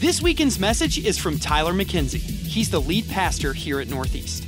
This 0.00 0.20
weekend's 0.20 0.58
message 0.58 0.98
is 0.98 1.18
from 1.18 1.38
Tyler 1.38 1.72
McKenzie. 1.72 2.18
He's 2.18 2.68
the 2.68 2.80
lead 2.80 3.08
pastor 3.08 3.52
here 3.52 3.80
at 3.80 3.88
Northeast. 3.88 4.44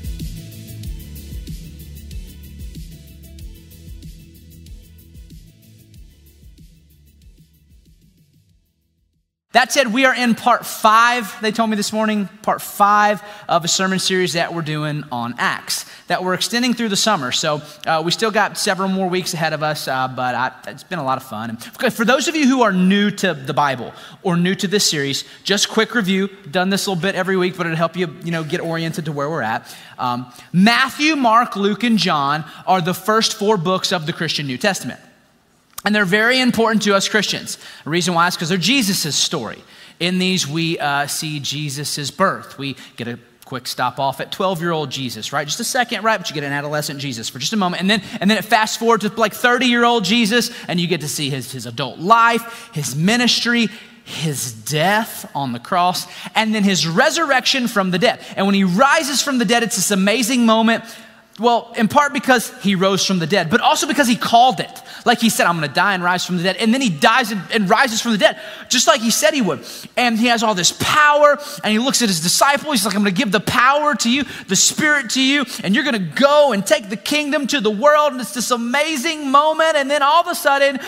That 9.56 9.72
said, 9.72 9.90
we 9.90 10.04
are 10.04 10.14
in 10.14 10.34
part 10.34 10.66
five, 10.66 11.34
they 11.40 11.50
told 11.50 11.70
me 11.70 11.76
this 11.76 11.90
morning, 11.90 12.28
part 12.42 12.60
five 12.60 13.22
of 13.48 13.64
a 13.64 13.68
sermon 13.68 13.98
series 13.98 14.34
that 14.34 14.52
we're 14.52 14.60
doing 14.60 15.02
on 15.10 15.34
Acts 15.38 15.86
that 16.08 16.22
we're 16.22 16.34
extending 16.34 16.74
through 16.74 16.90
the 16.90 16.96
summer. 16.96 17.32
So 17.32 17.62
uh, 17.86 18.02
we 18.04 18.10
still 18.10 18.30
got 18.30 18.58
several 18.58 18.90
more 18.90 19.08
weeks 19.08 19.32
ahead 19.32 19.54
of 19.54 19.62
us, 19.62 19.88
uh, 19.88 20.08
but 20.08 20.34
I, 20.34 20.52
it's 20.66 20.84
been 20.84 20.98
a 20.98 21.04
lot 21.04 21.16
of 21.16 21.24
fun. 21.24 21.48
And 21.48 21.94
for 21.94 22.04
those 22.04 22.28
of 22.28 22.36
you 22.36 22.46
who 22.46 22.60
are 22.64 22.70
new 22.70 23.10
to 23.12 23.32
the 23.32 23.54
Bible 23.54 23.94
or 24.22 24.36
new 24.36 24.54
to 24.56 24.68
this 24.68 24.90
series, 24.90 25.24
just 25.42 25.70
quick 25.70 25.94
review. 25.94 26.28
Done 26.50 26.68
this 26.68 26.86
a 26.86 26.90
little 26.90 27.00
bit 27.00 27.14
every 27.14 27.38
week, 27.38 27.56
but 27.56 27.64
it'll 27.64 27.78
help 27.78 27.96
you, 27.96 28.14
you 28.22 28.32
know, 28.32 28.44
get 28.44 28.60
oriented 28.60 29.06
to 29.06 29.12
where 29.12 29.30
we're 29.30 29.40
at. 29.40 29.74
Um, 29.98 30.30
Matthew, 30.52 31.16
Mark, 31.16 31.56
Luke, 31.56 31.82
and 31.82 31.96
John 31.96 32.44
are 32.66 32.82
the 32.82 32.92
first 32.92 33.38
four 33.38 33.56
books 33.56 33.90
of 33.90 34.04
the 34.04 34.12
Christian 34.12 34.46
New 34.46 34.58
Testament. 34.58 35.00
And 35.86 35.94
they're 35.94 36.04
very 36.04 36.40
important 36.40 36.82
to 36.82 36.96
us 36.96 37.08
Christians. 37.08 37.58
The 37.84 37.90
reason 37.90 38.12
why 38.12 38.26
is 38.26 38.34
because 38.34 38.48
they're 38.48 38.58
Jesus' 38.58 39.14
story. 39.14 39.62
In 40.00 40.18
these, 40.18 40.46
we 40.46 40.80
uh, 40.80 41.06
see 41.06 41.38
Jesus' 41.38 42.10
birth. 42.10 42.58
We 42.58 42.76
get 42.96 43.06
a 43.06 43.20
quick 43.44 43.68
stop 43.68 44.00
off 44.00 44.20
at 44.20 44.32
12 44.32 44.60
year 44.60 44.72
old 44.72 44.90
Jesus, 44.90 45.32
right? 45.32 45.46
Just 45.46 45.60
a 45.60 45.64
second, 45.64 46.02
right? 46.02 46.18
But 46.18 46.28
you 46.28 46.34
get 46.34 46.42
an 46.42 46.52
adolescent 46.52 46.98
Jesus 46.98 47.28
for 47.28 47.38
just 47.38 47.52
a 47.52 47.56
moment. 47.56 47.82
And 47.82 47.88
then, 47.88 48.02
and 48.20 48.28
then 48.28 48.36
it 48.36 48.44
fast 48.44 48.80
forward 48.80 49.02
to 49.02 49.08
like 49.10 49.32
30 49.32 49.66
year 49.66 49.84
old 49.84 50.04
Jesus, 50.04 50.50
and 50.66 50.80
you 50.80 50.88
get 50.88 51.02
to 51.02 51.08
see 51.08 51.30
his, 51.30 51.52
his 51.52 51.66
adult 51.66 52.00
life, 52.00 52.68
his 52.74 52.96
ministry, 52.96 53.68
his 54.02 54.52
death 54.52 55.30
on 55.36 55.52
the 55.52 55.60
cross, 55.60 56.08
and 56.34 56.52
then 56.52 56.64
his 56.64 56.84
resurrection 56.84 57.68
from 57.68 57.92
the 57.92 57.98
dead. 58.00 58.20
And 58.36 58.44
when 58.44 58.56
he 58.56 58.64
rises 58.64 59.22
from 59.22 59.38
the 59.38 59.44
dead, 59.44 59.62
it's 59.62 59.76
this 59.76 59.92
amazing 59.92 60.46
moment 60.46 60.82
well, 61.38 61.72
in 61.76 61.88
part 61.88 62.14
because 62.14 62.50
he 62.62 62.74
rose 62.74 63.04
from 63.04 63.18
the 63.18 63.26
dead, 63.26 63.50
but 63.50 63.60
also 63.60 63.86
because 63.86 64.08
he 64.08 64.16
called 64.16 64.58
it. 64.58 64.82
Like 65.04 65.20
he 65.20 65.28
said, 65.28 65.46
I'm 65.46 65.60
to 65.60 65.68
die 65.68 65.92
and 65.92 66.02
rise 66.02 66.24
from 66.24 66.38
the 66.38 66.42
dead. 66.42 66.56
And 66.56 66.72
then 66.72 66.80
he 66.80 66.88
dies 66.88 67.30
and, 67.30 67.42
and, 67.52 67.68
rises 67.68 68.00
from 68.00 68.12
the 68.12 68.18
dead, 68.18 68.40
just 68.70 68.86
like 68.86 69.02
he 69.02 69.10
said 69.10 69.34
he 69.34 69.42
would. 69.42 69.62
And 69.98 70.18
he 70.18 70.28
has 70.28 70.42
all 70.42 70.54
this 70.54 70.72
power, 70.72 71.38
and 71.62 71.72
he 71.72 71.78
looks 71.78 72.00
at 72.00 72.08
his 72.08 72.20
disciples. 72.20 72.76
He's 72.76 72.86
like, 72.86 72.94
I'm 72.94 73.04
to 73.04 73.10
give 73.10 73.32
the 73.32 73.40
power 73.40 73.94
to 73.96 74.10
you, 74.10 74.24
the 74.48 74.56
spirit 74.56 75.10
to 75.10 75.22
you, 75.22 75.44
and 75.62 75.74
you're 75.74 75.84
to 75.84 75.98
go 75.98 76.52
and 76.52 76.66
take 76.66 76.88
the 76.88 76.96
kingdom 76.96 77.46
to 77.48 77.60
the 77.60 77.70
world. 77.70 78.12
And 78.12 78.20
it's 78.20 78.32
this 78.32 78.50
amazing 78.50 79.30
moment. 79.30 79.76
And 79.76 79.90
then 79.90 80.02
all 80.02 80.22
of 80.22 80.28
a 80.28 80.34
sudden, 80.34 80.80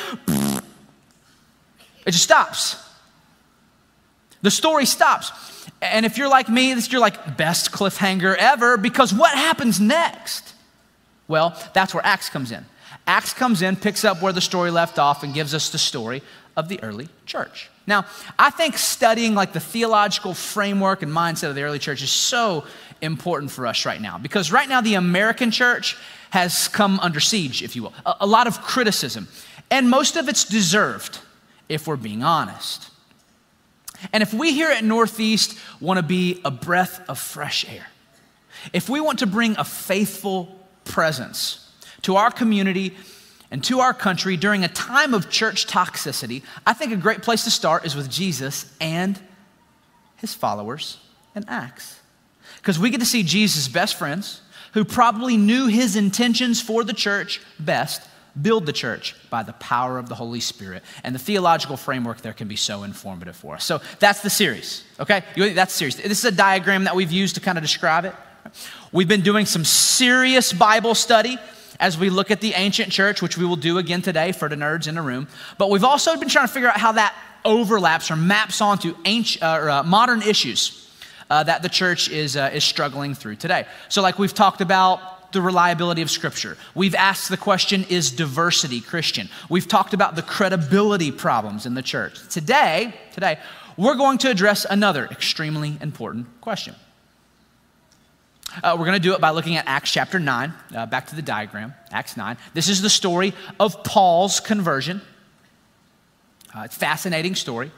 it 2.07 2.13
just 2.13 2.25
stops. 2.25 2.83
The 4.41 4.51
story 4.51 4.87
stops. 4.87 5.31
And 5.81 6.05
if 6.05 6.19
you're 6.19 6.29
like 6.29 6.49
me, 6.49 6.75
this 6.75 6.91
you're 6.91 7.01
like 7.01 7.37
best 7.37 7.71
cliffhanger 7.71 8.37
ever 8.37 8.77
because 8.77 9.15
what 9.15 9.35
happens 9.35 9.81
next? 9.81 10.55
Well, 11.29 11.61
that's 11.75 11.95
where 11.95 12.05
Acts 12.05 12.29
comes 12.31 12.51
in. 12.51 12.65
Acts 13.07 13.33
comes 13.33 13.63
in, 13.63 13.77
picks 13.77 14.05
up 14.05 14.21
where 14.21 14.33
the 14.33 14.41
story 14.41 14.71
left 14.71 14.99
off, 14.99 15.23
and 15.23 15.33
gives 15.33 15.55
us 15.55 15.71
the 15.71 15.79
story 15.79 16.23
of 16.57 16.69
the 16.69 16.83
early 16.83 17.09
church. 17.25 17.71
Now, 17.87 18.05
I 18.39 18.51
think 18.51 18.77
studying 18.77 19.35
like 19.35 19.53
the 19.53 19.61
theological 19.61 20.35
framework 20.35 21.03
and 21.03 21.11
mindset 21.11 21.49
of 21.49 21.55
the 21.55 21.63
early 21.63 21.79
church 21.79 22.03
is 22.03 22.11
so 22.11 22.65
important 23.01 23.51
for 23.51 23.67
us 23.67 23.87
right 23.87 24.01
now 24.01 24.19
because 24.19 24.51
right 24.51 24.69
now 24.69 24.81
the 24.81 24.95
American 24.95 25.51
church 25.51 25.97
has 26.31 26.69
come 26.69 26.99
under 27.01 27.21
siege, 27.21 27.63
if 27.63 27.77
you 27.77 27.85
will, 27.85 27.95
a, 28.05 28.17
a 28.21 28.27
lot 28.27 28.47
of 28.47 28.61
criticism, 28.61 29.29
and 29.71 29.89
most 29.89 30.17
of 30.17 30.29
it's 30.29 30.45
deserved, 30.45 31.19
if 31.69 31.87
we're 31.87 31.97
being 31.97 32.23
honest. 32.23 32.91
And 34.13 34.23
if 34.23 34.33
we 34.33 34.53
here 34.53 34.71
at 34.71 34.85
Northeast 34.85 35.59
want 35.81 35.99
to 35.99 36.03
be 36.03 36.41
a 36.45 36.51
breath 36.51 37.09
of 37.09 37.19
fresh 37.19 37.69
air, 37.69 37.87
if 38.73 38.89
we 38.89 39.01
want 39.01 39.21
to 39.21 39.27
bring 39.27 39.57
a 39.57 39.65
faithful 39.65 40.57
presence 40.85 41.71
to 42.03 42.17
our 42.17 42.31
community 42.31 42.97
and 43.51 43.63
to 43.65 43.81
our 43.81 43.95
country 43.95 44.37
during 44.37 44.65
a 44.65 44.69
time 44.69 45.15
of 45.15 45.31
church 45.31 45.67
toxicity, 45.67 46.43
I 46.67 46.73
think 46.75 46.93
a 46.93 46.97
great 46.97 47.23
place 47.23 47.45
to 47.45 47.51
start 47.51 47.85
is 47.85 47.97
with 47.97 48.11
Jesus 48.11 48.73
and 48.81 49.21
his 50.17 50.35
followers 50.35 50.99
in 51.35 51.45
Acts. 51.49 52.01
Because 52.57 52.79
we 52.79 52.91
get 52.91 53.01
to 53.01 53.07
see 53.07 53.23
Jesus' 53.23 53.69
best 53.69 53.97
friends 53.97 54.43
who 54.75 54.85
probably 54.85 55.37
knew 55.37 55.67
his 55.67 55.97
intentions 55.97 56.61
for 56.61 56.85
the 56.85 56.93
church 56.93 57.41
best 57.59 58.03
build 58.43 58.67
the 58.67 58.73
church 58.73 59.15
by 59.31 59.43
the 59.43 59.53
power 59.55 59.99
of 59.99 60.09
the 60.09 60.15
Holy 60.15 60.41
Spirit. 60.41 60.83
And 61.05 61.15
the 61.15 61.19
theological 61.19 61.77
framework 61.77 62.21
there 62.21 62.33
can 62.33 62.49
be 62.49 62.57
so 62.57 62.83
informative 62.83 63.37
for 63.37 63.55
us. 63.55 63.65
So 63.65 63.81
that's 63.99 64.23
the 64.23 64.31
series, 64.31 64.85
okay? 65.01 65.23
That's 65.37 65.73
the 65.73 65.79
series. 65.79 65.97
This 65.97 66.19
is 66.19 66.25
a 66.25 66.33
diagram 66.33 66.85
that 66.85 66.95
we've 66.95 67.13
used 67.13 67.35
to 67.37 67.41
kind 67.41 67.59
of 67.59 67.63
describe 67.63 68.05
it. 68.05 68.15
We've 68.93 69.09
been 69.09 69.23
doing 69.23 69.47
some 69.47 69.65
serious 69.65 70.53
Bible 70.53 70.95
study 70.95 71.39
as 71.81 71.99
we 71.99 72.11
look 72.11 72.31
at 72.31 72.41
the 72.41 72.55
ancient 72.55 72.91
church, 72.91 73.23
which 73.23 73.37
we 73.37 73.45
will 73.45 73.57
do 73.57 73.79
again 73.79 74.03
today 74.03 74.33
for 74.33 74.49
the 74.49 74.57
nerds 74.57 74.89
in 74.89 74.95
the 74.95 75.03
room. 75.03 75.29
But 75.59 75.71
we've 75.71 75.85
also 75.85 76.17
been 76.17 76.29
trying 76.29 76.47
to 76.47 76.53
figure 76.53 76.69
out 76.69 76.79
how 76.79 76.93
that 76.93 77.15
overlaps 77.45 78.11
or 78.11 78.17
maps 78.17 78.61
onto 78.61 78.97
ancient, 79.05 79.43
uh, 79.43 79.47
uh, 79.47 79.83
modern 79.85 80.23
issues 80.23 80.91
uh, 81.31 81.43
that 81.45 81.63
the 81.63 81.69
church 81.69 82.09
is, 82.09 82.37
uh, 82.37 82.51
is 82.53 82.65
struggling 82.65 83.15
through 83.15 83.37
today. 83.37 83.67
So, 83.89 84.03
like 84.03 84.19
we've 84.19 84.35
talked 84.35 84.61
about 84.61 85.18
the 85.33 85.43
reliability 85.43 86.03
of 86.03 86.11
Scripture. 86.11 86.57
We've 86.75 86.95
asked 86.95 87.29
the 87.29 87.37
question 87.37 87.85
is 87.89 88.11
diversity 88.11 88.81
Christian? 88.81 89.29
We've 89.49 89.69
talked 89.69 89.95
about 89.95 90.17
the 90.17 90.23
credibility 90.23 91.13
problems 91.13 91.67
in 91.67 91.75
the 91.75 91.83
church. 91.83 92.27
Today, 92.29 92.95
today, 93.13 93.39
we're 93.77 93.97
going 93.97 94.19
to 94.19 94.31
address 94.31 94.67
another 94.69 95.07
extremely 95.07 95.77
important 95.81 96.27
question. 96.41 96.75
Uh, 98.63 98.75
we're 98.79 98.87
going 98.87 98.97
to 98.97 99.09
do 99.09 99.15
it 99.15 99.21
by 99.21 99.31
looking 99.31 99.57
at 99.57 99.67
Acts 99.67 99.93
chapter 99.93 100.19
9, 100.19 100.53
uh, 100.75 100.87
back 100.87 101.07
to 101.09 101.17
the 101.17 101.23
diagram, 101.23 101.75
Acts 101.93 102.17
9. 102.17 102.37
This 102.55 102.69
is 102.69 102.81
the 102.81 102.91
story 102.91 103.35
of 103.61 103.85
Paul's 103.85 104.41
conversion. 104.41 105.03
Uh, 106.57 106.63
it's 106.63 106.77
a 106.77 106.79
fascinating 106.79 107.35
story 107.35 107.71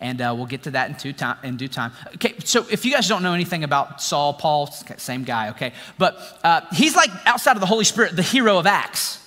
and 0.00 0.20
uh, 0.20 0.34
we'll 0.36 0.46
get 0.46 0.64
to 0.64 0.72
that 0.72 1.04
in, 1.04 1.14
time, 1.14 1.36
in 1.42 1.56
due 1.56 1.68
time. 1.68 1.92
Okay, 2.14 2.34
so 2.44 2.66
if 2.70 2.84
you 2.84 2.92
guys 2.92 3.08
don't 3.08 3.22
know 3.22 3.32
anything 3.32 3.64
about 3.64 4.02
Saul, 4.02 4.34
Paul, 4.34 4.66
same 4.66 5.24
guy, 5.24 5.50
okay, 5.50 5.72
but 5.98 6.18
uh, 6.42 6.62
he's 6.72 6.96
like 6.96 7.10
outside 7.26 7.56
of 7.56 7.60
the 7.60 7.66
Holy 7.66 7.84
Spirit, 7.84 8.16
the 8.16 8.22
hero 8.22 8.58
of 8.58 8.66
Acts. 8.66 9.20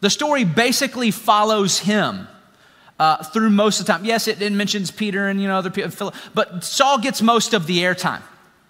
The 0.00 0.10
story 0.10 0.44
basically 0.44 1.10
follows 1.10 1.78
him. 1.78 2.28
Uh, 2.98 3.22
through 3.22 3.48
most 3.48 3.80
of 3.80 3.86
the 3.86 3.92
time. 3.94 4.04
Yes, 4.04 4.28
it, 4.28 4.42
it 4.42 4.52
mentions 4.52 4.90
Peter 4.90 5.26
and 5.26 5.40
you 5.40 5.48
know 5.48 5.56
other 5.56 5.70
people, 5.70 6.12
but 6.34 6.62
Saul 6.62 6.98
gets 6.98 7.22
most 7.22 7.54
of 7.54 7.66
the 7.66 7.78
airtime, 7.78 8.20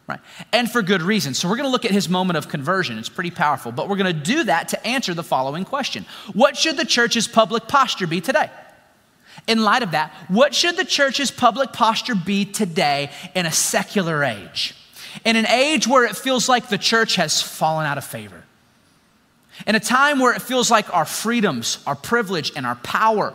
right? 0.07 0.21
And 0.53 0.71
for 0.71 0.83
good 0.83 1.03
reason. 1.03 1.35
So 1.35 1.49
we're 1.49 1.57
going 1.57 1.67
to 1.67 1.73
look 1.73 1.85
at 1.85 1.91
his 1.91 2.09
moment 2.09 2.37
of 2.37 2.49
conversion. 2.49 2.97
It's 2.97 3.09
pretty 3.09 3.33
powerful, 3.33 3.73
but 3.73 3.89
we're 3.89 3.97
going 3.97 4.15
to 4.15 4.23
do 4.23 4.45
that 4.45 4.69
to 4.69 4.87
answer 4.87 5.15
the 5.15 5.25
following 5.25 5.65
question: 5.65 6.07
What 6.33 6.57
should 6.57 6.77
the 6.77 6.85
church's 6.85 7.27
public 7.27 7.67
posture 7.67 8.07
be 8.07 8.21
today? 8.21 8.51
In 9.51 9.65
light 9.65 9.83
of 9.83 9.91
that, 9.91 10.13
what 10.29 10.55
should 10.55 10.77
the 10.77 10.85
church's 10.85 11.33
public 11.33 11.73
posture 11.73 12.15
be 12.15 12.45
today 12.45 13.11
in 13.35 13.47
a 13.47 13.53
secular 13.53 14.23
age? 14.23 14.77
In 15.25 15.35
an 15.35 15.47
age 15.47 15.89
where 15.89 16.05
it 16.05 16.17
feels 16.17 16.49
like 16.49 16.69
the 16.69 16.79
church 16.79 17.17
has 17.17 17.43
fallen 17.43 17.85
out 17.85 17.99
of 17.99 18.05
favor. 18.05 18.45
In 19.67 19.75
a 19.75 19.81
time 19.81 20.21
where 20.21 20.33
it 20.33 20.41
feels 20.41 20.71
like 20.71 20.95
our 20.95 21.05
freedoms, 21.05 21.83
our 21.85 21.97
privilege, 21.97 22.53
and 22.55 22.65
our 22.65 22.77
power 22.77 23.35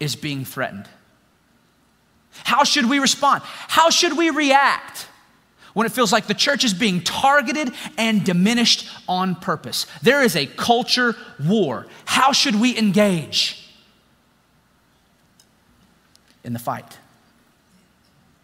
is 0.00 0.16
being 0.16 0.46
threatened. 0.46 0.88
How 2.44 2.64
should 2.64 2.88
we 2.88 2.98
respond? 2.98 3.42
How 3.44 3.90
should 3.90 4.16
we 4.16 4.30
react 4.30 5.06
when 5.74 5.86
it 5.86 5.92
feels 5.92 6.12
like 6.12 6.26
the 6.26 6.34
church 6.34 6.64
is 6.64 6.72
being 6.72 7.02
targeted 7.02 7.72
and 7.98 8.24
diminished 8.24 8.88
on 9.06 9.34
purpose? 9.34 9.86
There 10.02 10.22
is 10.22 10.34
a 10.34 10.46
culture 10.46 11.14
war. 11.46 11.86
How 12.06 12.32
should 12.32 12.58
we 12.58 12.76
engage? 12.78 13.65
In 16.46 16.54
the 16.54 16.58
fight. 16.58 16.96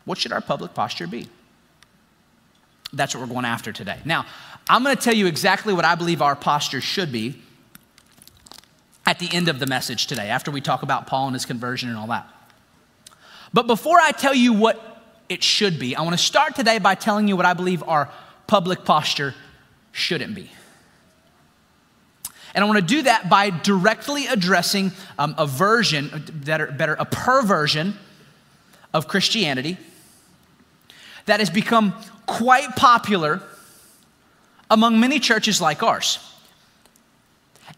What 0.05 0.19
should 0.19 0.33
our 0.33 0.43
public 0.43 0.75
posture 0.75 1.07
be? 1.07 1.29
That's 2.93 3.15
what 3.15 3.23
we're 3.23 3.33
going 3.33 3.47
after 3.47 3.73
today. 3.73 3.99
Now, 4.05 4.27
I'm 4.69 4.83
going 4.83 4.95
to 4.95 5.03
tell 5.03 5.15
you 5.15 5.27
exactly 5.27 5.73
what 5.73 5.87
I 5.87 5.95
believe 5.95 6.21
our 6.21 6.37
posture 6.37 6.83
should 6.83 7.11
be 7.11 7.41
at 9.07 9.19
the 9.19 9.29
end 9.33 9.49
of 9.49 9.59
the 9.59 9.67
message 9.67 10.07
today, 10.07 10.29
after 10.29 10.51
we 10.51 10.61
talk 10.61 10.83
about 10.83 11.07
Paul 11.07 11.29
and 11.29 11.35
his 11.35 11.47
conversion 11.47 11.89
and 11.89 11.97
all 11.97 12.09
that. 12.09 12.29
But 13.55 13.67
before 13.67 13.99
I 13.99 14.13
tell 14.13 14.35
you 14.35 14.53
what 14.53 14.93
it 15.33 15.43
should 15.43 15.79
be. 15.79 15.97
I 15.97 16.03
want 16.03 16.13
to 16.13 16.23
start 16.23 16.55
today 16.55 16.79
by 16.79 16.95
telling 16.95 17.27
you 17.27 17.37
what 17.37 17.47
I 17.47 17.55
believe 17.55 17.83
our 17.85 18.11
public 18.47 18.85
posture 18.85 19.35
shouldn't 19.91 20.35
be. 20.35 20.51
And 22.55 22.63
I 22.63 22.67
want 22.67 22.79
to 22.79 22.95
do 22.95 23.03
that 23.03 23.29
by 23.31 23.51
directly 23.51 24.27
addressing 24.27 24.93
um, 25.19 25.35
a 25.39 25.47
version, 25.47 26.11
better, 26.45 26.67
better, 26.67 26.95
a 26.99 27.05
perversion 27.05 27.95
of 28.93 29.09
Christianity 29.09 29.79
that 31.27 31.41
has 31.41 31.51
become 31.51 31.95
quite 32.27 32.77
popular 32.77 33.43
among 34.71 35.01
many 35.01 35.19
churches 35.19 35.61
like 35.61 35.83
ours. 35.83 36.19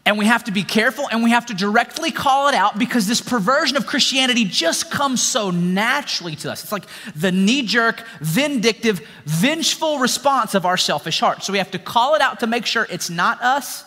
And 0.05 0.19
we 0.19 0.25
have 0.25 0.43
to 0.43 0.51
be 0.51 0.63
careful 0.63 1.07
and 1.09 1.23
we 1.23 1.31
have 1.31 1.47
to 1.47 1.53
directly 1.53 2.11
call 2.11 2.47
it 2.47 2.53
out 2.53 2.77
because 2.77 3.07
this 3.07 3.21
perversion 3.21 3.75
of 3.75 3.87
Christianity 3.87 4.45
just 4.45 4.91
comes 4.91 5.21
so 5.21 5.51
naturally 5.51 6.35
to 6.37 6.51
us. 6.51 6.63
It's 6.63 6.71
like 6.71 6.85
the 7.15 7.31
knee 7.31 7.63
jerk, 7.63 8.03
vindictive, 8.19 9.01
vengeful 9.25 9.99
response 9.99 10.53
of 10.53 10.65
our 10.65 10.77
selfish 10.77 11.19
heart. 11.19 11.43
So 11.43 11.53
we 11.53 11.59
have 11.59 11.71
to 11.71 11.79
call 11.79 12.13
it 12.13 12.21
out 12.21 12.41
to 12.41 12.47
make 12.47 12.65
sure 12.65 12.85
it's 12.89 13.09
not 13.09 13.41
us 13.41 13.83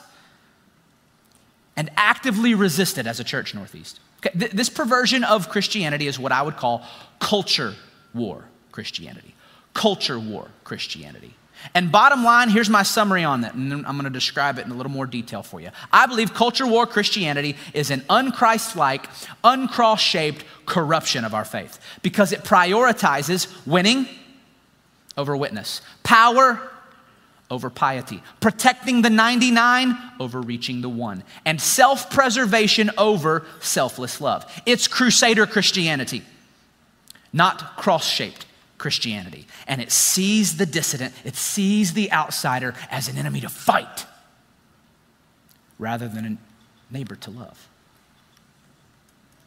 and 1.79 1.91
actively 1.97 2.55
resist 2.55 2.99
it 2.99 3.07
as 3.07 3.21
a 3.21 3.25
church, 3.25 3.55
Northeast. 3.55 4.01
Okay, 4.19 4.37
th- 4.37 4.51
this 4.51 4.69
perversion 4.69 5.23
of 5.23 5.49
Christianity 5.49 6.09
is 6.09 6.19
what 6.19 6.33
I 6.33 6.43
would 6.43 6.57
call 6.57 6.85
culture 7.21 7.75
war 8.13 8.45
Christianity. 8.73 9.33
Culture 9.75 10.19
war 10.19 10.49
Christianity. 10.65 11.35
And 11.75 11.93
bottom 11.93 12.25
line, 12.25 12.51
here's 12.51 12.69
my 12.69 12.83
summary 12.83 13.23
on 13.23 13.43
that, 13.43 13.55
and 13.55 13.73
I'm 13.73 13.93
going 13.93 14.05
to 14.05 14.11
describe 14.11 14.59
it 14.59 14.67
in 14.67 14.73
a 14.73 14.75
little 14.75 14.91
more 14.91 15.07
detail 15.07 15.45
for 15.45 15.61
you. 15.61 15.71
I 15.93 16.07
believe 16.07 16.35
culture 16.35 16.67
war 16.67 16.85
Christianity 16.85 17.57
is 17.75 17.93
an 17.93 18.01
unchrist-like, 18.11 19.09
uncross-shaped 19.45 20.45
corruption 20.67 21.25
of 21.25 21.33
our 21.33 21.45
faith 21.45 21.79
because 22.03 22.33
it 22.33 22.43
prioritizes 22.43 23.49
winning 23.67 24.09
over 25.17 25.37
witness, 25.37 25.81
power 26.03 26.61
over 27.51 27.71
piety, 27.71 28.23
protecting 28.41 29.03
the 29.03 29.11
99 29.11 29.97
over 30.21 30.41
reaching 30.41 30.81
the 30.83 30.89
one, 30.89 31.23
and 31.45 31.61
self 31.61 32.11
preservation 32.11 32.91
over 32.99 33.47
selfless 33.61 34.21
love. 34.21 34.45
It's 34.67 34.87
crusader 34.87 35.47
Christianity, 35.47 36.23
not 37.33 37.77
cross 37.77 38.07
shaped 38.07 38.47
Christianity. 38.79 39.47
And 39.67 39.81
it 39.81 39.91
sees 39.91 40.57
the 40.57 40.67
dissident, 40.67 41.15
it 41.25 41.37
sees 41.37 41.93
the 41.93 42.11
outsider 42.13 42.75
as 42.91 43.09
an 43.09 43.17
enemy 43.17 43.41
to 43.41 43.49
fight 43.49 44.07
rather 45.79 46.09
than 46.09 46.25
a 46.25 46.93
neighbor 46.93 47.17
to 47.17 47.31
love. 47.31 47.69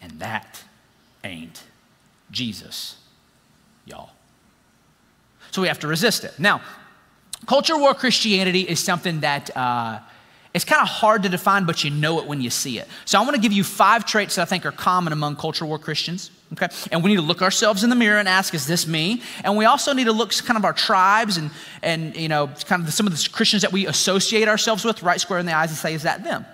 And 0.02 0.20
that 0.20 0.64
ain't 1.24 1.64
Jesus, 2.32 2.98
y'all. 3.86 4.12
So 5.52 5.62
we 5.62 5.68
have 5.68 5.80
to 5.80 5.88
resist 5.88 6.24
it. 6.24 6.40
Now, 6.40 6.62
Culture 7.46 7.78
war 7.78 7.94
Christianity 7.94 8.62
is 8.62 8.80
something 8.80 9.22
that 9.22 9.56
uh, 9.56 10.00
it's 10.54 10.66
kind 10.66 10.82
of 10.82 10.88
hard 10.88 11.24
to 11.24 11.30
define, 11.30 11.66
but 11.66 11.84
you 11.84 11.90
know 11.90 12.20
it 12.20 12.28
when 12.28 12.42
you 12.42 12.50
see 12.50 12.78
it. 12.78 12.88
So 13.06 13.20
I 13.20 13.24
want 13.24 13.36
to 13.36 13.42
give 13.42 13.54
you 13.54 13.64
five 13.64 14.06
traits 14.06 14.36
that 14.36 14.42
I 14.42 14.46
think 14.46 14.66
are 14.66 14.72
common 14.72 15.14
among 15.14 15.38
culture 15.38 15.66
war 15.66 15.80
Christians. 15.80 16.30
Okay, 16.54 16.68
and 16.92 17.02
we 17.02 17.10
need 17.10 17.16
to 17.16 17.22
look 17.22 17.42
ourselves 17.42 17.86
in 17.86 17.90
the 17.90 17.96
mirror 17.96 18.20
and 18.20 18.28
ask, 18.28 18.54
"Is 18.54 18.68
this 18.68 18.86
me?" 18.86 19.22
And 19.46 19.56
we 19.56 19.64
also 19.64 19.94
need 19.94 20.04
to 20.06 20.12
look 20.12 20.34
kind 20.44 20.58
of 20.58 20.66
our 20.66 20.74
tribes 20.74 21.38
and 21.38 21.50
and 21.82 22.16
you 22.18 22.28
know 22.28 22.48
kind 22.66 22.86
of 22.86 22.94
some 22.94 23.08
of 23.08 23.14
the 23.14 23.30
Christians 23.30 23.62
that 23.62 23.72
we 23.72 23.88
associate 23.88 24.50
ourselves 24.50 24.84
with, 24.84 25.02
right 25.02 25.22
square 25.22 25.40
in 25.40 25.46
the 25.46 25.54
eyes, 25.54 25.70
and 25.70 25.78
say, 25.78 25.94
"Is 25.94 26.04
that 26.04 26.26
them?" 26.26 26.46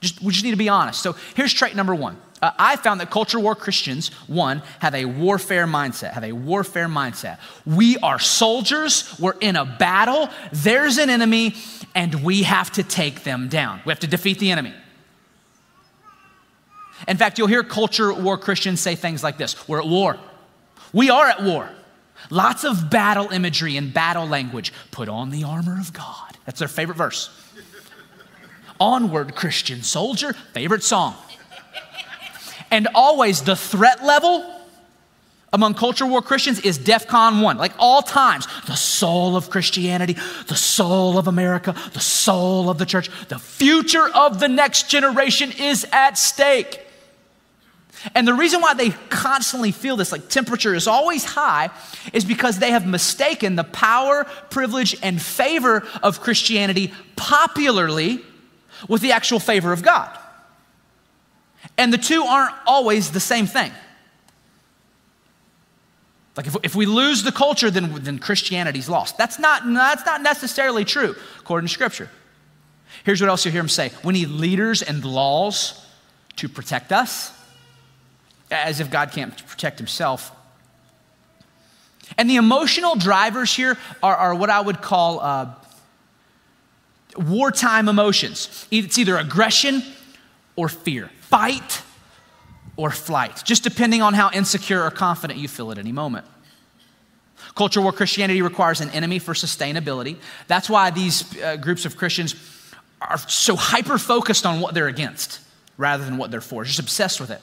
Just, 0.00 0.22
we 0.22 0.32
just 0.32 0.44
need 0.44 0.52
to 0.52 0.56
be 0.56 0.68
honest. 0.68 1.02
So 1.02 1.16
here's 1.34 1.52
trait 1.52 1.74
number 1.74 1.94
one. 1.94 2.16
Uh, 2.42 2.50
I 2.58 2.74
found 2.74 3.00
that 3.00 3.10
culture 3.10 3.38
war 3.38 3.54
Christians, 3.54 4.08
one, 4.26 4.62
have 4.80 4.96
a 4.96 5.04
warfare 5.04 5.66
mindset, 5.66 6.12
have 6.12 6.24
a 6.24 6.32
warfare 6.32 6.88
mindset. 6.88 7.38
We 7.64 7.96
are 7.98 8.18
soldiers, 8.18 9.16
we're 9.20 9.36
in 9.40 9.54
a 9.54 9.64
battle, 9.64 10.28
there's 10.52 10.98
an 10.98 11.08
enemy, 11.08 11.54
and 11.94 12.24
we 12.24 12.42
have 12.42 12.72
to 12.72 12.82
take 12.82 13.22
them 13.22 13.48
down. 13.48 13.80
We 13.86 13.92
have 13.92 14.00
to 14.00 14.08
defeat 14.08 14.40
the 14.40 14.50
enemy. 14.50 14.74
In 17.06 17.16
fact, 17.16 17.38
you'll 17.38 17.46
hear 17.46 17.62
culture 17.62 18.12
war 18.12 18.36
Christians 18.36 18.80
say 18.80 18.96
things 18.96 19.22
like 19.22 19.38
this 19.38 19.68
We're 19.68 19.80
at 19.80 19.88
war. 19.88 20.18
We 20.92 21.10
are 21.10 21.26
at 21.28 21.42
war. 21.42 21.70
Lots 22.30 22.64
of 22.64 22.90
battle 22.90 23.30
imagery 23.30 23.76
and 23.76 23.94
battle 23.94 24.26
language. 24.26 24.72
Put 24.90 25.08
on 25.08 25.30
the 25.30 25.44
armor 25.44 25.78
of 25.78 25.92
God. 25.92 26.36
That's 26.44 26.58
their 26.58 26.68
favorite 26.68 26.96
verse. 26.96 27.30
Onward, 28.80 29.34
Christian 29.36 29.82
soldier, 29.82 30.32
favorite 30.32 30.82
song. 30.82 31.16
And 32.72 32.88
always 32.94 33.42
the 33.42 33.54
threat 33.54 34.02
level 34.02 34.44
among 35.52 35.74
culture 35.74 36.06
war 36.06 36.22
Christians 36.22 36.58
is 36.60 36.78
DEFCON 36.78 37.42
1, 37.42 37.58
like 37.58 37.74
all 37.78 38.00
times. 38.00 38.48
The 38.66 38.74
soul 38.74 39.36
of 39.36 39.50
Christianity, 39.50 40.16
the 40.46 40.56
soul 40.56 41.18
of 41.18 41.28
America, 41.28 41.76
the 41.92 42.00
soul 42.00 42.70
of 42.70 42.78
the 42.78 42.86
church, 42.86 43.10
the 43.28 43.38
future 43.38 44.08
of 44.14 44.40
the 44.40 44.48
next 44.48 44.88
generation 44.88 45.52
is 45.52 45.86
at 45.92 46.16
stake. 46.16 46.80
And 48.14 48.26
the 48.26 48.32
reason 48.32 48.62
why 48.62 48.72
they 48.72 48.90
constantly 49.10 49.70
feel 49.70 49.96
this, 49.96 50.10
like 50.10 50.30
temperature 50.30 50.74
is 50.74 50.88
always 50.88 51.24
high, 51.24 51.68
is 52.14 52.24
because 52.24 52.58
they 52.58 52.70
have 52.70 52.86
mistaken 52.86 53.54
the 53.54 53.64
power, 53.64 54.24
privilege, 54.48 54.96
and 55.02 55.20
favor 55.20 55.86
of 56.02 56.20
Christianity 56.22 56.92
popularly 57.16 58.24
with 58.88 59.02
the 59.02 59.12
actual 59.12 59.38
favor 59.38 59.72
of 59.72 59.82
God. 59.82 60.18
And 61.78 61.92
the 61.92 61.98
two 61.98 62.22
aren't 62.22 62.54
always 62.66 63.10
the 63.10 63.20
same 63.20 63.46
thing. 63.46 63.72
Like 66.36 66.46
if, 66.46 66.56
if 66.62 66.74
we 66.74 66.86
lose 66.86 67.22
the 67.22 67.32
culture, 67.32 67.70
then, 67.70 68.02
then 68.02 68.18
Christianity's 68.18 68.88
lost. 68.88 69.18
That's 69.18 69.38
not, 69.38 69.62
that's 69.64 70.06
not 70.06 70.22
necessarily 70.22 70.84
true 70.84 71.14
according 71.40 71.68
to 71.68 71.72
Scripture. 71.72 72.08
Here's 73.04 73.20
what 73.20 73.28
else 73.28 73.44
you 73.44 73.50
hear 73.50 73.60
him 73.60 73.68
say 73.68 73.92
we 74.04 74.12
need 74.12 74.28
leaders 74.28 74.82
and 74.82 75.04
laws 75.04 75.84
to 76.36 76.48
protect 76.48 76.92
us, 76.92 77.32
as 78.50 78.80
if 78.80 78.90
God 78.90 79.12
can't 79.12 79.36
protect 79.46 79.78
himself. 79.78 80.32
And 82.18 82.28
the 82.28 82.36
emotional 82.36 82.96
drivers 82.96 83.52
here 83.54 83.78
are, 84.02 84.16
are 84.16 84.34
what 84.34 84.50
I 84.50 84.60
would 84.60 84.82
call 84.82 85.20
uh, 85.20 85.54
wartime 87.16 87.88
emotions. 87.88 88.66
It's 88.70 88.98
either 88.98 89.16
aggression 89.16 89.82
or 90.56 90.68
fear 90.68 91.10
fight 91.20 91.82
or 92.76 92.90
flight, 92.90 93.42
just 93.44 93.62
depending 93.62 94.02
on 94.02 94.14
how 94.14 94.30
insecure 94.30 94.82
or 94.82 94.90
confident 94.90 95.38
you 95.38 95.48
feel 95.48 95.70
at 95.70 95.78
any 95.78 95.92
moment. 95.92 96.26
Culture 97.54 97.80
war 97.80 97.92
Christianity 97.92 98.40
requires 98.42 98.80
an 98.80 98.88
enemy 98.90 99.18
for 99.18 99.34
sustainability. 99.34 100.16
That's 100.46 100.70
why 100.70 100.90
these 100.90 101.40
uh, 101.40 101.56
groups 101.56 101.84
of 101.84 101.96
Christians 101.96 102.34
are 103.00 103.18
so 103.18 103.56
hyper 103.56 103.98
focused 103.98 104.46
on 104.46 104.60
what 104.60 104.74
they're 104.74 104.88
against 104.88 105.40
rather 105.76 106.04
than 106.04 106.16
what 106.16 106.30
they're 106.30 106.40
for, 106.40 106.64
just 106.64 106.78
obsessed 106.78 107.20
with 107.20 107.30
it. 107.30 107.40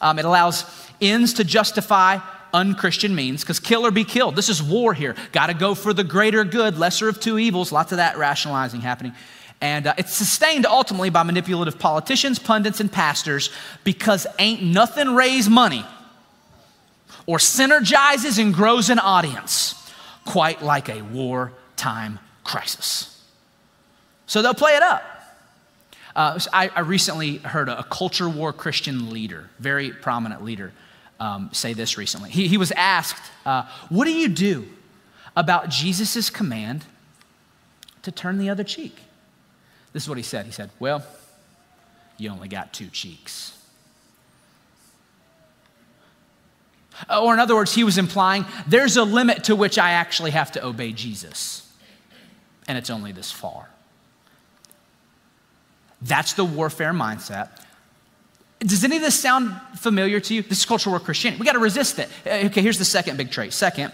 Um, 0.00 0.18
it 0.18 0.24
allows 0.24 0.64
ends 1.00 1.34
to 1.34 1.44
justify 1.44 2.18
unchristian 2.52 3.14
means 3.14 3.42
because 3.42 3.60
kill 3.60 3.86
or 3.86 3.90
be 3.90 4.04
killed. 4.04 4.36
This 4.36 4.48
is 4.48 4.62
war 4.62 4.94
here. 4.94 5.14
Got 5.32 5.46
to 5.46 5.54
go 5.54 5.74
for 5.74 5.92
the 5.92 6.04
greater 6.04 6.44
good, 6.44 6.78
lesser 6.78 7.08
of 7.08 7.20
two 7.20 7.38
evils. 7.38 7.72
Lots 7.72 7.92
of 7.92 7.98
that 7.98 8.16
rationalizing 8.16 8.80
happening. 8.80 9.12
And 9.60 9.86
uh, 9.86 9.94
it's 9.96 10.12
sustained 10.12 10.66
ultimately 10.66 11.10
by 11.10 11.22
manipulative 11.22 11.78
politicians, 11.78 12.38
pundits, 12.38 12.80
and 12.80 12.92
pastors 12.92 13.50
because 13.82 14.26
ain't 14.38 14.62
nothing 14.62 15.14
raise 15.14 15.48
money 15.48 15.84
or 17.26 17.38
synergizes 17.38 18.38
and 18.38 18.52
grows 18.52 18.90
an 18.90 18.98
audience 18.98 19.74
quite 20.24 20.62
like 20.62 20.88
a 20.88 21.02
wartime 21.02 22.18
crisis. 22.42 23.22
So 24.26 24.42
they'll 24.42 24.54
play 24.54 24.76
it 24.76 24.82
up. 24.82 25.02
Uh, 26.16 26.38
I, 26.52 26.68
I, 26.68 26.80
recently 26.80 27.38
heard 27.38 27.68
a, 27.68 27.80
a, 27.80 27.82
culture 27.82 28.28
war 28.28 28.52
Christian 28.52 29.10
leader, 29.10 29.50
very 29.58 29.90
prominent 29.90 30.44
leader, 30.44 30.72
um, 31.18 31.50
say 31.52 31.72
this 31.72 31.98
recently. 31.98 32.30
He, 32.30 32.46
he 32.46 32.56
was 32.56 32.70
asked, 32.72 33.32
uh, 33.44 33.64
What 33.88 34.04
do 34.04 34.12
you 34.12 34.28
do 34.28 34.68
about 35.36 35.70
Jesus' 35.70 36.30
command 36.30 36.84
to 38.02 38.12
turn 38.12 38.38
the 38.38 38.48
other 38.48 38.62
cheek? 38.62 39.00
This 39.94 40.02
is 40.02 40.08
what 40.08 40.18
he 40.18 40.24
said. 40.24 40.44
He 40.44 40.52
said, 40.52 40.68
Well, 40.78 41.02
you 42.18 42.28
only 42.28 42.48
got 42.48 42.74
two 42.74 42.88
cheeks. 42.88 43.56
Uh, 47.08 47.22
or, 47.22 47.32
in 47.32 47.40
other 47.40 47.54
words, 47.54 47.74
he 47.74 47.82
was 47.82 47.96
implying 47.96 48.44
there's 48.66 48.96
a 48.96 49.04
limit 49.04 49.44
to 49.44 49.56
which 49.56 49.78
I 49.78 49.92
actually 49.92 50.32
have 50.32 50.52
to 50.52 50.64
obey 50.64 50.92
Jesus, 50.92 51.72
and 52.68 52.76
it's 52.76 52.90
only 52.90 53.12
this 53.12 53.32
far. 53.32 53.68
That's 56.02 56.34
the 56.34 56.44
warfare 56.44 56.92
mindset. 56.92 57.48
Does 58.60 58.84
any 58.84 58.96
of 58.96 59.02
this 59.02 59.18
sound 59.18 59.54
familiar 59.78 60.20
to 60.20 60.34
you? 60.34 60.42
This 60.42 60.58
is 60.58 60.66
cultural 60.66 60.92
war 60.92 61.00
Christianity. 61.00 61.40
We 61.40 61.46
got 61.46 61.52
to 61.52 61.58
resist 61.58 61.98
it. 61.98 62.08
Uh, 62.26 62.46
okay, 62.46 62.62
here's 62.62 62.78
the 62.78 62.84
second 62.84 63.16
big 63.16 63.30
trait. 63.30 63.52
Second, 63.52 63.92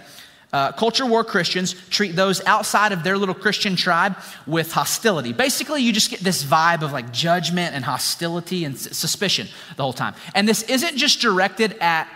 uh, 0.53 0.73
culture 0.73 1.07
war 1.07 1.23
Christians 1.23 1.75
treat 1.91 2.17
those 2.17 2.45
outside 2.45 2.93
of 2.93 3.05
their 3.05 3.17
little 3.17 3.35
Christian 3.35 3.77
tribe 3.77 4.17
with 4.47 4.73
hostility. 4.73 5.33
Basically, 5.33 5.83
you 5.83 5.93
just 5.93 6.11
get 6.11 6.21
this 6.21 6.43
vibe 6.43 6.83
of 6.83 6.93
like 6.93 7.13
judgment 7.13 7.75
and 7.75 7.85
hostility 7.85 8.65
and 8.65 8.79
suspicion 8.79 9.47
the 9.77 9.83
whole 9.83 9.93
time. 9.93 10.15
And 10.35 10.49
this 10.49 10.63
isn't 10.65 10.97
just 10.97 11.21
directed 11.21 11.77
at 11.81 12.09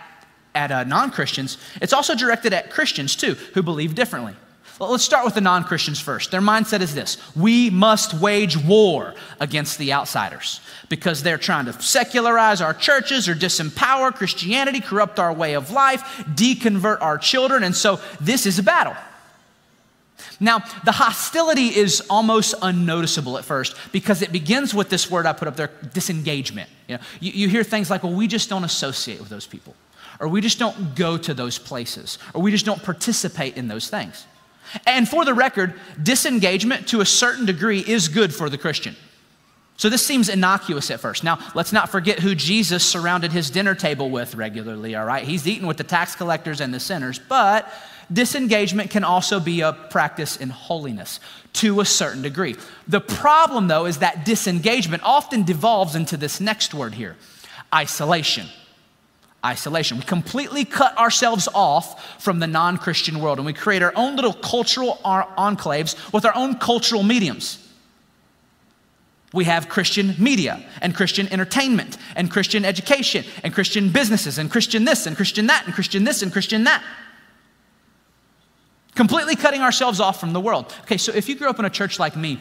at 0.53 0.71
uh, 0.71 0.85
non 0.85 1.11
Christians, 1.11 1.57
it's 1.81 1.93
also 1.93 2.15
directed 2.15 2.53
at 2.53 2.71
Christians 2.71 3.15
too, 3.15 3.33
who 3.53 3.61
believe 3.61 3.93
differently. 3.93 4.35
Let's 4.79 5.05
start 5.05 5.23
with 5.23 5.35
the 5.35 5.41
non 5.41 5.63
Christians 5.63 6.01
first. 6.01 6.31
Their 6.31 6.41
mindset 6.41 6.81
is 6.81 6.93
this 6.93 7.17
we 7.35 7.69
must 7.69 8.13
wage 8.13 8.57
war 8.57 9.13
against 9.39 9.77
the 9.77 9.93
outsiders 9.93 10.59
because 10.89 11.23
they're 11.23 11.37
trying 11.37 11.65
to 11.65 11.81
secularize 11.81 12.61
our 12.61 12.73
churches 12.73 13.29
or 13.29 13.35
disempower 13.35 14.13
Christianity, 14.13 14.81
corrupt 14.81 15.17
our 15.17 15.33
way 15.33 15.53
of 15.53 15.71
life, 15.71 16.01
deconvert 16.35 17.01
our 17.01 17.17
children. 17.17 17.63
And 17.63 17.75
so 17.75 18.01
this 18.19 18.45
is 18.45 18.59
a 18.59 18.63
battle. 18.63 18.95
Now, 20.39 20.59
the 20.83 20.91
hostility 20.91 21.67
is 21.67 22.05
almost 22.09 22.55
unnoticeable 22.61 23.37
at 23.37 23.45
first 23.45 23.77
because 23.93 24.21
it 24.21 24.33
begins 24.33 24.73
with 24.73 24.89
this 24.89 25.09
word 25.09 25.25
I 25.25 25.31
put 25.31 25.47
up 25.47 25.55
there 25.55 25.71
disengagement. 25.93 26.69
You, 26.87 26.97
know, 26.97 27.03
you, 27.21 27.31
you 27.31 27.49
hear 27.49 27.63
things 27.63 27.89
like, 27.89 28.03
well, 28.03 28.13
we 28.13 28.27
just 28.27 28.49
don't 28.49 28.65
associate 28.65 29.19
with 29.19 29.29
those 29.29 29.47
people, 29.47 29.73
or 30.19 30.27
we 30.27 30.41
just 30.41 30.59
don't 30.59 30.95
go 30.95 31.17
to 31.17 31.33
those 31.33 31.57
places, 31.57 32.17
or 32.33 32.41
we 32.41 32.51
just 32.51 32.65
don't 32.65 32.83
participate 32.83 33.55
in 33.55 33.69
those 33.69 33.89
things. 33.89 34.25
And 34.85 35.07
for 35.07 35.25
the 35.25 35.33
record, 35.33 35.73
disengagement 36.01 36.87
to 36.89 37.01
a 37.01 37.05
certain 37.05 37.45
degree 37.45 37.79
is 37.79 38.07
good 38.07 38.33
for 38.33 38.49
the 38.49 38.57
Christian. 38.57 38.95
So 39.77 39.89
this 39.89 40.05
seems 40.05 40.29
innocuous 40.29 40.89
at 40.89 41.01
first. 41.01 41.23
Now, 41.23 41.39
let's 41.53 41.73
not 41.73 41.89
forget 41.89 42.19
who 42.19 42.33
Jesus 42.33 42.83
surrounded 42.83 43.33
his 43.33 43.49
dinner 43.49 43.75
table 43.75 44.09
with 44.09 44.35
regularly, 44.35 44.95
all 44.95 45.05
right? 45.05 45.25
He's 45.25 45.47
eating 45.47 45.67
with 45.67 45.77
the 45.77 45.83
tax 45.83 46.15
collectors 46.15 46.61
and 46.61 46.73
the 46.73 46.79
sinners, 46.79 47.19
but 47.19 47.71
disengagement 48.11 48.89
can 48.89 49.03
also 49.03 49.39
be 49.39 49.61
a 49.61 49.73
practice 49.73 50.37
in 50.37 50.49
holiness 50.49 51.19
to 51.53 51.81
a 51.81 51.85
certain 51.85 52.21
degree. 52.21 52.55
The 52.87 53.01
problem, 53.01 53.67
though, 53.67 53.85
is 53.85 53.97
that 53.97 54.23
disengagement 54.23 55.03
often 55.03 55.43
devolves 55.43 55.95
into 55.95 56.15
this 56.15 56.39
next 56.39 56.73
word 56.73 56.93
here 56.93 57.17
isolation. 57.73 58.47
Isolation. 59.45 59.97
We 59.97 60.03
completely 60.03 60.65
cut 60.65 60.97
ourselves 60.97 61.47
off 61.53 62.21
from 62.21 62.39
the 62.39 62.47
non 62.47 62.77
Christian 62.77 63.19
world 63.21 63.37
and 63.37 63.45
we 63.45 63.53
create 63.53 63.83
our 63.83 63.93
own 63.95 64.15
little 64.15 64.33
cultural 64.33 64.99
enclaves 65.03 66.11
with 66.11 66.25
our 66.25 66.35
own 66.35 66.55
cultural 66.55 67.03
mediums. 67.03 67.61
We 69.33 69.45
have 69.45 69.69
Christian 69.69 70.15
media 70.17 70.65
and 70.81 70.95
Christian 70.95 71.31
entertainment 71.31 71.97
and 72.15 72.31
Christian 72.31 72.65
education 72.65 73.23
and 73.43 73.53
Christian 73.53 73.89
businesses 73.89 74.37
and 74.37 74.49
Christian 74.49 74.85
this 74.85 75.05
and 75.05 75.15
Christian 75.15 75.47
that 75.47 75.65
and 75.65 75.73
Christian 75.75 76.05
this 76.05 76.21
and 76.21 76.31
Christian 76.31 76.63
that 76.63 76.83
completely 78.95 79.35
cutting 79.35 79.61
ourselves 79.61 79.99
off 79.99 80.19
from 80.19 80.33
the 80.33 80.39
world. 80.39 80.73
Okay, 80.81 80.97
so 80.97 81.11
if 81.13 81.29
you 81.29 81.35
grew 81.35 81.49
up 81.49 81.59
in 81.59 81.65
a 81.65 81.69
church 81.69 81.99
like 81.99 82.15
me, 82.15 82.39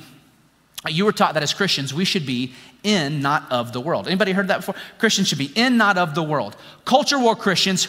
you 0.92 1.04
were 1.04 1.12
taught 1.12 1.34
that 1.34 1.42
as 1.42 1.54
Christians 1.54 1.94
we 1.94 2.04
should 2.04 2.26
be 2.26 2.52
in, 2.82 3.22
not 3.22 3.50
of 3.50 3.72
the 3.72 3.80
world. 3.80 4.06
Anybody 4.06 4.32
heard 4.32 4.48
that 4.48 4.58
before? 4.58 4.74
Christians 4.98 5.28
should 5.28 5.38
be 5.38 5.50
in, 5.54 5.76
not 5.76 5.96
of 5.96 6.14
the 6.14 6.22
world. 6.22 6.56
Culture 6.84 7.18
war 7.18 7.34
Christians 7.34 7.88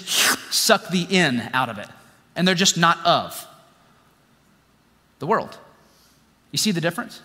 suck 0.50 0.88
the 0.90 1.06
in 1.10 1.50
out 1.54 1.70
of 1.70 1.78
it, 1.78 1.88
and 2.36 2.48
they're 2.48 2.56
just 2.56 2.78
not 2.78 3.06
of 3.06 3.46
the 5.20 5.28
world. 5.28 5.58
You 6.52 6.58
see 6.58 6.72
the 6.72 6.82
difference? 6.82 7.22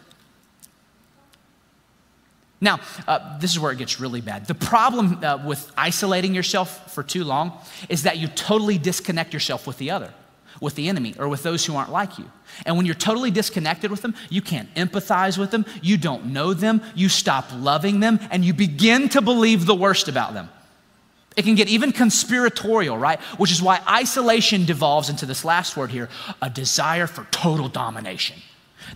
Now, 2.60 2.80
uh, 3.08 3.38
this 3.38 3.52
is 3.52 3.58
where 3.58 3.72
it 3.72 3.78
gets 3.78 4.00
really 4.00 4.20
bad. 4.20 4.46
The 4.46 4.54
problem 4.54 5.24
uh, 5.24 5.42
with 5.46 5.70
isolating 5.76 6.34
yourself 6.34 6.92
for 6.92 7.02
too 7.02 7.24
long 7.24 7.52
is 7.88 8.02
that 8.02 8.18
you 8.18 8.28
totally 8.28 8.76
disconnect 8.76 9.32
yourself 9.32 9.66
with 9.66 9.78
the 9.78 9.90
other 9.92 10.12
with 10.60 10.74
the 10.74 10.88
enemy 10.88 11.14
or 11.18 11.28
with 11.28 11.42
those 11.42 11.64
who 11.64 11.74
aren't 11.74 11.90
like 11.90 12.18
you. 12.18 12.30
And 12.66 12.76
when 12.76 12.86
you're 12.86 12.94
totally 12.94 13.30
disconnected 13.30 13.90
with 13.90 14.02
them, 14.02 14.14
you 14.28 14.42
can't 14.42 14.72
empathize 14.74 15.38
with 15.38 15.50
them, 15.50 15.64
you 15.82 15.96
don't 15.96 16.26
know 16.26 16.52
them, 16.54 16.82
you 16.94 17.08
stop 17.08 17.46
loving 17.54 18.00
them, 18.00 18.20
and 18.30 18.44
you 18.44 18.52
begin 18.52 19.08
to 19.10 19.22
believe 19.22 19.66
the 19.66 19.74
worst 19.74 20.08
about 20.08 20.34
them. 20.34 20.50
It 21.36 21.44
can 21.44 21.54
get 21.54 21.68
even 21.68 21.92
conspiratorial, 21.92 22.98
right? 22.98 23.20
Which 23.38 23.52
is 23.52 23.62
why 23.62 23.80
isolation 23.88 24.64
devolves 24.66 25.08
into 25.08 25.26
this 25.26 25.44
last 25.44 25.76
word 25.76 25.90
here 25.90 26.08
a 26.42 26.50
desire 26.50 27.06
for 27.06 27.26
total 27.30 27.68
domination. 27.68 28.36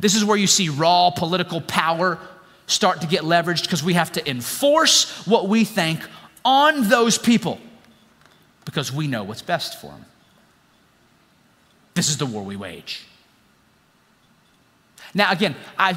This 0.00 0.14
is 0.14 0.24
where 0.24 0.36
you 0.36 0.46
see 0.46 0.68
raw 0.68 1.10
political 1.10 1.60
power 1.60 2.18
start 2.66 3.00
to 3.02 3.06
get 3.06 3.22
leveraged 3.22 3.62
because 3.62 3.82
we 3.82 3.94
have 3.94 4.10
to 4.12 4.28
enforce 4.28 5.26
what 5.26 5.48
we 5.48 5.64
think 5.64 6.00
on 6.44 6.88
those 6.88 7.18
people 7.18 7.60
because 8.64 8.92
we 8.92 9.06
know 9.06 9.22
what's 9.22 9.42
best 9.42 9.80
for 9.80 9.88
them. 9.88 10.04
This 11.94 12.08
is 12.08 12.16
the 12.18 12.26
war 12.26 12.42
we 12.42 12.56
wage. 12.56 13.06
Now, 15.14 15.30
again, 15.30 15.54
I 15.78 15.96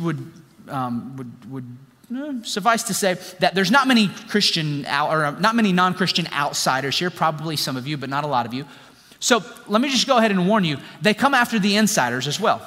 would, 0.00 0.32
um, 0.68 1.16
would, 1.16 1.50
would 1.50 1.76
uh, 2.16 2.42
suffice 2.42 2.84
to 2.84 2.94
say 2.94 3.14
that 3.40 3.54
there's 3.54 3.70
not 3.70 3.86
many 3.86 4.08
Christian 4.28 4.86
or 4.86 5.26
uh, 5.26 5.30
not 5.38 5.54
many 5.54 5.72
non-Christian 5.72 6.26
outsiders 6.32 6.98
here. 6.98 7.10
Probably 7.10 7.56
some 7.56 7.76
of 7.76 7.86
you, 7.86 7.98
but 7.98 8.08
not 8.08 8.24
a 8.24 8.26
lot 8.26 8.46
of 8.46 8.54
you. 8.54 8.64
So 9.20 9.42
let 9.66 9.82
me 9.82 9.90
just 9.90 10.06
go 10.06 10.16
ahead 10.16 10.30
and 10.30 10.48
warn 10.48 10.64
you: 10.64 10.78
they 11.02 11.12
come 11.12 11.34
after 11.34 11.58
the 11.58 11.76
insiders 11.76 12.26
as 12.26 12.40
well. 12.40 12.62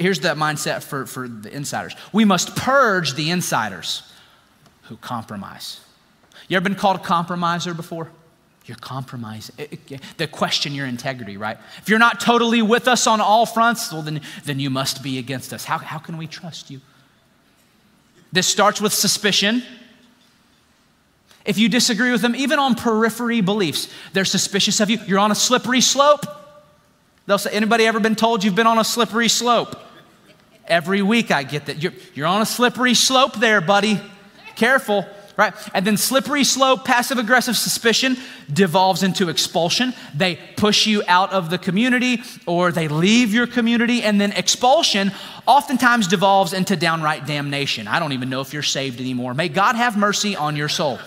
Here's 0.00 0.20
the 0.20 0.28
mindset 0.30 0.82
for, 0.82 1.04
for 1.04 1.28
the 1.28 1.54
insiders: 1.54 1.94
we 2.12 2.24
must 2.24 2.56
purge 2.56 3.12
the 3.12 3.30
insiders 3.30 4.10
who 4.84 4.96
compromise. 4.96 5.80
You 6.48 6.56
ever 6.56 6.64
been 6.64 6.78
called 6.78 6.96
a 6.96 7.02
compromiser 7.02 7.74
before? 7.74 8.10
You're 8.66 8.76
compromising. 8.78 9.54
They 10.16 10.26
question 10.26 10.74
your 10.74 10.86
integrity, 10.86 11.36
right? 11.36 11.56
If 11.78 11.88
you're 11.88 12.00
not 12.00 12.20
totally 12.20 12.62
with 12.62 12.88
us 12.88 13.06
on 13.06 13.20
all 13.20 13.46
fronts, 13.46 13.92
well, 13.92 14.02
then, 14.02 14.20
then 14.44 14.58
you 14.58 14.70
must 14.70 15.04
be 15.04 15.18
against 15.18 15.52
us. 15.52 15.64
How, 15.64 15.78
how 15.78 15.98
can 15.98 16.16
we 16.16 16.26
trust 16.26 16.68
you? 16.68 16.80
This 18.32 18.48
starts 18.48 18.80
with 18.80 18.92
suspicion. 18.92 19.62
If 21.44 21.58
you 21.58 21.68
disagree 21.68 22.10
with 22.10 22.22
them, 22.22 22.34
even 22.34 22.58
on 22.58 22.74
periphery 22.74 23.40
beliefs, 23.40 23.88
they're 24.12 24.24
suspicious 24.24 24.80
of 24.80 24.90
you. 24.90 24.98
You're 25.06 25.20
on 25.20 25.30
a 25.30 25.36
slippery 25.36 25.80
slope. 25.80 26.26
They'll 27.26 27.38
say, 27.38 27.50
anybody 27.52 27.86
ever 27.86 28.00
been 28.00 28.16
told 28.16 28.42
you've 28.42 28.56
been 28.56 28.66
on 28.66 28.78
a 28.78 28.84
slippery 28.84 29.28
slope? 29.28 29.76
Every 30.66 31.02
week 31.02 31.30
I 31.30 31.44
get 31.44 31.66
that. 31.66 31.80
You're, 31.80 31.92
you're 32.14 32.26
on 32.26 32.42
a 32.42 32.46
slippery 32.46 32.94
slope 32.94 33.34
there, 33.34 33.60
buddy. 33.60 34.00
Careful 34.56 35.06
right? 35.36 35.54
And 35.74 35.86
then 35.86 35.96
slippery 35.96 36.44
slope, 36.44 36.84
passive 36.84 37.18
aggressive 37.18 37.56
suspicion 37.56 38.16
devolves 38.52 39.02
into 39.02 39.28
expulsion. 39.28 39.92
They 40.14 40.38
push 40.56 40.86
you 40.86 41.02
out 41.06 41.32
of 41.32 41.50
the 41.50 41.58
community 41.58 42.22
or 42.46 42.72
they 42.72 42.88
leave 42.88 43.34
your 43.34 43.46
community. 43.46 44.02
And 44.02 44.20
then 44.20 44.32
expulsion 44.32 45.12
oftentimes 45.46 46.08
devolves 46.08 46.52
into 46.52 46.76
downright 46.76 47.26
damnation. 47.26 47.86
I 47.86 47.98
don't 47.98 48.12
even 48.12 48.30
know 48.30 48.40
if 48.40 48.52
you're 48.52 48.62
saved 48.62 49.00
anymore. 49.00 49.34
May 49.34 49.48
God 49.48 49.76
have 49.76 49.96
mercy 49.96 50.36
on 50.36 50.56
your 50.56 50.68
soul. 50.68 50.98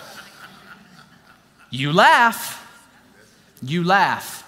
You 1.70 1.92
laugh. 1.92 2.56
You 3.62 3.84
laugh. 3.84 4.46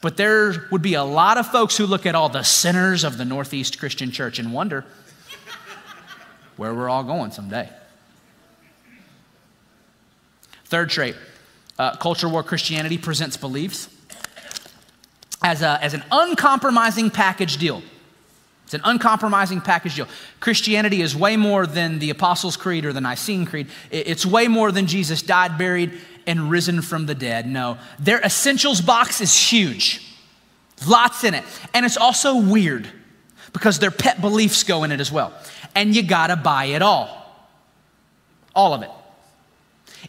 But 0.00 0.16
there 0.16 0.66
would 0.70 0.82
be 0.82 0.94
a 0.94 1.04
lot 1.04 1.38
of 1.38 1.46
folks 1.46 1.76
who 1.76 1.86
look 1.86 2.04
at 2.04 2.14
all 2.14 2.28
the 2.28 2.42
sinners 2.42 3.04
of 3.04 3.16
the 3.16 3.24
Northeast 3.24 3.78
Christian 3.78 4.10
Church 4.10 4.38
and 4.38 4.52
wonder 4.52 4.84
where 6.56 6.74
we're 6.74 6.90
all 6.90 7.04
going 7.04 7.30
someday. 7.30 7.68
Third 10.74 10.90
trait 10.90 11.14
uh, 11.78 11.94
culture 11.98 12.28
war 12.28 12.42
Christianity 12.42 12.98
presents 12.98 13.36
beliefs 13.36 13.88
as, 15.40 15.62
a, 15.62 15.78
as 15.80 15.94
an 15.94 16.02
uncompromising 16.10 17.10
package 17.10 17.58
deal. 17.58 17.80
It's 18.64 18.74
an 18.74 18.80
uncompromising 18.82 19.60
package 19.60 19.94
deal. 19.94 20.08
Christianity 20.40 21.00
is 21.00 21.14
way 21.14 21.36
more 21.36 21.64
than 21.64 22.00
the 22.00 22.10
Apostles' 22.10 22.56
Creed 22.56 22.84
or 22.84 22.92
the 22.92 23.00
Nicene 23.00 23.46
Creed. 23.46 23.68
It's 23.92 24.26
way 24.26 24.48
more 24.48 24.72
than 24.72 24.88
Jesus 24.88 25.22
died, 25.22 25.58
buried, 25.58 25.92
and 26.26 26.50
risen 26.50 26.82
from 26.82 27.06
the 27.06 27.14
dead. 27.14 27.46
No, 27.46 27.78
their 28.00 28.18
essentials 28.18 28.80
box 28.80 29.20
is 29.20 29.32
huge, 29.32 30.02
lots 30.88 31.22
in 31.22 31.34
it. 31.34 31.44
And 31.72 31.86
it's 31.86 31.96
also 31.96 32.40
weird 32.40 32.88
because 33.52 33.78
their 33.78 33.92
pet 33.92 34.20
beliefs 34.20 34.64
go 34.64 34.82
in 34.82 34.90
it 34.90 34.98
as 34.98 35.12
well. 35.12 35.34
And 35.76 35.94
you 35.94 36.02
gotta 36.02 36.34
buy 36.34 36.64
it 36.64 36.82
all, 36.82 37.46
all 38.56 38.74
of 38.74 38.82
it. 38.82 38.90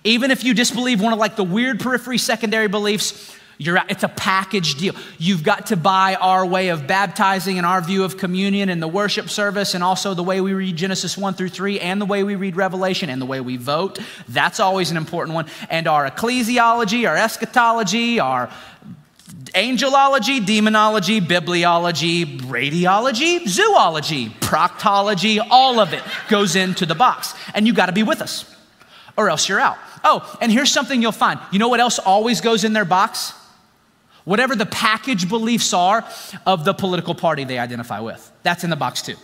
Even 0.04 0.32
if 0.32 0.44
you 0.44 0.54
disbelieve 0.54 1.02
one 1.02 1.14
of 1.14 1.20
like 1.20 1.36
the 1.36 1.44
weird 1.44 1.80
periphery 1.80 2.18
secondary 2.18 2.68
beliefs, 2.68 3.36
you're, 3.58 3.80
it's 3.90 4.04
a 4.04 4.10
package 4.10 4.76
deal. 4.76 4.96
You've 5.18 5.44
got 5.44 5.68
to 5.68 5.78
buy 5.78 6.16
our 6.16 6.46
way 6.46 6.70
of 6.70 6.88
baptizing 6.88 7.58
and 7.58 7.66
our 7.66 7.82
view 7.82 8.04
of 8.04 8.18
communion 8.18 8.70
and 8.70 8.82
the 8.82 8.88
worship 8.88 9.30
service 9.30 9.74
and 9.74 9.84
also 9.84 10.14
the 10.14 10.24
way 10.24 10.42
we 10.42 10.54
read 10.54 10.76
Genesis 10.76 11.18
1 11.18 11.36
through 11.36 11.50
3 11.50 11.80
and 11.80 12.02
the 12.02 12.06
way 12.06 12.24
we 12.24 12.36
read 12.36 12.58
Revelation 12.58 13.10
and 13.10 13.22
the 13.22 13.26
way 13.26 13.40
we 13.40 13.56
vote. 13.56 14.00
That's 14.28 14.60
always 14.60 14.92
an 14.92 14.98
important 14.98 15.36
one. 15.36 15.46
And 15.70 15.88
our 15.88 16.10
ecclesiology, 16.10 17.08
our 17.08 17.16
eschatology, 17.16 18.20
our 18.20 18.50
angelology, 19.54 20.46
demonology, 20.46 21.22
bibliology, 21.22 22.42
radiology, 22.42 23.48
zoology, 23.48 24.30
proctology, 24.42 25.46
all 25.50 25.80
of 25.80 25.94
it 25.94 26.04
goes 26.28 26.58
into 26.58 26.86
the 26.86 26.96
box. 26.96 27.34
And 27.54 27.66
you 27.66 27.74
got 27.74 27.86
to 27.86 27.94
be 27.94 28.04
with 28.04 28.22
us 28.22 28.55
or 29.18 29.30
else 29.30 29.48
you're 29.48 29.60
out. 29.60 29.78
Oh, 30.04 30.38
and 30.42 30.52
here's 30.52 30.72
something 30.72 31.02
you'll 31.02 31.12
find. 31.12 31.40
You 31.52 31.60
know 31.60 31.70
what 31.70 31.80
else 31.80 32.00
always 32.00 32.42
goes 32.42 32.64
in 32.64 32.74
their 32.74 32.86
box? 32.86 33.34
Whatever 34.24 34.56
the 34.56 34.66
package 34.66 35.30
beliefs 35.30 35.74
are 35.74 36.04
of 36.46 36.66
the 36.66 36.74
political 36.74 37.14
party 37.14 37.44
they 37.44 37.60
identify 37.60 38.00
with. 38.00 38.32
That's 38.44 38.64
in 38.64 38.70
the 38.70 38.76
box 38.76 39.02
too. 39.02 39.16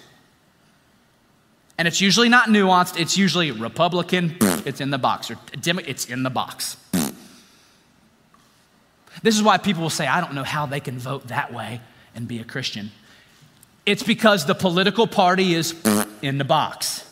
And 1.78 1.88
it's 1.88 2.00
usually 2.00 2.30
not 2.30 2.50
nuanced, 2.50 3.00
it's 3.00 3.18
usually 3.18 3.50
Republican, 3.52 4.38
it's 4.66 4.82
in 4.82 4.92
the 4.92 5.00
box, 5.00 5.32
or 5.32 5.38
it's 5.54 6.06
in 6.06 6.22
the 6.22 6.30
box. 6.30 6.78
This 9.24 9.36
is 9.36 9.44
why 9.44 9.58
people 9.58 9.82
will 9.82 9.90
say, 9.90 10.06
I 10.08 10.22
don't 10.22 10.34
know 10.34 10.44
how 10.44 10.68
they 10.68 10.80
can 10.80 11.00
vote 11.00 11.28
that 11.28 11.52
way 11.52 11.82
and 12.14 12.28
be 12.28 12.40
a 12.40 12.44
Christian. 12.44 12.92
It's 13.86 14.04
because 14.04 14.46
the 14.46 14.54
political 14.54 15.08
party 15.08 15.56
is 15.56 15.76
in 16.22 16.38
the 16.38 16.44
box. 16.44 17.04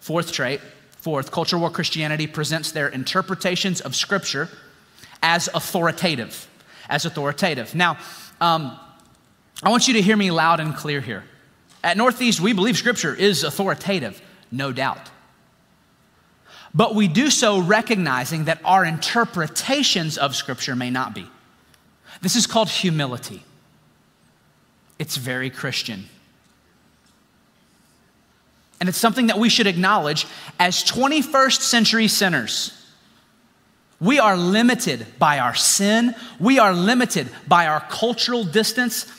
Fourth 0.00 0.32
trait, 0.32 0.60
fourth, 1.04 1.30
culture 1.30 1.58
war 1.58 1.70
Christianity 1.70 2.26
presents 2.26 2.72
their 2.72 2.88
interpretations 2.88 3.82
of 3.82 3.94
Scripture 3.94 4.48
as 5.22 5.50
authoritative. 5.52 6.48
As 6.88 7.04
authoritative. 7.04 7.74
Now, 7.74 7.98
um, 8.40 8.78
I 9.62 9.68
want 9.68 9.86
you 9.86 9.94
to 9.94 10.02
hear 10.02 10.16
me 10.16 10.30
loud 10.30 10.60
and 10.60 10.74
clear 10.74 11.02
here. 11.02 11.24
At 11.82 11.98
Northeast, 11.98 12.40
we 12.40 12.54
believe 12.54 12.78
Scripture 12.78 13.14
is 13.14 13.44
authoritative, 13.44 14.22
no 14.50 14.72
doubt. 14.72 15.10
But 16.74 16.94
we 16.94 17.06
do 17.06 17.28
so 17.28 17.60
recognizing 17.60 18.46
that 18.46 18.60
our 18.64 18.82
interpretations 18.86 20.16
of 20.16 20.34
Scripture 20.34 20.74
may 20.74 20.88
not 20.88 21.14
be. 21.14 21.26
This 22.22 22.34
is 22.34 22.46
called 22.46 22.70
humility. 22.70 23.44
It's 24.98 25.18
very 25.18 25.50
Christian. 25.50 26.06
And 28.84 28.88
it's 28.90 28.98
something 28.98 29.28
that 29.28 29.38
we 29.38 29.48
should 29.48 29.66
acknowledge 29.66 30.26
as 30.60 30.84
21st 30.84 31.62
century 31.62 32.06
sinners. 32.06 32.70
We 33.98 34.18
are 34.18 34.36
limited 34.36 35.06
by 35.18 35.38
our 35.38 35.54
sin, 35.54 36.14
we 36.38 36.58
are 36.58 36.74
limited 36.74 37.30
by 37.48 37.66
our 37.66 37.80
cultural 37.88 38.44
distance, 38.44 39.10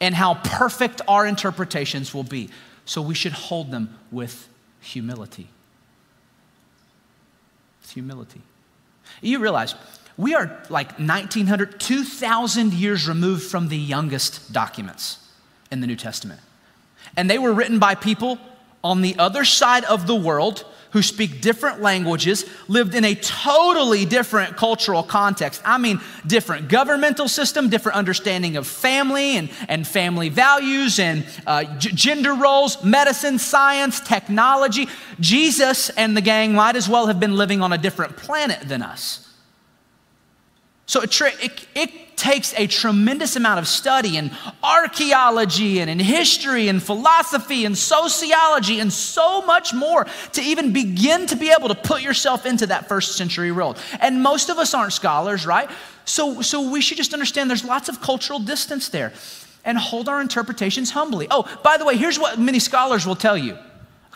and 0.00 0.14
how 0.14 0.34
perfect 0.34 1.00
our 1.08 1.26
interpretations 1.26 2.14
will 2.14 2.22
be. 2.22 2.50
So 2.84 3.02
we 3.02 3.16
should 3.16 3.32
hold 3.32 3.72
them 3.72 3.98
with 4.12 4.48
humility. 4.80 5.48
With 7.82 7.90
humility. 7.90 8.42
You 9.20 9.40
realize 9.40 9.74
we 10.16 10.36
are 10.36 10.62
like 10.68 10.92
1900, 11.00 11.80
2,000 11.80 12.72
years 12.72 13.08
removed 13.08 13.50
from 13.50 13.66
the 13.66 13.76
youngest 13.76 14.52
documents 14.52 15.28
in 15.72 15.80
the 15.80 15.88
New 15.88 15.96
Testament. 15.96 16.40
And 17.16 17.28
they 17.28 17.40
were 17.40 17.52
written 17.52 17.80
by 17.80 17.96
people 17.96 18.38
on 18.88 19.02
the 19.02 19.14
other 19.18 19.44
side 19.44 19.84
of 19.84 20.06
the 20.06 20.16
world 20.16 20.64
who 20.92 21.02
speak 21.02 21.42
different 21.42 21.82
languages, 21.82 22.46
lived 22.66 22.94
in 22.94 23.04
a 23.04 23.14
totally 23.14 24.06
different 24.06 24.56
cultural 24.56 25.02
context. 25.02 25.60
I 25.62 25.76
mean, 25.76 26.00
different 26.26 26.68
governmental 26.68 27.28
system, 27.28 27.68
different 27.68 27.98
understanding 27.98 28.56
of 28.56 28.66
family 28.66 29.36
and, 29.36 29.50
and 29.68 29.86
family 29.86 30.30
values 30.30 30.98
and 30.98 31.26
uh, 31.46 31.64
g- 31.76 31.92
gender 31.92 32.32
roles, 32.32 32.82
medicine, 32.82 33.38
science, 33.38 34.00
technology. 34.00 34.88
Jesus 35.20 35.90
and 35.90 36.16
the 36.16 36.22
gang 36.22 36.54
might 36.54 36.74
as 36.74 36.88
well 36.88 37.08
have 37.08 37.20
been 37.20 37.36
living 37.36 37.60
on 37.60 37.74
a 37.74 37.78
different 37.78 38.16
planet 38.16 38.60
than 38.66 38.80
us. 38.80 39.27
So 40.88 41.02
it, 41.02 41.20
it, 41.20 41.66
it, 41.74 41.90
takes 42.18 42.52
a 42.58 42.66
tremendous 42.66 43.36
amount 43.36 43.60
of 43.60 43.68
study 43.68 44.16
in 44.16 44.32
archaeology 44.60 45.78
and 45.78 45.88
in 45.88 46.00
history 46.00 46.66
and 46.66 46.82
philosophy 46.82 47.64
and 47.64 47.78
sociology 47.78 48.80
and 48.80 48.92
so 48.92 49.40
much 49.42 49.72
more 49.72 50.04
to 50.32 50.42
even 50.42 50.72
begin 50.72 51.28
to 51.28 51.36
be 51.36 51.52
able 51.56 51.68
to 51.68 51.76
put 51.76 52.02
yourself 52.02 52.44
into 52.44 52.66
that 52.66 52.88
first 52.88 53.16
century 53.16 53.52
world. 53.52 53.78
And 54.00 54.20
most 54.20 54.48
of 54.48 54.58
us 54.58 54.74
aren't 54.74 54.92
scholars, 54.92 55.46
right? 55.46 55.70
So, 56.06 56.42
so 56.42 56.68
we 56.68 56.80
should 56.80 56.96
just 56.96 57.12
understand 57.12 57.48
there's 57.48 57.64
lots 57.64 57.88
of 57.88 58.00
cultural 58.00 58.40
distance 58.40 58.88
there 58.88 59.12
and 59.64 59.78
hold 59.78 60.08
our 60.08 60.20
interpretations 60.20 60.90
humbly. 60.90 61.28
Oh, 61.30 61.48
by 61.62 61.76
the 61.76 61.84
way, 61.84 61.96
here's 61.96 62.18
what 62.18 62.36
many 62.36 62.58
scholars 62.58 63.06
will 63.06 63.14
tell 63.14 63.38
you 63.38 63.56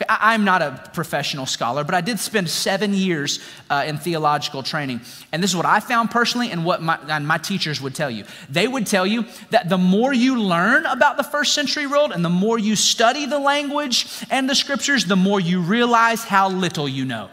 Okay, 0.02 0.14
I, 0.20 0.34
am 0.34 0.44
not 0.44 0.62
a 0.62 0.90
professional 0.92 1.46
scholar, 1.46 1.84
but 1.84 1.94
I 1.94 2.00
did 2.00 2.18
spend 2.18 2.48
seven 2.48 2.92
years 2.92 3.38
uh, 3.70 3.84
in 3.86 3.98
theological 3.98 4.62
training. 4.62 5.00
And 5.30 5.42
this 5.42 5.50
is 5.50 5.56
what 5.56 5.66
I 5.66 5.78
found 5.78 6.10
personally 6.10 6.50
and 6.50 6.64
what 6.64 6.82
my, 6.82 6.98
and 7.08 7.26
my 7.26 7.38
teachers 7.38 7.80
would 7.80 7.94
tell 7.94 8.10
you. 8.10 8.24
They 8.50 8.66
would 8.66 8.86
tell 8.86 9.06
you 9.06 9.26
that 9.50 9.68
the 9.68 9.78
more 9.78 10.12
you 10.12 10.40
learn 10.40 10.86
about 10.86 11.16
the 11.16 11.22
first 11.22 11.54
century 11.54 11.86
world 11.86 12.10
and 12.10 12.24
the 12.24 12.30
more 12.30 12.58
you 12.58 12.74
study 12.74 13.26
the 13.26 13.38
language 13.38 14.06
and 14.30 14.50
the 14.50 14.54
scriptures, 14.54 15.04
the 15.04 15.16
more 15.16 15.38
you 15.38 15.60
realize 15.60 16.24
how 16.24 16.48
little 16.48 16.88
you 16.88 17.04
know. 17.04 17.30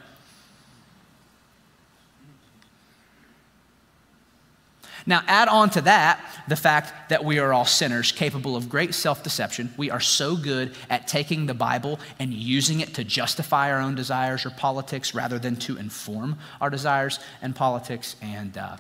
Now, 5.10 5.24
add 5.26 5.48
on 5.48 5.72
to 5.72 5.82
that 5.82 6.24
the 6.48 6.56
fact 6.56 7.10
that 7.10 7.26
we 7.26 7.40
are 7.40 7.52
all 7.52 7.66
sinners 7.66 8.12
capable 8.12 8.56
of 8.56 8.70
great 8.70 8.94
self 8.94 9.24
deception. 9.24 9.74
We 9.76 9.90
are 9.90 10.00
so 10.00 10.36
good 10.36 10.76
at 10.88 11.08
taking 11.08 11.48
the 11.48 11.56
Bible 11.56 12.00
and 12.20 12.32
using 12.32 12.82
it 12.82 12.94
to 12.94 13.04
justify 13.04 13.72
our 13.72 13.80
own 13.80 13.96
desires 13.96 14.46
or 14.46 14.52
politics 14.52 15.16
rather 15.16 15.40
than 15.40 15.56
to 15.56 15.78
inform 15.78 16.38
our 16.62 16.70
desires 16.70 17.20
and 17.42 17.56
politics. 17.56 18.18
And, 18.22 18.56
uh, 18.56 18.78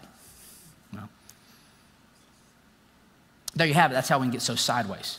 well, 0.93 1.09
there 3.55 3.65
you 3.65 3.73
have 3.73 3.89
it. 3.89 3.95
That's 3.95 4.07
how 4.09 4.19
we 4.19 4.25
can 4.25 4.31
get 4.31 4.43
so 4.43 4.53
sideways. 4.53 5.17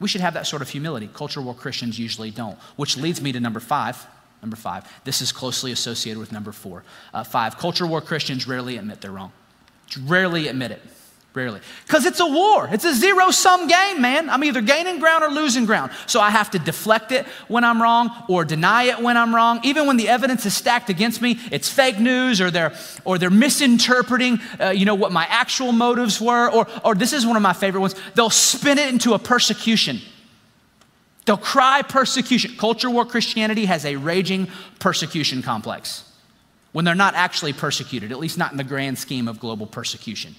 We 0.00 0.08
should 0.08 0.22
have 0.22 0.34
that 0.34 0.48
sort 0.48 0.62
of 0.62 0.70
humility. 0.70 1.08
Culture 1.14 1.40
war 1.40 1.54
Christians 1.54 2.00
usually 2.00 2.32
don't, 2.32 2.58
which 2.74 2.96
leads 2.96 3.22
me 3.22 3.30
to 3.30 3.38
number 3.38 3.60
five. 3.60 4.08
Number 4.42 4.56
five. 4.56 4.92
This 5.04 5.22
is 5.22 5.30
closely 5.30 5.70
associated 5.70 6.18
with 6.18 6.32
number 6.32 6.50
four. 6.50 6.82
Uh, 7.14 7.22
five. 7.22 7.58
Culture 7.58 7.86
war 7.86 8.00
Christians 8.00 8.48
rarely 8.48 8.76
admit 8.76 9.00
they're 9.00 9.12
wrong. 9.12 9.30
Rarely 9.96 10.48
admit 10.48 10.70
it. 10.70 10.82
Rarely. 11.34 11.60
Because 11.86 12.04
it's 12.04 12.20
a 12.20 12.26
war. 12.26 12.68
It's 12.70 12.84
a 12.84 12.94
zero 12.94 13.30
sum 13.30 13.66
game, 13.66 14.02
man. 14.02 14.28
I'm 14.28 14.44
either 14.44 14.60
gaining 14.60 14.98
ground 14.98 15.24
or 15.24 15.28
losing 15.28 15.64
ground. 15.64 15.90
So 16.06 16.20
I 16.20 16.28
have 16.28 16.50
to 16.50 16.58
deflect 16.58 17.10
it 17.10 17.24
when 17.48 17.64
I'm 17.64 17.80
wrong 17.80 18.10
or 18.28 18.44
deny 18.44 18.84
it 18.84 19.00
when 19.00 19.16
I'm 19.16 19.34
wrong. 19.34 19.60
Even 19.64 19.86
when 19.86 19.96
the 19.96 20.10
evidence 20.10 20.44
is 20.44 20.54
stacked 20.54 20.90
against 20.90 21.22
me, 21.22 21.38
it's 21.50 21.70
fake 21.70 21.98
news 21.98 22.42
or 22.42 22.50
they're, 22.50 22.74
or 23.06 23.16
they're 23.16 23.30
misinterpreting, 23.30 24.40
uh, 24.60 24.70
you 24.70 24.84
know, 24.84 24.94
what 24.94 25.10
my 25.10 25.24
actual 25.30 25.72
motives 25.72 26.20
were. 26.20 26.50
Or, 26.50 26.66
or 26.84 26.94
this 26.94 27.14
is 27.14 27.24
one 27.24 27.36
of 27.36 27.42
my 27.42 27.54
favorite 27.54 27.80
ones. 27.80 27.94
They'll 28.14 28.28
spin 28.28 28.76
it 28.76 28.90
into 28.90 29.14
a 29.14 29.18
persecution. 29.18 30.00
They'll 31.24 31.38
cry 31.38 31.80
persecution. 31.80 32.56
Culture 32.58 32.90
war 32.90 33.06
Christianity 33.06 33.64
has 33.64 33.86
a 33.86 33.96
raging 33.96 34.48
persecution 34.80 35.40
complex 35.40 36.11
when 36.72 36.84
they're 36.84 36.94
not 36.94 37.14
actually 37.14 37.52
persecuted, 37.52 38.12
at 38.12 38.18
least 38.18 38.38
not 38.38 38.50
in 38.50 38.56
the 38.56 38.64
grand 38.64 38.98
scheme 38.98 39.28
of 39.28 39.38
global 39.38 39.66
persecution. 39.66 40.34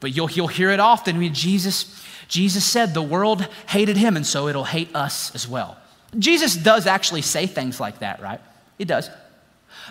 But 0.00 0.14
you'll, 0.14 0.30
you'll 0.30 0.48
hear 0.48 0.70
it 0.70 0.80
often. 0.80 1.16
I 1.16 1.18
mean, 1.18 1.34
Jesus, 1.34 2.02
Jesus 2.28 2.64
said 2.64 2.94
the 2.94 3.02
world 3.02 3.46
hated 3.68 3.96
him, 3.96 4.16
and 4.16 4.26
so 4.26 4.48
it'll 4.48 4.64
hate 4.64 4.94
us 4.94 5.34
as 5.34 5.48
well. 5.48 5.76
Jesus 6.18 6.54
does 6.54 6.86
actually 6.86 7.22
say 7.22 7.46
things 7.46 7.80
like 7.80 7.98
that, 8.00 8.20
right? 8.20 8.40
He 8.78 8.84
does. 8.84 9.10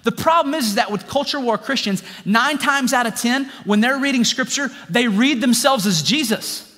The 0.03 0.11
problem 0.11 0.53
is, 0.53 0.67
is 0.67 0.75
that 0.75 0.91
with 0.91 1.07
culture 1.07 1.39
war 1.39 1.57
Christians, 1.57 2.03
nine 2.25 2.57
times 2.57 2.93
out 2.93 3.05
of 3.05 3.15
10, 3.15 3.49
when 3.65 3.81
they're 3.81 3.97
reading 3.97 4.23
scripture, 4.23 4.69
they 4.89 5.07
read 5.07 5.41
themselves 5.41 5.85
as 5.85 6.01
Jesus 6.01 6.69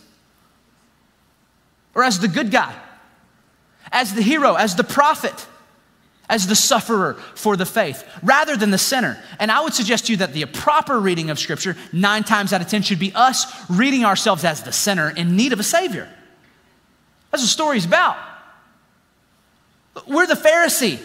or 1.94 2.04
as 2.04 2.20
the 2.20 2.28
good 2.28 2.52
guy, 2.52 2.76
as 3.92 4.14
the 4.14 4.22
hero, 4.22 4.56
as 4.56 4.76
the 4.76 4.84
prophet 4.84 5.48
as 6.30 6.48
the 6.48 6.56
sufferer 6.56 7.14
for 7.36 7.56
the 7.56 7.66
faith 7.66 8.04
rather 8.24 8.58
than 8.58 8.72
the 8.72 8.78
sinner. 8.78 9.22
And 9.40 9.52
I 9.52 9.62
would 9.62 9.74
suggest 9.74 10.08
to 10.08 10.14
you 10.14 10.18
that 10.18 10.34
the 10.34 10.46
proper 10.46 11.00
reading 11.00 11.30
of 11.30 11.40
Scripture, 11.40 11.76
nine 11.94 12.24
times 12.24 12.54
out 12.54 12.62
of 12.62 12.68
10, 12.68 12.82
should 12.82 13.00
be 13.00 13.14
us 13.14 13.46
reading 13.70 14.06
ourselves 14.06 14.44
as 14.44 14.64
the 14.64 14.72
sinner 14.72 15.10
in 15.10 15.36
need 15.36 15.54
of 15.54 15.60
a 15.60 15.64
Savior. 15.64 16.10
That's 17.32 17.42
what 17.42 17.48
the 17.48 17.48
story's 17.48 17.86
about. 17.86 18.18
We're 20.08 20.28
the 20.28 20.34
Pharisee, 20.36 21.00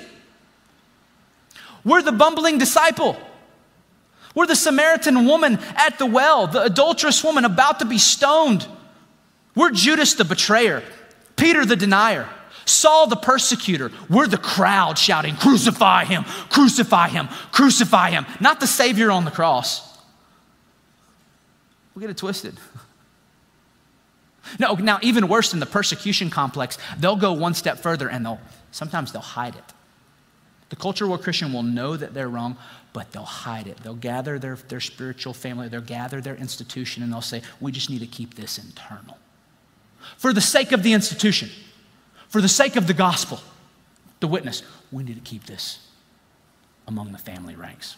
we're 1.85 2.03
the 2.03 2.13
bumbling 2.13 2.59
disciple. 2.59 3.17
We're 4.33 4.47
the 4.47 4.55
Samaritan 4.55 5.27
woman 5.27 5.59
at 5.75 5.99
the 5.99 6.07
well, 6.07 6.47
the 6.47 6.63
adulterous 6.63 7.25
woman 7.25 7.45
about 7.45 7.81
to 7.81 7.85
be 7.85 7.99
stoned. 7.99 8.65
We're 9.57 9.71
Judas 9.73 10.15
the 10.15 10.25
betrayer, 10.25 10.85
Peter 11.35 11.65
the 11.65 11.75
denier. 11.75 12.29
Saul 12.65 13.07
the 13.07 13.17
persecutor, 13.17 13.91
we're 14.09 14.27
the 14.27 14.39
crowd 14.39 14.99
shouting, 14.99 15.37
Crucify 15.37 16.05
him, 16.05 16.25
crucify 16.51 17.09
him, 17.09 17.29
crucify 17.53 18.11
him, 18.11 18.27
not 18.41 18.61
the 18.61 18.67
Savior 18.67 19.11
on 19.11 19.25
the 19.25 19.31
cross. 19.31 19.99
We 21.95 22.01
get 22.01 22.11
it 22.11 22.17
twisted. 22.17 22.57
No, 24.59 24.75
now, 24.75 24.99
even 25.03 25.29
worse 25.29 25.51
than 25.51 25.61
the 25.61 25.67
persecution 25.67 26.31
complex, 26.31 26.79
they'll 26.99 27.17
go 27.17 27.33
one 27.33 27.55
step 27.55 27.79
further 27.79 28.09
and 28.09 28.25
they'll 28.25 28.41
sometimes 28.73 29.13
they'll 29.13 29.23
hide 29.23 29.55
it. 29.55 29.65
The 30.71 30.77
culture 30.77 31.07
war 31.07 31.19
Christian 31.19 31.53
will 31.53 31.65
know 31.65 31.97
that 31.97 32.15
they're 32.15 32.29
wrong, 32.29 32.57
but 32.93 33.11
they'll 33.13 33.25
hide 33.25 33.67
it. 33.67 33.79
They'll 33.79 33.95
gather 33.95 34.39
their, 34.39 34.57
their 34.57 34.81
spiritual 34.81 35.35
family, 35.35 35.69
they'll 35.69 35.81
gather 35.81 36.21
their 36.21 36.37
institution, 36.37 37.03
and 37.03 37.13
they'll 37.13 37.21
say, 37.21 37.43
We 37.61 37.73
just 37.73 37.91
need 37.91 38.01
to 38.01 38.07
keep 38.07 38.35
this 38.35 38.59
internal. 38.59 39.19
For 40.17 40.33
the 40.33 40.41
sake 40.41 40.73
of 40.73 40.83
the 40.83 40.93
institution, 40.93 41.51
for 42.31 42.41
the 42.41 42.49
sake 42.49 42.77
of 42.77 42.87
the 42.87 42.95
gospel, 42.95 43.41
the 44.21 44.29
witness, 44.29 44.63
we 44.91 45.03
need 45.03 45.17
to 45.17 45.21
keep 45.21 45.45
this 45.45 45.87
among 46.87 47.13
the 47.13 47.19
family 47.19 47.55
ranks. 47.55 47.97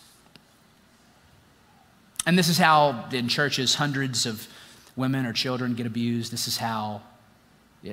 And 2.27 2.39
this 2.39 2.49
is 2.49 2.59
how 2.59 3.05
in 3.13 3.29
churches 3.29 3.75
hundreds 3.75 4.27
of 4.27 4.49
women 4.97 5.27
or 5.27 5.33
children 5.33 5.75
get 5.75 5.87
abused. 5.87 6.33
This 6.33 6.49
is 6.49 6.57
how 6.57 7.03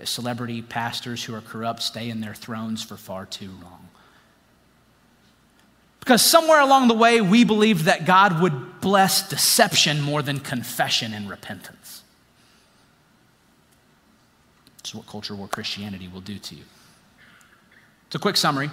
celebrity 0.03 0.61
pastors 0.61 1.23
who 1.23 1.35
are 1.35 1.41
corrupt 1.41 1.81
stay 1.81 2.09
in 2.09 2.21
their 2.21 2.33
thrones 2.33 2.83
for 2.83 2.95
far 2.95 3.25
too 3.25 3.51
long. 3.63 3.89
Because 5.99 6.21
somewhere 6.21 6.61
along 6.61 6.87
the 6.87 6.93
way, 6.93 7.21
we 7.21 7.43
believed 7.43 7.85
that 7.85 8.05
God 8.05 8.41
would 8.41 8.79
bless 8.81 9.27
deception 9.27 10.01
more 10.01 10.21
than 10.21 10.39
confession 10.39 11.13
and 11.13 11.29
repentance. 11.29 12.03
What 14.93 15.07
culture 15.07 15.35
war 15.35 15.47
Christianity 15.47 16.07
will 16.07 16.21
do 16.21 16.37
to 16.37 16.55
you. 16.55 16.63
It's 18.07 18.15
a 18.15 18.19
quick 18.19 18.37
summary. 18.37 18.69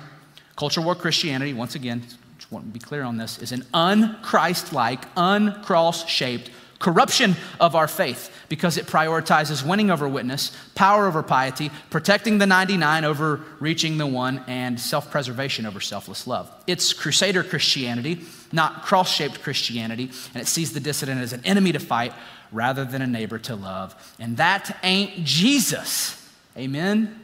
Culture 0.57 0.81
war 0.81 0.95
Christianity, 0.95 1.53
once 1.53 1.75
again, 1.75 2.03
just 2.39 2.51
want 2.51 2.67
to 2.67 2.71
be 2.71 2.79
clear 2.79 3.03
on 3.03 3.19
this, 3.19 3.39
is 3.39 3.53
an 3.53 3.63
unchrist 3.75 4.73
like, 4.73 5.05
uncross 5.17 6.09
shaped 6.09 6.51
corruption 6.79 7.35
of 7.61 7.75
our 7.75 7.89
faith 7.89 8.31
because 8.49 8.77
it 8.77 8.87
prioritizes 8.87 9.67
winning 9.67 9.91
over 9.91 10.09
witness, 10.09 10.53
power 10.75 11.07
over 11.07 11.23
piety, 11.23 11.71
protecting 11.91 12.39
the 12.39 12.47
99 12.47 13.05
over 13.05 13.41
reaching 13.61 13.99
the 13.99 14.07
one, 14.07 14.45
and 14.47 14.79
self 14.79 15.11
preservation 15.11 15.67
over 15.67 15.81
selfless 15.81 16.27
love. 16.27 16.51
It's 16.67 16.93
crusader 16.93 17.43
Christianity, 17.43 18.21
not 18.53 18.83
cross 18.83 19.13
shaped 19.13 19.43
Christianity, 19.43 20.11
and 20.35 20.43
it 20.43 20.47
sees 20.47 20.73
the 20.73 20.81
dissident 20.81 21.21
as 21.21 21.33
an 21.33 21.43
enemy 21.45 21.73
to 21.73 21.81
fight 21.81 22.13
rather 22.53 22.85
than 22.85 23.03
a 23.03 23.07
neighbor 23.07 23.39
to 23.41 23.57
love. 23.57 23.95
And 24.19 24.37
that 24.37 24.79
ain't 24.83 25.25
Jesus. 25.25 26.31
Amen? 26.57 27.21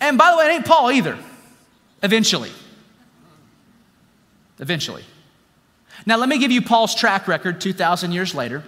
And 0.00 0.18
by 0.18 0.30
the 0.30 0.36
way, 0.36 0.46
it 0.46 0.50
ain't 0.50 0.66
Paul 0.66 0.90
either, 0.90 1.18
eventually. 2.02 2.50
Eventually. 4.58 5.04
Now, 6.06 6.16
let 6.16 6.28
me 6.28 6.38
give 6.38 6.50
you 6.50 6.62
Paul's 6.62 6.94
track 6.94 7.28
record 7.28 7.60
2,000 7.60 8.12
years 8.12 8.34
later, 8.34 8.62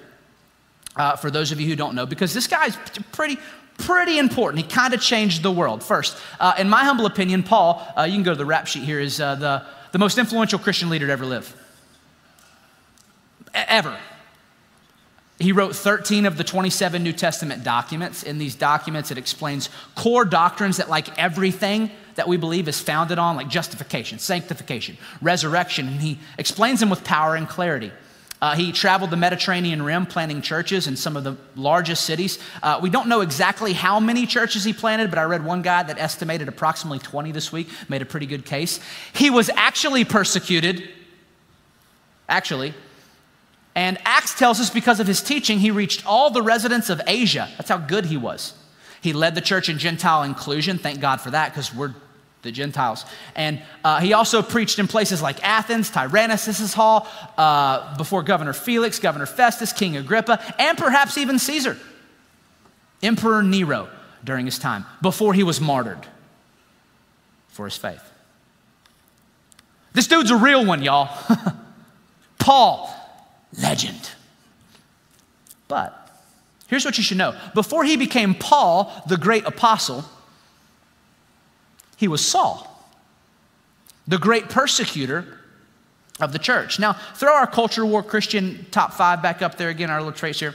uh, 0.97 1.17
for 1.17 1.31
those 1.31 1.53
of 1.53 1.61
you 1.61 1.67
who 1.67 1.77
don't 1.77 1.95
know, 1.95 2.07
because 2.07 2.33
this 2.33 2.47
guy's 2.47 2.77
pretty, 3.13 3.37
pretty 3.79 4.19
important. 4.19 4.65
He 4.65 4.71
kind 4.71 4.95
of 4.95 5.01
changed 5.01 5.43
the 5.43 5.51
world. 5.51 5.83
First, 5.83 6.17
uh, 6.41 6.55
in 6.59 6.69
my 6.69 6.85
humble 6.85 7.07
opinion, 7.07 7.43
Paul, 7.43 7.87
uh, 7.97 8.03
you 8.03 8.15
can 8.15 8.23
go 8.23 8.33
to 8.33 8.39
the 8.39 8.47
rap 8.47 8.67
sheet 8.67 8.85
here, 8.85 9.01
is 9.01 9.21
uh, 9.21 9.35
the, 9.35 9.65
the 9.93 9.99
most 9.99 10.19
influential 10.19 10.59
Christian 10.59 10.89
leader 10.89 11.07
to 11.07 11.13
ever 11.13 11.27
live. 11.27 11.55
Ever. 13.53 13.99
He 15.47 15.53
wrote 15.53 15.77
13 15.77 16.27
of 16.27 16.37
the 16.37 16.43
27 16.43 17.05
New 17.05 17.13
Testament 17.13 17.63
documents. 17.63 18.25
In 18.25 18.39
these 18.39 18.57
documents, 18.57 19.13
it 19.13 19.17
explains 19.17 19.71
core 19.95 20.25
doctrines 20.25 20.79
that, 20.79 20.91
like 20.91 21.17
everything 21.21 21.93
that 22.17 22.27
we 22.27 22.37
believe, 22.37 22.67
is 22.67 22.81
founded 22.81 23.21
on, 23.21 23.37
like 23.37 23.47
justification, 23.47 24.19
sanctification, 24.19 24.99
resurrection, 25.23 25.87
and 25.87 26.01
he 26.01 26.19
explains 26.37 26.81
them 26.81 26.91
with 26.91 27.05
power 27.05 27.37
and 27.37 27.49
clarity. 27.49 27.93
Uh, 28.43 28.57
he 28.57 28.73
traveled 28.73 29.11
the 29.11 29.17
Mediterranean 29.17 29.83
rim 29.83 30.05
planting 30.05 30.43
churches 30.43 30.89
in 30.89 30.97
some 30.97 31.17
of 31.17 31.23
the 31.23 31.37
largest 31.55 32.03
cities. 32.03 32.41
Uh, 32.61 32.81
we 32.83 32.91
don't 32.91 33.09
know 33.09 33.21
exactly 33.21 33.73
how 33.73 34.01
many 34.01 34.27
churches 34.27 34.65
he 34.65 34.73
planted, 34.73 35.11
but 35.11 35.19
I 35.21 35.23
read 35.23 35.45
one 35.45 35.63
guy 35.63 35.85
that 35.85 35.97
estimated 35.97 36.49
approximately 36.49 36.99
20 36.99 37.31
this 37.31 37.53
week, 37.53 37.69
made 37.89 38.03
a 38.03 38.07
pretty 38.07 38.27
good 38.27 38.45
case. 38.45 38.81
He 39.15 39.31
was 39.31 39.49
actually 39.51 40.05
persecuted, 40.05 40.89
actually, 42.29 42.75
and 43.77 43.99
Acts 44.07 44.35
tells 44.35 44.59
us 44.59 44.71
because 44.71 45.01
of 45.01 45.07
his 45.07 45.23
teaching, 45.23 45.59
he 45.59 45.71
reached 45.71 46.07
all 46.07 46.31
the 46.31 46.41
residents 46.41 46.89
of 46.89 47.01
Asia. 47.07 47.49
That's 47.59 47.69
how 47.69 47.77
good 47.77 48.07
he 48.07 48.17
was. 48.17 48.55
He 49.03 49.13
led 49.13 49.35
the 49.35 49.43
church 49.43 49.69
in 49.69 49.79
Gentile 49.79 50.23
inclusion. 50.23 50.79
Thank 50.79 50.99
God 50.99 51.21
for 51.21 51.31
that 51.31 51.53
because 51.53 51.75
we're 51.75 51.95
the 52.41 52.51
Gentiles. 52.51 53.05
And 53.35 53.61
uh, 53.85 54.01
he 54.01 54.15
also 54.15 54.43
preached 54.43 54.79
in 54.79 54.89
places 54.89 55.21
like 55.21 55.45
Athens, 55.45 55.91
Tyrannus' 55.91 56.73
hall, 56.73 57.07
uh, 57.37 57.99
before 57.99 58.23
Governor 58.23 58.55
Felix, 58.55 58.99
Governor 58.99 59.27
Festus, 59.27 59.75
King 59.75 59.99
Agrippa, 59.99 60.43
and 60.59 60.79
perhaps 60.79 61.19
even 61.19 61.39
Caesar, 61.39 61.77
Emperor 63.03 63.43
Nero 63.43 63.91
during 64.25 64.47
his 64.47 64.59
time, 64.59 64.87
before 65.03 65.35
he 65.35 65.43
was 65.43 65.61
martyred 65.61 66.07
for 67.49 67.67
his 67.67 67.77
faith. 67.77 68.03
This 69.93 70.07
dude's 70.07 70.31
a 70.31 70.37
real 70.37 70.65
one, 70.65 70.83
y'all. 70.83 71.11
Paul 72.39 72.96
legend. 73.61 74.11
But 75.69 76.11
here's 76.69 76.85
what 76.85 76.97
you 76.99 77.05
should 77.05 77.19
know 77.19 77.37
before 77.55 77.85
he 77.85 77.97
became 77.97 78.35
Paul, 78.35 78.93
the 79.07 79.17
great 79.17 79.45
apostle, 79.45 80.05
he 81.97 82.09
was 82.09 82.25
Saul, 82.25 82.87
the 84.07 84.19
great 84.19 84.49
persecutor 84.49 85.41
of 86.21 86.33
the 86.33 86.39
church. 86.39 86.79
Now, 86.79 86.95
throw 87.15 87.35
our 87.35 87.47
culture 87.47 87.85
war 87.85 88.03
Christian 88.03 88.67
top 88.71 88.93
five 88.95 89.23
back 89.23 89.43
up 89.43 89.57
there 89.57 89.69
again, 89.69 89.91
our 89.91 89.99
little 89.99 90.13
trace 90.13 90.41
here. 90.41 90.55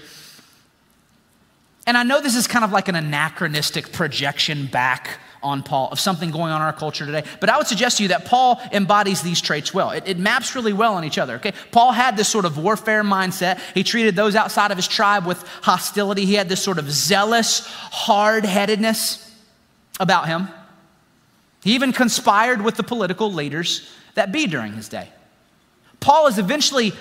And 1.86 1.98
I 1.98 2.04
know 2.04 2.22
this 2.22 2.36
is 2.36 2.48
kind 2.48 2.64
of 2.64 2.72
like 2.72 2.88
an 2.88 2.96
anachronistic 2.96 3.92
projection 3.92 4.68
back 4.68 5.20
on 5.44 5.64
Paul 5.64 5.90
of 5.92 6.00
something 6.00 6.32
going 6.32 6.52
on 6.52 6.62
in 6.62 6.66
our 6.66 6.74
culture 6.74 7.06
today. 7.06 7.24
But 7.40 7.50
I 7.50 7.58
would 7.58 7.68
suggest 7.68 7.98
to 7.98 8.04
you 8.04 8.10
that 8.10 8.26
Paul 8.26 8.62
embodies 8.72 9.22
these 9.22 9.42
traits 9.42 9.74
well. 9.74 9.92
It, 9.92 10.04
it, 10.08 10.18
maps 10.18 10.56
really 10.56 10.74
well 10.74 10.96
on 10.96 11.04
each 11.04 11.18
other, 11.18 11.36
okay? 11.36 11.54
Paul 11.72 11.92
had 11.92 12.16
this 12.16 12.28
sort 12.28 12.46
of 12.46 12.58
warfare 12.58 13.04
mindset. 13.04 13.60
He 13.74 13.84
treated 13.84 14.16
those 14.16 14.36
outside 14.36 14.72
of 14.72 14.78
his 14.78 14.88
tribe 14.88 15.26
with 15.26 15.42
hostility. 15.62 16.26
He 16.26 16.36
had 16.36 16.50
this 16.50 16.62
sort 16.62 16.78
of 16.78 16.92
zealous, 16.92 17.66
hard 17.68 18.46
headedness 18.46 19.36
about 20.00 20.28
him. 20.28 20.48
He 21.64 21.76
even 21.76 21.92
conspired 21.94 22.62
with 22.62 22.76
the 22.76 22.84
political 22.84 23.32
leaders 23.32 23.90
that 24.16 24.32
be 24.32 24.48
during 24.48 24.74
his 24.74 24.90
day. 24.90 25.10
Paul 26.00 26.28
is 26.28 26.40
eventually 26.40 26.94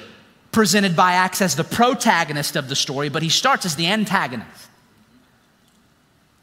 presented 0.53 0.97
by 0.97 1.13
Acts 1.13 1.41
as 1.41 1.57
the 1.57 1.65
protagonist 1.65 2.57
of 2.57 2.69
the 2.69 2.77
story, 2.77 3.09
but 3.09 3.23
he 3.23 3.29
starts 3.29 3.65
as 3.65 3.77
the 3.77 3.87
antagonist. 3.87 4.69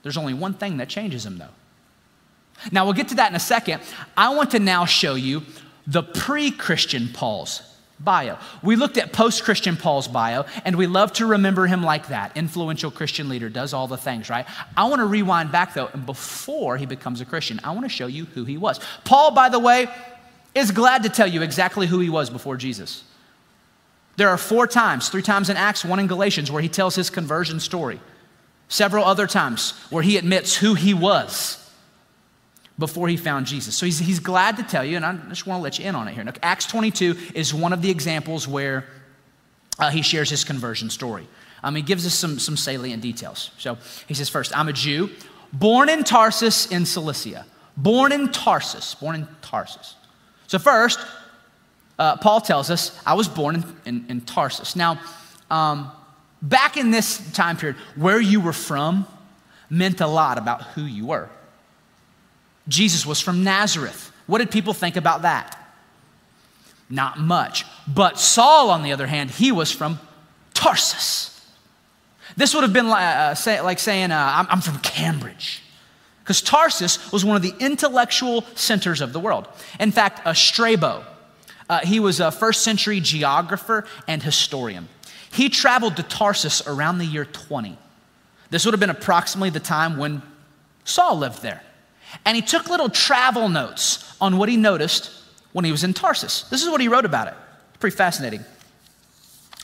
There's 0.03 0.17
only 0.17 0.33
one 0.33 0.53
thing 0.53 0.77
that 0.77 0.89
changes 0.89 1.25
him, 1.25 1.37
though. 1.37 1.49
Now, 2.71 2.85
we'll 2.85 2.93
get 2.93 3.09
to 3.09 3.15
that 3.15 3.29
in 3.29 3.35
a 3.35 3.39
second. 3.39 3.81
I 4.15 4.35
want 4.35 4.51
to 4.51 4.59
now 4.59 4.85
show 4.85 5.15
you 5.15 5.43
the 5.85 6.03
pre 6.03 6.51
Christian 6.51 7.09
Paul's 7.13 7.61
bio. 7.99 8.37
We 8.61 8.75
looked 8.75 8.97
at 8.97 9.11
post 9.13 9.43
Christian 9.43 9.75
Paul's 9.77 10.07
bio, 10.07 10.45
and 10.65 10.75
we 10.75 10.87
love 10.87 11.13
to 11.13 11.25
remember 11.25 11.67
him 11.67 11.81
like 11.81 12.09
that. 12.09 12.35
Influential 12.37 12.91
Christian 12.91 13.29
leader, 13.29 13.49
does 13.49 13.73
all 13.73 13.87
the 13.87 13.97
things, 13.97 14.29
right? 14.29 14.45
I 14.75 14.85
want 14.85 14.99
to 14.99 15.05
rewind 15.05 15.51
back, 15.51 15.73
though, 15.73 15.87
and 15.87 16.05
before 16.05 16.77
he 16.77 16.85
becomes 16.85 17.21
a 17.21 17.25
Christian, 17.25 17.59
I 17.63 17.71
want 17.71 17.85
to 17.85 17.89
show 17.89 18.07
you 18.07 18.25
who 18.25 18.45
he 18.45 18.57
was. 18.57 18.79
Paul, 19.03 19.31
by 19.31 19.49
the 19.49 19.59
way, 19.59 19.87
is 20.53 20.71
glad 20.71 21.03
to 21.03 21.09
tell 21.09 21.27
you 21.27 21.41
exactly 21.41 21.87
who 21.87 21.99
he 21.99 22.09
was 22.09 22.29
before 22.29 22.57
Jesus. 22.57 23.03
There 24.17 24.29
are 24.29 24.37
four 24.37 24.65
times, 24.65 25.09
three 25.09 25.21
times 25.21 25.49
in 25.49 25.57
Acts, 25.57 25.85
one 25.85 25.99
in 25.99 26.07
Galatians, 26.07 26.51
where 26.51 26.61
he 26.61 26.69
tells 26.69 26.95
his 26.95 27.09
conversion 27.09 27.59
story. 27.59 27.99
Several 28.67 29.05
other 29.05 29.27
times 29.27 29.71
where 29.89 30.03
he 30.03 30.17
admits 30.17 30.55
who 30.55 30.73
he 30.73 30.93
was 30.93 31.63
before 32.79 33.07
he 33.07 33.17
found 33.17 33.45
Jesus. 33.45 33.75
So 33.75 33.85
he's, 33.85 33.99
he's 33.99 34.19
glad 34.19 34.57
to 34.57 34.63
tell 34.63 34.83
you, 34.83 34.97
and 34.97 35.05
I 35.05 35.15
just 35.29 35.47
want 35.47 35.59
to 35.59 35.63
let 35.63 35.79
you 35.79 35.85
in 35.85 35.95
on 35.95 36.07
it 36.07 36.13
here. 36.13 36.23
Now, 36.23 36.33
Acts 36.43 36.67
22 36.67 37.15
is 37.33 37.53
one 37.53 37.73
of 37.73 37.81
the 37.81 37.89
examples 37.89 38.47
where 38.47 38.85
uh, 39.79 39.89
he 39.89 40.01
shares 40.01 40.29
his 40.29 40.43
conversion 40.43 40.89
story. 40.89 41.27
Um, 41.63 41.75
he 41.75 41.81
gives 41.81 42.05
us 42.05 42.13
some, 42.13 42.39
some 42.39 42.55
salient 42.55 43.01
details. 43.01 43.51
So 43.57 43.77
he 44.07 44.13
says, 44.13 44.29
First, 44.29 44.55
I'm 44.55 44.67
a 44.67 44.73
Jew, 44.73 45.09
born 45.51 45.89
in 45.89 46.03
Tarsus 46.03 46.67
in 46.71 46.85
Cilicia. 46.85 47.45
Born 47.77 48.11
in 48.11 48.31
Tarsus, 48.31 48.95
born 48.95 49.15
in 49.15 49.27
Tarsus. 49.41 49.95
So, 50.47 50.57
first, 50.57 50.99
uh, 51.99 52.17
Paul 52.17 52.41
tells 52.41 52.71
us, 52.71 52.99
I 53.05 53.13
was 53.13 53.27
born 53.27 53.55
in, 53.55 53.65
in, 53.85 54.05
in 54.09 54.21
Tarsus. 54.21 54.75
Now, 54.75 54.99
um, 55.51 55.91
back 56.41 56.75
in 56.75 56.89
this 56.89 57.31
time 57.33 57.55
period, 57.55 57.77
where 57.95 58.19
you 58.19 58.41
were 58.41 58.53
from 58.53 59.05
meant 59.69 60.01
a 60.01 60.07
lot 60.07 60.39
about 60.39 60.63
who 60.63 60.83
you 60.83 61.05
were. 61.05 61.29
Jesus 62.67 63.05
was 63.05 63.21
from 63.21 63.43
Nazareth. 63.43 64.11
What 64.25 64.39
did 64.39 64.51
people 64.51 64.73
think 64.73 64.95
about 64.95 65.21
that? 65.21 65.55
Not 66.89 67.19
much. 67.19 67.65
But 67.87 68.19
Saul, 68.19 68.69
on 68.69 68.83
the 68.83 68.93
other 68.93 69.07
hand, 69.07 69.31
he 69.31 69.51
was 69.51 69.71
from 69.71 69.99
Tarsus. 70.53 71.33
This 72.35 72.53
would 72.53 72.63
have 72.63 72.73
been 72.73 72.89
like, 72.89 73.03
uh, 73.03 73.35
say, 73.35 73.61
like 73.61 73.79
saying, 73.79 74.11
uh, 74.11 74.31
I'm, 74.35 74.47
I'm 74.49 74.61
from 74.61 74.79
Cambridge. 74.79 75.63
Because 76.23 76.41
Tarsus 76.41 77.11
was 77.11 77.23
one 77.23 77.37
of 77.37 77.41
the 77.41 77.53
intellectual 77.59 78.41
centers 78.55 78.99
of 78.99 79.13
the 79.13 79.19
world. 79.19 79.47
In 79.79 79.91
fact, 79.91 80.25
uh, 80.25 80.33
Strabo, 80.33 81.05
uh, 81.69 81.79
he 81.79 81.99
was 81.99 82.19
a 82.19 82.31
first 82.31 82.63
century 82.63 82.99
geographer 82.99 83.85
and 84.07 84.21
historian. 84.21 84.89
He 85.31 85.49
traveled 85.49 85.95
to 85.97 86.03
Tarsus 86.03 86.61
around 86.67 86.97
the 86.97 87.05
year 87.05 87.25
20. 87.25 87.77
This 88.49 88.65
would 88.65 88.73
have 88.73 88.79
been 88.79 88.89
approximately 88.89 89.49
the 89.49 89.59
time 89.59 89.97
when 89.97 90.21
Saul 90.83 91.17
lived 91.17 91.41
there. 91.41 91.61
And 92.25 92.35
he 92.35 92.41
took 92.41 92.69
little 92.69 92.89
travel 92.89 93.49
notes 93.49 94.15
on 94.19 94.37
what 94.37 94.49
he 94.49 94.57
noticed 94.57 95.11
when 95.53 95.65
he 95.65 95.71
was 95.71 95.83
in 95.83 95.93
Tarsus. 95.93 96.43
This 96.43 96.63
is 96.63 96.69
what 96.69 96.81
he 96.81 96.87
wrote 96.87 97.05
about 97.05 97.27
it. 97.27 97.33
Pretty 97.79 97.95
fascinating. 97.95 98.43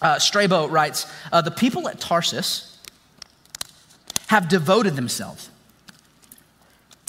Uh, 0.02 0.20
Strabo 0.20 0.68
writes 0.68 1.06
uh, 1.32 1.42
The 1.42 1.52
people 1.52 1.88
at 1.88 2.00
Tarsus 2.00 2.78
have 4.28 4.50
devoted 4.50 4.96
themselves 4.96 5.50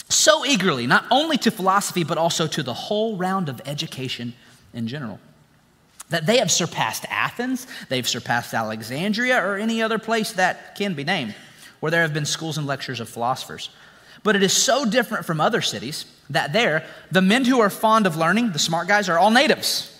so 0.08 0.44
eagerly, 0.44 0.86
not 0.86 1.04
only 1.10 1.36
to 1.38 1.50
philosophy, 1.50 2.04
but 2.04 2.18
also 2.18 2.46
to 2.46 2.62
the 2.62 2.74
whole 2.74 3.16
round 3.16 3.48
of 3.48 3.60
education 3.66 4.34
in 4.72 4.86
general 4.86 5.18
that 6.10 6.26
they 6.26 6.38
have 6.38 6.50
surpassed 6.50 7.04
Athens, 7.10 7.66
they've 7.88 8.06
surpassed 8.06 8.54
Alexandria, 8.54 9.44
or 9.44 9.56
any 9.56 9.82
other 9.82 9.98
place 9.98 10.32
that 10.32 10.76
can 10.76 10.94
be 10.94 11.04
named. 11.04 11.34
where 11.80 11.90
there 11.90 12.02
have 12.02 12.14
been 12.14 12.24
schools 12.24 12.56
and 12.56 12.66
lectures 12.66 12.98
of 12.98 13.10
philosophers. 13.10 13.68
But 14.24 14.34
it 14.34 14.42
is 14.42 14.52
so 14.52 14.84
different 14.84 15.24
from 15.24 15.40
other 15.40 15.60
cities 15.60 16.06
that 16.30 16.52
there, 16.52 16.84
the 17.12 17.22
men 17.22 17.44
who 17.44 17.60
are 17.60 17.70
fond 17.70 18.06
of 18.06 18.16
learning, 18.16 18.50
the 18.50 18.58
smart 18.58 18.88
guys, 18.88 19.08
are 19.08 19.18
all 19.18 19.30
natives. 19.30 19.90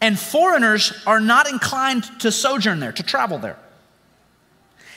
And 0.00 0.16
foreigners 0.18 0.92
are 1.06 1.18
not 1.18 1.50
inclined 1.50 2.04
to 2.20 2.30
sojourn 2.30 2.78
there, 2.78 2.92
to 2.92 3.02
travel 3.02 3.38
there. 3.38 3.56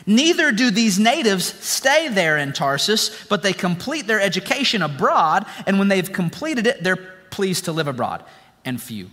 Neither 0.06 0.52
do 0.52 0.72
these 0.72 1.00
natives 1.00 1.46
stay 1.46 2.10
there 2.10 2.38
in 2.38 2.54
Tarsus, 2.54 3.26
but 3.28 3.44
they 3.44 3.54
complete 3.54 4.08
their 4.08 4.20
education 4.20 4.82
abroad, 4.82 5.46
and 5.66 5.80
when 5.80 5.88
they've 5.88 6.12
completed 6.12 6.68
it, 6.68 6.84
they're 6.84 6.96
pleased 7.30 7.66
to 7.66 7.72
live 7.72 7.88
abroad, 7.88 8.24
and 8.66 8.82
few 8.82 9.10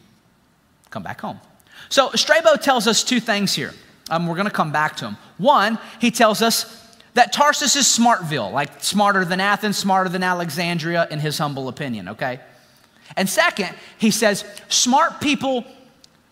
come 0.90 1.02
back 1.02 1.20
home. 1.20 1.40
So 1.88 2.10
Strabo 2.12 2.56
tells 2.56 2.86
us 2.86 3.04
two 3.04 3.20
things 3.20 3.54
here. 3.54 3.74
Um, 4.08 4.26
we're 4.26 4.36
going 4.36 4.46
to 4.46 4.52
come 4.52 4.72
back 4.72 4.96
to 4.96 5.06
him. 5.06 5.16
One, 5.36 5.78
he 6.00 6.10
tells 6.10 6.40
us 6.42 6.85
that 7.16 7.32
Tarsus 7.32 7.76
is 7.76 7.86
Smartville, 7.86 8.52
like 8.52 8.84
smarter 8.84 9.24
than 9.24 9.40
Athens, 9.40 9.78
smarter 9.78 10.10
than 10.10 10.22
Alexandria, 10.22 11.08
in 11.10 11.18
his 11.18 11.38
humble 11.38 11.68
opinion, 11.68 12.10
okay? 12.10 12.40
And 13.16 13.26
second, 13.26 13.74
he 13.96 14.10
says 14.10 14.44
smart 14.68 15.18
people 15.18 15.64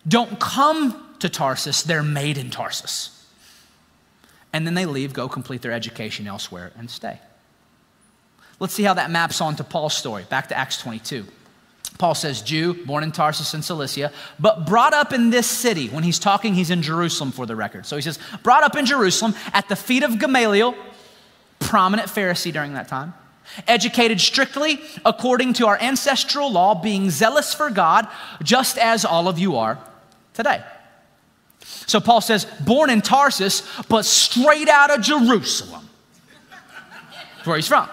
don't 0.07 0.39
come 0.39 1.15
to 1.19 1.27
Tarsus, 1.27 1.81
they're 1.81 2.03
made 2.03 2.37
in 2.37 2.51
Tarsus. 2.51 3.27
And 4.53 4.67
then 4.67 4.75
they 4.75 4.85
leave, 4.85 5.11
go 5.11 5.27
complete 5.27 5.63
their 5.63 5.71
education 5.71 6.27
elsewhere, 6.27 6.71
and 6.77 6.87
stay. 6.87 7.19
Let's 8.59 8.75
see 8.75 8.83
how 8.83 8.93
that 8.93 9.09
maps 9.09 9.41
onto 9.41 9.63
Paul's 9.63 9.95
story. 9.95 10.23
Back 10.29 10.49
to 10.49 10.57
Acts 10.57 10.77
22. 10.77 11.25
Paul 11.97 12.13
says, 12.13 12.41
Jew, 12.41 12.73
born 12.85 13.03
in 13.03 13.11
Tarsus 13.11 13.53
in 13.53 13.61
Cilicia, 13.61 14.11
but 14.37 14.65
brought 14.65 14.93
up 14.93 15.13
in 15.13 15.29
this 15.29 15.47
city. 15.47 15.87
When 15.87 16.03
he's 16.03 16.19
talking, 16.19 16.53
he's 16.53 16.69
in 16.69 16.81
Jerusalem 16.81 17.31
for 17.31 17.45
the 17.45 17.55
record. 17.55 17.85
So 17.85 17.95
he 17.95 18.01
says, 18.01 18.19
brought 18.43 18.63
up 18.63 18.75
in 18.75 18.85
Jerusalem 18.85 19.33
at 19.53 19.69
the 19.69 19.77
feet 19.77 20.03
of 20.03 20.19
Gamaliel, 20.19 20.75
prominent 21.59 22.09
Pharisee 22.09 22.51
during 22.51 22.73
that 22.73 22.89
time, 22.89 23.13
educated 23.65 24.19
strictly 24.19 24.81
according 25.05 25.53
to 25.53 25.67
our 25.67 25.79
ancestral 25.79 26.51
law, 26.51 26.75
being 26.75 27.09
zealous 27.09 27.53
for 27.53 27.69
God, 27.69 28.07
just 28.43 28.77
as 28.77 29.05
all 29.05 29.29
of 29.29 29.39
you 29.39 29.55
are 29.55 29.79
today. 30.33 30.61
So 31.87 32.01
Paul 32.01 32.19
says, 32.19 32.45
born 32.65 32.89
in 32.89 33.01
Tarsus, 33.01 33.63
but 33.87 34.03
straight 34.03 34.67
out 34.67 34.91
of 34.91 35.01
Jerusalem. 35.01 35.87
That's 37.37 37.47
where 37.47 37.55
he's 37.55 37.67
from. 37.67 37.89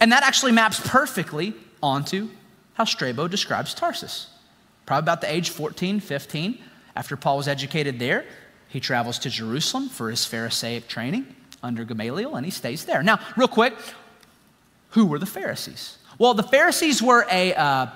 And 0.00 0.12
that 0.12 0.22
actually 0.22 0.52
maps 0.52 0.80
perfectly 0.80 1.54
onto 1.84 2.30
how 2.72 2.84
Strabo 2.84 3.28
describes 3.28 3.74
Tarsus. 3.74 4.28
Probably 4.86 5.04
about 5.04 5.20
the 5.20 5.30
age 5.30 5.50
14, 5.50 6.00
15. 6.00 6.58
After 6.96 7.16
Paul 7.16 7.36
was 7.36 7.46
educated 7.46 7.98
there, 7.98 8.24
he 8.68 8.80
travels 8.80 9.18
to 9.20 9.30
Jerusalem 9.30 9.88
for 9.90 10.10
his 10.10 10.24
Pharisaic 10.24 10.88
training 10.88 11.26
under 11.62 11.84
Gamaliel, 11.84 12.36
and 12.36 12.44
he 12.44 12.50
stays 12.50 12.86
there. 12.86 13.02
Now, 13.02 13.20
real 13.36 13.48
quick, 13.48 13.74
who 14.90 15.04
were 15.06 15.18
the 15.18 15.26
Pharisees? 15.26 15.98
Well, 16.18 16.34
the 16.34 16.42
Pharisees 16.42 17.02
were 17.02 17.26
a, 17.30 17.54
uh, 17.54 17.86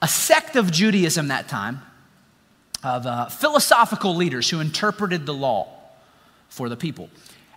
a 0.00 0.08
sect 0.08 0.56
of 0.56 0.72
Judaism 0.72 1.28
that 1.28 1.48
time, 1.48 1.82
of 2.82 3.06
uh, 3.06 3.26
philosophical 3.26 4.16
leaders 4.16 4.48
who 4.48 4.60
interpreted 4.60 5.26
the 5.26 5.34
law 5.34 5.68
for 6.48 6.68
the 6.68 6.76
people. 6.76 7.10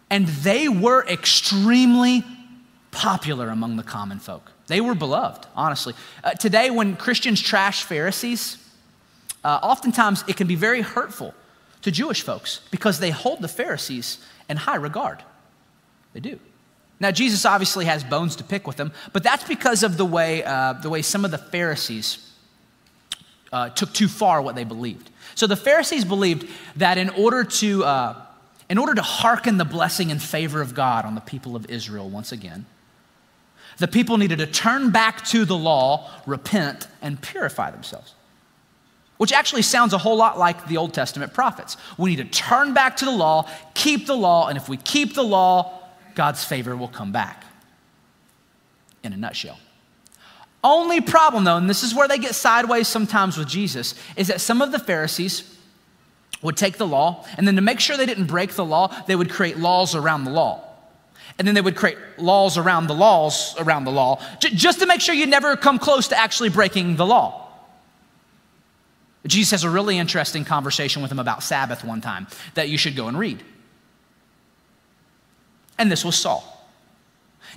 And 0.10 0.28
they 0.28 0.68
were 0.68 1.06
extremely 1.08 2.26
popular 2.92 3.50
among 3.50 3.76
the 3.78 3.84
common 3.84 4.20
folk. 4.20 4.52
They 4.68 4.82
were 4.82 4.96
beloved, 4.96 5.48
honestly. 5.56 5.94
Uh, 6.24 6.32
today, 6.32 6.70
when 6.70 6.96
Christians 6.96 7.42
trash 7.42 7.84
Pharisees, 7.84 8.58
uh, 9.44 9.60
oftentimes 9.62 10.24
it 10.28 10.38
can 10.38 10.48
be 10.48 10.56
very 10.56 10.82
hurtful 10.82 11.34
to 11.82 11.92
Jewish 11.92 12.22
folks 12.22 12.62
because 12.72 13.00
they 13.00 13.12
hold 13.12 13.42
the 13.42 13.48
Pharisees 13.48 14.20
in 14.50 14.58
high 14.58 14.76
regard. 14.76 15.24
They 16.14 16.20
do. 16.20 16.40
Now, 17.00 17.12
Jesus 17.12 17.46
obviously 17.46 17.86
has 17.86 18.04
bones 18.04 18.36
to 18.38 18.44
pick 18.44 18.68
with 18.68 18.76
them, 18.76 18.92
but 19.14 19.24
that's 19.24 19.46
because 19.46 19.84
of 19.84 19.98
the 19.98 20.06
way, 20.06 20.44
uh, 20.44 20.74
the 20.74 20.90
way 20.90 21.02
some 21.02 21.24
of 21.24 21.32
the 21.32 21.38
Pharisees 21.38 22.30
uh, 23.54 23.70
took 23.70 23.94
too 23.94 24.08
far 24.08 24.42
what 24.42 24.56
they 24.56 24.66
believed. 24.66 25.10
So 25.36 25.48
the 25.48 25.56
Pharisees 25.56 26.04
believed 26.04 26.48
that 26.76 26.98
in 26.98 27.10
order 27.12 27.46
to, 27.46 27.86
uh, 27.86 28.22
in 28.70 28.78
order 28.78 28.94
to 28.96 29.02
hearken 29.02 29.58
the 29.58 29.66
blessing 29.66 30.12
and 30.12 30.22
favor 30.22 30.62
of 30.62 30.74
God 30.74 31.06
on 31.06 31.16
the 31.16 31.22
people 31.22 31.56
of 31.56 31.70
Israel 31.70 32.10
once 32.10 32.34
again, 32.34 32.66
the 33.80 33.88
people 33.88 34.18
needed 34.18 34.40
to 34.40 34.46
turn 34.46 34.92
back 34.92 35.26
to 35.28 35.46
the 35.46 35.56
law, 35.56 36.10
repent, 36.26 36.88
and 37.02 37.20
purify 37.22 37.72
themselves. 37.72 38.14
Which 39.18 39.34
actually 39.34 39.64
sounds 39.64 39.94
a 39.94 39.98
whole 39.98 40.18
lot 40.18 40.38
like 40.38 40.68
the 40.68 40.78
Old 40.78 40.94
Testament 40.94 41.34
prophets. 41.34 41.76
We 41.98 42.10
need 42.10 42.18
to 42.18 42.40
turn 42.40 42.74
back 42.74 42.98
to 42.98 43.06
the 43.06 43.12
law, 43.12 43.50
keep 43.74 44.06
the 44.06 44.16
law, 44.16 44.48
and 44.48 44.58
if 44.58 44.70
we 44.70 44.78
keep 44.78 45.16
the 45.16 45.24
law, 45.24 45.80
God's 46.16 46.44
favor 46.44 46.76
will 46.76 46.88
come 46.88 47.12
back. 47.12 47.44
In 49.04 49.14
a 49.14 49.18
nutshell. 49.18 49.58
Only 50.62 51.00
problem, 51.00 51.46
though, 51.46 51.56
and 51.56 51.70
this 51.70 51.84
is 51.84 51.96
where 51.96 52.08
they 52.08 52.18
get 52.18 52.36
sideways 52.36 52.88
sometimes 52.88 53.38
with 53.38 53.48
Jesus, 53.48 53.96
is 54.18 54.28
that 54.28 54.42
some 54.42 54.62
of 54.62 54.74
the 54.74 54.80
Pharisees 54.80 55.56
would 56.42 56.58
take 56.58 56.78
the 56.78 56.88
law, 56.88 57.26
and 57.38 57.48
then 57.48 57.56
to 57.56 57.62
make 57.62 57.80
sure 57.80 57.96
they 57.96 58.06
didn't 58.06 58.26
break 58.26 58.52
the 58.52 58.66
law, 58.66 58.94
they 59.08 59.16
would 59.16 59.30
create 59.30 59.58
laws 59.58 59.96
around 59.96 60.26
the 60.26 60.32
law 60.32 60.69
and 61.40 61.48
then 61.48 61.56
they 61.56 61.62
would 61.62 61.78
create 61.78 61.98
laws 62.18 62.58
around 62.58 62.88
the 62.88 62.94
laws 62.94 63.56
around 63.58 63.86
the 63.86 63.92
law, 63.92 64.22
j- 64.40 64.54
just 64.54 64.80
to 64.80 64.86
make 64.86 65.00
sure 65.00 65.16
you 65.16 65.26
never 65.26 65.56
come 65.56 65.80
close 65.80 66.10
to 66.10 66.20
actually 66.20 66.50
breaking 66.50 66.98
the 66.98 67.06
law. 67.06 67.48
Jesus 69.26 69.52
has 69.52 69.64
a 69.64 69.70
really 69.70 69.98
interesting 69.98 70.46
conversation 70.46 71.02
with 71.02 71.12
him 71.12 71.20
about 71.20 71.42
Sabbath 71.42 71.84
one 71.84 72.02
time 72.02 72.28
that 72.54 72.70
you 72.70 72.78
should 72.78 72.96
go 72.96 73.08
and 73.08 73.18
read. 73.18 73.42
And 75.78 75.90
this 75.90 76.04
was 76.04 76.16
Saul. 76.16 76.56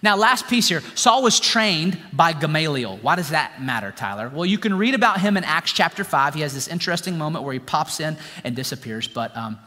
Now, 0.00 0.16
last 0.16 0.48
piece 0.48 0.68
here 0.68 0.80
Saul 0.94 1.22
was 1.22 1.40
trained 1.40 1.98
by 2.12 2.32
Gamaliel. 2.32 2.98
Why 3.02 3.16
does 3.16 3.30
that 3.30 3.60
matter, 3.60 3.92
Tyler? 3.92 4.28
Well, 4.28 4.46
you 4.46 4.58
can 4.58 4.78
read 4.78 4.94
about 4.94 5.20
him 5.20 5.36
in 5.36 5.44
Acts 5.44 5.72
chapter 5.72 6.04
5. 6.04 6.34
He 6.34 6.40
has 6.42 6.54
this 6.54 6.68
interesting 6.68 7.18
moment 7.18 7.44
where 7.44 7.52
he 7.52 7.58
pops 7.58 8.00
in 8.00 8.16
and 8.44 8.54
disappears. 8.54 9.08
But 9.08 9.36
um, 9.36 9.58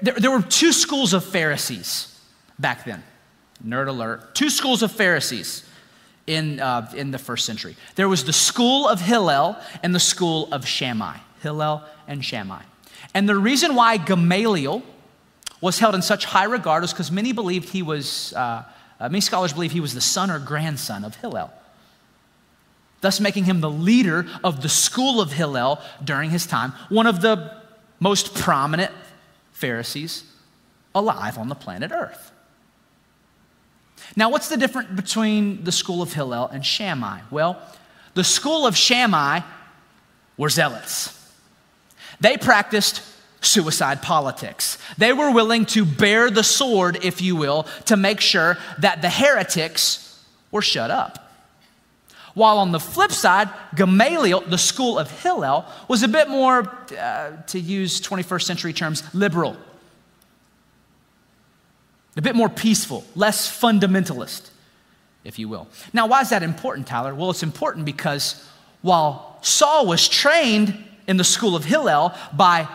there, 0.00 0.14
there 0.14 0.30
were 0.30 0.42
two 0.42 0.72
schools 0.72 1.12
of 1.12 1.24
Pharisees 1.24 2.06
back 2.60 2.84
then. 2.84 3.02
Nerd 3.66 3.88
alert. 3.88 4.34
Two 4.34 4.50
schools 4.50 4.82
of 4.82 4.92
Pharisees 4.92 5.64
in, 6.26 6.60
uh, 6.60 6.90
in 6.94 7.10
the 7.10 7.18
first 7.18 7.44
century. 7.44 7.76
There 7.96 8.08
was 8.08 8.24
the 8.24 8.32
school 8.32 8.88
of 8.88 9.00
Hillel 9.00 9.56
and 9.82 9.94
the 9.94 10.00
school 10.00 10.48
of 10.52 10.66
Shammai. 10.66 11.16
Hillel 11.42 11.82
and 12.06 12.24
Shammai. 12.24 12.62
And 13.14 13.28
the 13.28 13.36
reason 13.36 13.74
why 13.74 13.96
Gamaliel 13.96 14.82
was 15.60 15.78
held 15.78 15.94
in 15.94 16.02
such 16.02 16.24
high 16.24 16.44
regard 16.44 16.82
was 16.82 16.92
because 16.92 17.10
many 17.10 17.32
believed 17.32 17.68
he 17.70 17.82
was, 17.82 18.32
uh, 18.34 18.64
uh, 18.98 19.08
many 19.08 19.20
scholars 19.20 19.52
believe 19.52 19.72
he 19.72 19.80
was 19.80 19.94
the 19.94 20.00
son 20.00 20.30
or 20.30 20.38
grandson 20.38 21.04
of 21.04 21.16
Hillel, 21.16 21.52
thus 23.00 23.20
making 23.20 23.44
him 23.44 23.60
the 23.60 23.70
leader 23.70 24.26
of 24.44 24.62
the 24.62 24.68
school 24.68 25.20
of 25.20 25.32
Hillel 25.32 25.80
during 26.02 26.30
his 26.30 26.46
time, 26.46 26.72
one 26.88 27.06
of 27.06 27.20
the 27.20 27.60
most 27.98 28.34
prominent 28.34 28.92
Pharisees 29.52 30.24
alive 30.94 31.36
on 31.36 31.48
the 31.48 31.54
planet 31.54 31.92
Earth. 31.92 32.29
Now, 34.16 34.30
what's 34.30 34.48
the 34.48 34.56
difference 34.56 34.88
between 34.90 35.64
the 35.64 35.72
school 35.72 36.02
of 36.02 36.12
Hillel 36.12 36.48
and 36.48 36.64
Shammai? 36.64 37.20
Well, 37.30 37.60
the 38.14 38.24
school 38.24 38.66
of 38.66 38.76
Shammai 38.76 39.40
were 40.36 40.48
zealots. 40.48 41.16
They 42.20 42.36
practiced 42.36 43.02
suicide 43.40 44.02
politics. 44.02 44.78
They 44.98 45.12
were 45.12 45.30
willing 45.30 45.64
to 45.66 45.84
bear 45.84 46.30
the 46.30 46.42
sword, 46.42 46.98
if 47.02 47.22
you 47.22 47.36
will, 47.36 47.64
to 47.86 47.96
make 47.96 48.20
sure 48.20 48.58
that 48.78 49.00
the 49.02 49.08
heretics 49.08 50.22
were 50.50 50.62
shut 50.62 50.90
up. 50.90 51.30
While 52.34 52.58
on 52.58 52.72
the 52.72 52.80
flip 52.80 53.12
side, 53.12 53.48
Gamaliel, 53.74 54.42
the 54.42 54.58
school 54.58 54.98
of 54.98 55.10
Hillel, 55.22 55.64
was 55.88 56.02
a 56.02 56.08
bit 56.08 56.28
more, 56.28 56.70
uh, 56.98 57.32
to 57.48 57.58
use 57.58 58.00
21st 58.00 58.42
century 58.42 58.72
terms, 58.72 59.02
liberal 59.14 59.56
a 62.16 62.22
bit 62.22 62.34
more 62.34 62.48
peaceful, 62.48 63.04
less 63.14 63.48
fundamentalist, 63.48 64.50
if 65.24 65.38
you 65.38 65.48
will. 65.48 65.68
Now, 65.92 66.06
why 66.06 66.20
is 66.20 66.30
that 66.30 66.42
important, 66.42 66.86
Tyler? 66.86 67.14
Well, 67.14 67.30
it's 67.30 67.42
important 67.42 67.84
because 67.84 68.46
while 68.82 69.38
Saul 69.42 69.86
was 69.86 70.08
trained 70.08 70.82
in 71.06 71.16
the 71.16 71.24
school 71.24 71.54
of 71.54 71.64
Hillel 71.64 72.14
by 72.32 72.68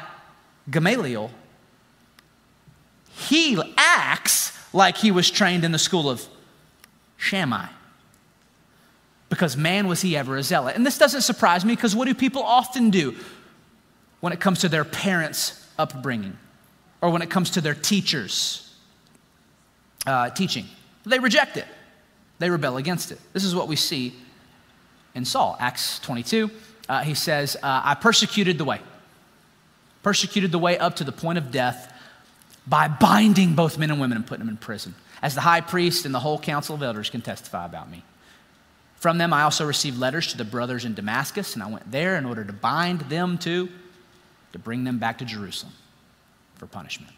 Gamaliel, 0.70 1.32
he 3.16 3.62
acts 3.78 4.58
like 4.74 4.98
he 4.98 5.12
was 5.12 5.30
trained 5.30 5.64
in 5.64 5.72
the 5.72 5.80
school 5.80 6.10
of 6.10 6.26
Shammai. 7.18 7.68
Because 9.30 9.58
man, 9.58 9.88
was 9.88 10.02
he 10.02 10.16
ever 10.16 10.38
a 10.38 10.44
zealot. 10.44 10.76
And 10.76 10.86
this 10.86 10.98
doesn't 10.98 11.22
surprise 11.22 11.66
me 11.66 11.76
because 11.76 11.96
what 11.96 12.08
do 12.08 12.14
people 12.14 12.44
often 12.44 12.90
do 12.90 13.16
when 14.20 14.34
it 14.34 14.40
comes 14.40 14.60
to 14.60 14.70
their 14.70 14.86
parents' 14.86 15.66
upbringing 15.80 16.38
or 17.02 17.10
when 17.10 17.22
it 17.22 17.30
comes 17.30 17.52
to 17.52 17.62
their 17.62 17.74
teachers? 17.74 18.65
Uh, 20.06 20.30
teaching. 20.30 20.66
They 21.06 21.20
reject 21.20 21.58
it, 21.58 21.66
they 22.40 22.50
rebel 22.50 22.78
against 22.78 23.12
it. 23.12 23.20
This 23.34 23.44
is 23.44 23.56
what 23.56 23.68
we 23.68 23.76
see 23.76 24.14
in 25.14 25.26
Saul. 25.26 25.56
Acts 25.60 26.00
22, 26.00 26.50
uh, 26.90 27.02
he 27.02 27.14
says, 27.14 27.56
uh, 27.58 27.82
I 27.84 27.96
persecuted 27.96 28.58
the 28.58 28.66
way, 28.66 28.82
persecuted 30.04 30.52
the 30.52 30.60
way 30.60 30.78
up 30.78 30.98
to 30.98 31.04
the 31.04 31.12
point 31.12 31.38
of 31.38 31.52
death 31.52 31.94
by 32.68 32.88
binding 32.88 33.54
both 33.54 33.78
men 33.78 33.92
and 33.92 34.00
women 34.00 34.18
and 34.18 34.26
putting 34.26 34.46
them 34.46 34.50
in 34.50 34.58
prison, 34.58 34.96
as 35.22 35.36
the 35.36 35.42
high 35.42 35.62
priest 35.62 36.06
and 36.06 36.14
the 36.14 36.20
whole 36.20 36.40
council 36.40 36.76
of 36.76 36.82
elders 36.82 37.10
can 37.10 37.22
testify 37.22 37.66
about 37.66 37.90
me. 37.90 38.04
From 38.98 39.18
them, 39.20 39.34
I 39.34 39.44
also 39.44 39.66
received 39.68 40.00
letters 40.00 40.28
to 40.32 40.38
the 40.38 40.46
brothers 40.46 40.84
in 40.84 40.96
Damascus, 40.96 41.54
and 41.54 41.62
I 41.62 41.70
went 41.70 41.92
there 41.92 42.18
in 42.18 42.26
order 42.26 42.44
to 42.44 42.54
bind 42.54 43.02
them 43.02 43.38
to, 43.40 43.70
to 44.54 44.60
bring 44.60 44.84
them 44.84 44.98
back 44.98 45.20
to 45.20 45.26
Jerusalem 45.26 45.74
for 46.56 46.66
punishment. 46.66 47.14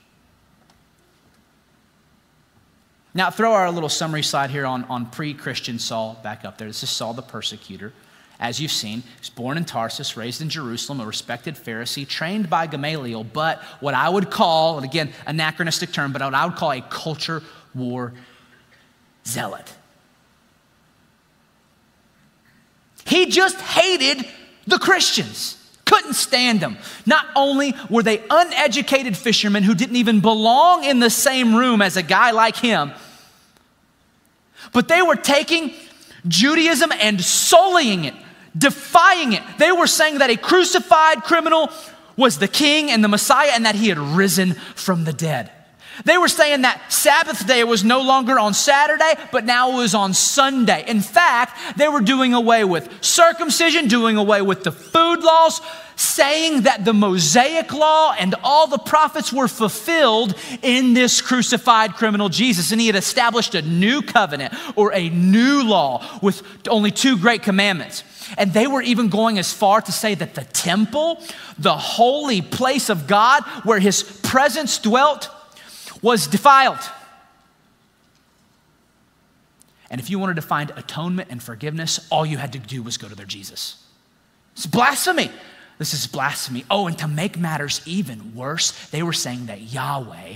Now, 3.18 3.32
throw 3.32 3.52
our 3.54 3.72
little 3.72 3.90
summary 3.90 4.22
slide 4.22 4.52
here 4.52 4.68
on, 4.68 4.84
on 4.84 5.08
pre 5.08 5.34
Christian 5.34 5.80
Saul 5.80 6.20
back 6.22 6.46
up 6.46 6.60
there. 6.60 6.68
This 6.68 6.84
is 6.84 6.92
Saul 6.92 7.16
the 7.16 7.24
persecutor. 7.24 7.92
As 8.40 8.62
you've 8.62 8.72
seen, 8.72 9.02
he's 9.18 9.32
born 9.32 9.58
in 9.58 9.66
Tarsus, 9.66 10.16
raised 10.16 10.40
in 10.40 10.50
Jerusalem, 10.50 11.00
a 11.00 11.06
respected 11.08 11.56
Pharisee, 11.56 12.08
trained 12.08 12.48
by 12.48 12.68
Gamaliel, 12.68 13.24
but 13.24 13.60
what 13.80 13.96
I 13.96 14.08
would 14.08 14.30
call, 14.30 14.78
and 14.78 14.86
again, 14.86 15.12
anachronistic 15.26 15.92
term, 15.92 16.14
but 16.14 16.22
what 16.22 16.36
I 16.36 16.46
would 16.46 16.58
call 16.58 16.72
a 16.72 16.82
culture 16.82 17.42
war 17.74 18.14
zealot. 19.26 19.74
He 23.08 23.26
just 23.32 23.60
hated 23.60 24.28
the 24.68 24.78
Christians. 24.78 25.56
Couldn't 25.86 26.14
stand 26.14 26.60
them. 26.60 26.78
Not 27.08 27.26
only 27.36 27.74
were 27.90 28.04
they 28.04 28.22
uneducated 28.30 29.18
fishermen 29.18 29.64
who 29.64 29.74
didn't 29.74 29.96
even 29.96 30.20
belong 30.20 30.84
in 30.84 31.00
the 31.00 31.10
same 31.10 31.56
room 31.56 31.82
as 31.82 31.98
a 31.98 32.04
guy 32.04 32.30
like 32.30 32.56
him, 32.58 32.92
but 34.74 34.88
they 34.88 35.02
were 35.02 35.16
taking 35.16 35.74
Judaism 36.28 36.92
and 36.92 37.22
sullying 37.22 38.06
it, 38.06 38.14
defying 38.58 39.34
it. 39.34 39.44
They 39.58 39.72
were 39.72 39.88
saying 39.88 40.20
that 40.20 40.30
a 40.30 40.38
crucified 40.38 41.24
criminal 41.24 41.70
was 42.16 42.40
the 42.40 42.48
king 42.48 42.90
and 42.92 43.04
the 43.04 43.08
Messiah 43.08 43.52
and 43.54 43.66
that 43.66 43.76
he 43.76 43.90
had 43.90 44.00
risen 44.00 44.54
from 44.76 45.04
the 45.04 45.14
dead. 45.14 45.52
They 46.06 46.18
were 46.18 46.28
saying 46.28 46.62
that 46.62 46.92
Sabbath 46.92 47.48
day 47.48 47.64
was 47.64 47.84
no 47.84 48.02
longer 48.02 48.38
on 48.38 48.54
Saturday, 48.54 49.14
but 49.32 49.46
now 49.46 49.72
it 49.72 49.76
was 49.76 49.96
on 49.96 50.14
Sunday. 50.14 50.84
In 50.88 51.02
fact, 51.02 51.78
they 51.78 51.88
were 51.88 52.02
doing 52.02 52.34
away 52.34 52.64
with 52.64 53.04
circumcision, 53.04 53.88
doing 53.88 54.18
away 54.18 54.42
with 54.42 54.64
the 54.64 54.72
food 54.72 55.24
laws, 55.24 55.62
saying 55.96 56.62
that 56.62 56.86
the 56.86 56.94
Mosaic 56.94 57.74
law 57.74 58.14
and 58.18 58.36
all 58.44 58.68
the 58.68 58.78
prophets 58.78 59.34
were 59.34 59.48
fulfilled 59.48 60.36
in 60.62 60.94
this 60.94 61.22
crucified 61.22 61.96
criminal 61.96 62.30
Jesus. 62.30 62.72
And 62.72 62.80
he 62.80 62.88
had 62.88 62.96
established 62.96 63.56
a 63.56 63.64
new 63.64 64.02
covenant 64.04 64.54
or 64.76 64.94
a 64.94 65.10
new 65.10 65.64
law 65.64 66.20
with 66.22 66.44
only 66.68 66.92
two 66.92 67.18
great 67.18 67.42
commandments. 67.42 68.04
And 68.38 68.54
they 68.54 68.68
were 68.68 68.82
even 68.82 69.10
going 69.10 69.40
as 69.40 69.54
far 69.54 69.82
to 69.82 69.92
say 69.92 70.14
that 70.16 70.36
the 70.36 70.44
temple, 70.44 71.24
the 71.58 71.78
holy 71.78 72.42
place 72.42 72.90
of 72.90 73.08
God 73.08 73.44
where 73.64 73.80
his 73.80 74.04
presence 74.04 74.78
dwelt, 74.78 75.30
was 76.02 76.28
defiled. 76.28 76.80
And 79.90 80.02
if 80.02 80.10
you 80.10 80.20
wanted 80.20 80.36
to 80.36 80.42
find 80.42 80.72
atonement 80.76 81.30
and 81.32 81.42
forgiveness, 81.42 82.08
all 82.12 82.26
you 82.26 82.38
had 82.38 82.54
to 82.54 82.60
do 82.60 82.84
was 82.84 82.98
go 82.98 83.08
to 83.08 83.16
their 83.16 83.26
Jesus. 83.26 83.84
It's 84.54 84.66
blasphemy. 84.66 85.32
This 85.78 85.94
is 85.94 86.08
blasphemy. 86.08 86.66
Oh, 86.70 86.88
and 86.88 86.98
to 86.98 87.08
make 87.08 87.38
matters 87.38 87.82
even 87.86 88.36
worse, 88.36 88.72
they 88.90 89.04
were 89.04 89.14
saying 89.14 89.46
that 89.46 89.62
Yahweh, 89.62 90.36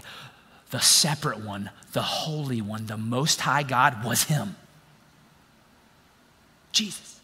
the 0.69 0.79
separate 0.79 1.39
one, 1.39 1.69
the 1.93 2.01
holy 2.01 2.61
one, 2.61 2.85
the 2.85 2.97
most 2.97 3.41
high 3.41 3.63
God, 3.63 4.05
was 4.05 4.23
him. 4.23 4.55
Jesus. 6.71 7.19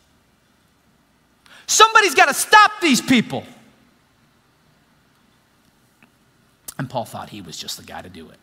Somebody's 1.68 2.16
got 2.16 2.26
to 2.26 2.34
stop 2.34 2.72
these 2.82 3.02
people. 3.02 3.46
And 6.78 6.90
Paul 6.90 7.06
thought 7.06 7.30
he 7.30 7.42
was 7.42 7.58
just 7.58 7.78
the 7.78 7.84
guy 7.84 8.02
to 8.02 8.10
do 8.10 8.30
it. 8.30 8.38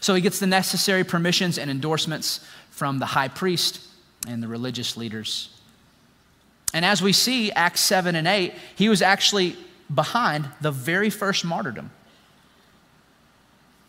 So 0.00 0.14
he 0.14 0.20
gets 0.20 0.38
the 0.38 0.46
necessary 0.46 1.04
permissions 1.04 1.58
and 1.58 1.70
endorsements 1.70 2.44
from 2.70 2.98
the 2.98 3.06
high 3.06 3.28
priest 3.28 3.80
and 4.28 4.42
the 4.42 4.48
religious 4.48 4.96
leaders. 4.96 5.50
And 6.72 6.84
as 6.84 7.02
we 7.02 7.12
see, 7.12 7.50
Acts 7.52 7.80
7 7.80 8.14
and 8.14 8.28
8, 8.28 8.54
he 8.76 8.88
was 8.88 9.02
actually 9.02 9.56
behind 9.92 10.48
the 10.60 10.70
very 10.70 11.10
first 11.10 11.44
martyrdom. 11.44 11.90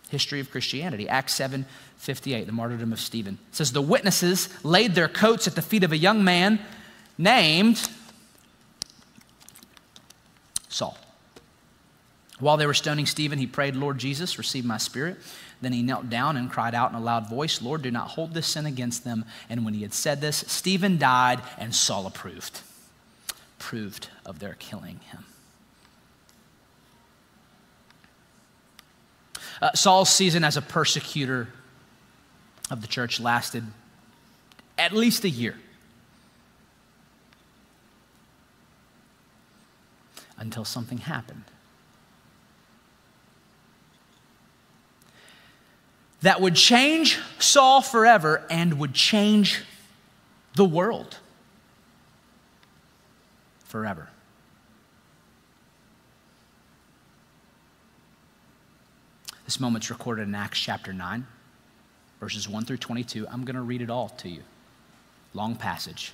History 0.10 0.40
of 0.40 0.52
Christianity, 0.52 1.08
Acts 1.08 1.34
7 1.36 1.66
58, 1.98 2.48
the 2.48 2.52
martyrdom 2.52 2.92
of 2.92 3.00
Stephen. 3.00 3.38
It 3.50 3.56
says, 3.56 3.72
The 3.72 3.82
witnesses 3.82 4.50
laid 4.64 4.96
their 4.96 5.08
coats 5.08 5.48
at 5.48 5.54
the 5.54 5.62
feet 5.62 5.84
of 5.84 5.92
a 5.92 5.98
young 5.98 6.24
man 6.24 6.60
named 7.16 7.88
Saul. 10.68 10.98
While 12.42 12.58
they 12.58 12.66
were 12.66 12.74
stoning 12.74 13.06
Stephen, 13.06 13.38
he 13.38 13.46
prayed, 13.46 13.76
Lord 13.76 14.00
Jesus, 14.00 14.40
receive 14.40 14.66
my 14.66 14.78
spirit. 14.78 15.18
Then 15.62 15.74
he 15.74 15.84
knelt 15.84 16.10
down 16.10 16.38
and 16.38 16.50
cried 16.50 16.74
out 16.74 16.90
in 16.90 16.96
a 16.96 17.00
loud 17.00 17.30
voice, 17.30 17.62
Lord, 17.62 17.84
do 17.84 17.92
not 17.92 18.10
hold 18.10 18.34
this 18.34 18.48
sin 18.48 18.66
against 18.66 19.04
them. 19.04 19.26
And 19.48 19.64
when 19.64 19.76
he 19.76 19.84
had 19.84 19.94
said 19.94 20.22
this, 20.22 20.38
Stephen 20.48 20.98
died, 20.98 21.40
and 21.60 21.74
Saul 21.74 22.08
approved, 22.08 22.62
approved 23.60 24.10
of 24.26 24.40
their 24.40 24.56
killing 24.56 25.00
him. 25.12 25.26
Uh, 29.62 29.72
Saul's 29.76 30.10
season 30.10 30.44
as 30.44 30.58
a 30.58 30.64
persecutor 30.64 31.50
of 32.72 32.82
the 32.82 32.88
church 32.88 33.20
lasted 33.20 33.66
at 34.80 34.94
least 34.94 35.24
a 35.26 35.30
year. 35.30 35.60
Until 40.40 40.66
something 40.66 40.98
happened. 40.98 41.44
That 46.22 46.40
would 46.40 46.56
change 46.56 47.20
Saul 47.40 47.82
forever 47.82 48.44
and 48.50 48.80
would 48.80 48.94
change 48.94 49.64
the 50.56 50.66
world 50.66 51.18
forever. 53.66 54.10
This 59.46 59.60
moment's 59.60 59.90
recorded 59.90 60.28
in 60.28 60.36
Acts 60.36 60.60
chapter 60.60 60.94
9, 60.94 61.26
verses 62.20 62.48
1 62.48 62.66
through 62.66 62.78
22. 62.78 63.28
I'm 63.28 63.44
going 63.44 63.56
to 63.56 63.62
read 63.62 63.82
it 63.82 63.90
all 63.90 64.10
to 64.10 64.30
you. 64.30 64.44
Long 65.34 65.56
passage, 65.56 66.14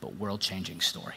but 0.00 0.16
world 0.16 0.40
changing 0.40 0.80
story. 0.80 1.14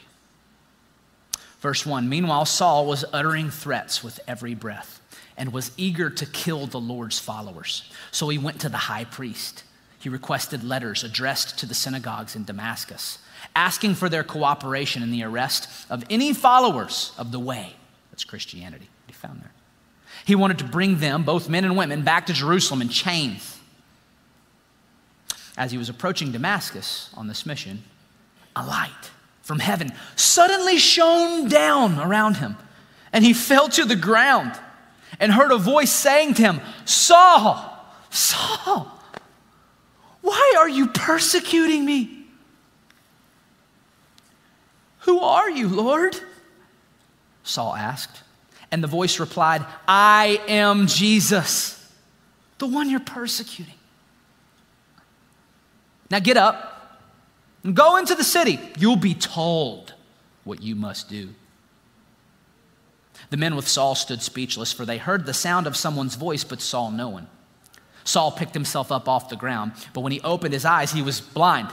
Verse 1.60 1.86
1 1.86 2.08
Meanwhile, 2.08 2.46
Saul 2.46 2.86
was 2.86 3.04
uttering 3.12 3.50
threats 3.50 4.04
with 4.04 4.20
every 4.28 4.54
breath 4.54 5.02
and 5.38 5.52
was 5.52 5.72
eager 5.78 6.10
to 6.10 6.26
kill 6.26 6.68
the 6.68 6.80
Lord's 6.80 7.20
followers. 7.20 7.90
So 8.12 8.30
he 8.30 8.38
went 8.38 8.62
to 8.62 8.70
the 8.70 8.78
high 8.78 9.04
priest. 9.04 9.64
He 10.00 10.10
requested 10.10 10.64
letters 10.64 11.04
addressed 11.04 11.58
to 11.60 11.66
the 11.66 11.74
synagogues 11.74 12.36
in 12.36 12.46
Damascus, 12.46 13.20
asking 13.56 13.96
for 13.96 14.08
their 14.08 14.24
cooperation 14.24 15.04
in 15.04 15.12
the 15.12 15.24
arrest 15.24 15.68
of 15.90 16.04
any 16.10 16.34
followers 16.34 17.12
of 17.18 17.32
the 17.32 17.40
way. 17.40 17.74
That's 18.12 18.24
Christianity. 18.24 18.88
He 19.08 19.14
found 19.14 19.42
there. 19.42 19.52
He 20.24 20.36
wanted 20.36 20.60
to 20.60 20.66
bring 20.66 21.00
them, 21.00 21.24
both 21.24 21.50
men 21.50 21.66
and 21.66 21.76
women, 21.76 22.04
back 22.04 22.28
to 22.28 22.34
Jerusalem 22.34 22.82
in 22.82 22.90
chains. 22.90 23.60
As 25.58 25.72
he 25.72 25.78
was 25.78 25.90
approaching 25.90 26.32
Damascus 26.32 27.10
on 27.14 27.28
this 27.28 27.46
mission, 27.46 27.84
a 28.56 28.66
light 28.66 29.12
from 29.42 29.60
heaven 29.60 29.92
suddenly 30.16 30.78
shone 30.78 31.50
down 31.50 32.00
around 32.00 32.38
him, 32.38 32.58
and 33.12 33.24
he 33.24 33.34
fell 33.34 33.70
to 33.70 33.86
the 33.86 33.96
ground 33.96 34.58
and 35.20 35.32
heard 35.32 35.52
a 35.52 35.58
voice 35.58 35.92
saying 35.92 36.36
to 36.36 36.42
him, 36.42 36.62
Saul, 36.86 37.72
Saul, 38.10 38.92
why 40.22 40.56
are 40.58 40.70
you 40.70 40.88
persecuting 40.88 41.86
me? 41.86 42.26
Who 45.00 45.20
are 45.20 45.50
you, 45.50 45.68
Lord? 45.68 46.16
Saul 47.44 47.76
asked. 47.76 48.24
And 48.72 48.84
the 48.84 48.88
voice 48.88 49.20
replied, 49.20 49.64
I 49.88 50.42
am 50.48 50.88
Jesus, 50.88 51.92
the 52.58 52.68
one 52.68 52.90
you're 52.90 53.00
persecuting. 53.00 53.76
Now 56.10 56.20
get 56.20 56.38
up 56.38 57.02
and 57.64 57.76
go 57.76 57.98
into 57.98 58.16
the 58.16 58.24
city. 58.24 58.60
You'll 58.78 58.96
be 58.96 59.14
told 59.14 59.94
what 60.44 60.62
you 60.62 60.76
must 60.76 61.10
do. 61.10 61.30
The 63.36 63.40
men 63.42 63.58
with 63.58 63.68
Saul 63.68 63.96
stood 63.96 64.22
speechless, 64.22 64.72
for 64.72 64.86
they 64.86 64.98
heard 64.98 65.26
the 65.26 65.34
sound 65.34 65.68
of 65.68 65.76
someone's 65.76 66.16
voice, 66.16 66.46
but 66.46 66.62
saw 66.62 66.90
no 66.90 67.10
one. 67.10 67.28
Saul 68.06 68.32
picked 68.32 68.54
himself 68.54 68.94
up 68.94 69.10
off 69.10 69.28
the 69.28 69.36
ground, 69.36 69.74
but 69.94 70.00
when 70.00 70.14
he 70.14 70.22
opened 70.22 70.54
his 70.54 70.64
eyes, 70.64 70.94
he 70.94 71.02
was 71.02 71.20
blind. 71.20 71.68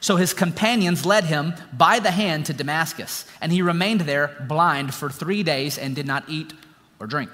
So 0.00 0.16
his 0.16 0.34
companions 0.34 1.06
led 1.06 1.24
him 1.24 1.54
by 1.72 2.00
the 2.00 2.10
hand 2.10 2.44
to 2.44 2.52
Damascus, 2.52 3.24
and 3.40 3.50
he 3.50 3.62
remained 3.62 4.02
there 4.02 4.36
blind 4.46 4.92
for 4.92 5.08
three 5.08 5.42
days 5.42 5.78
and 5.78 5.96
did 5.96 6.06
not 6.06 6.28
eat 6.28 6.52
or 7.00 7.06
drink. 7.06 7.30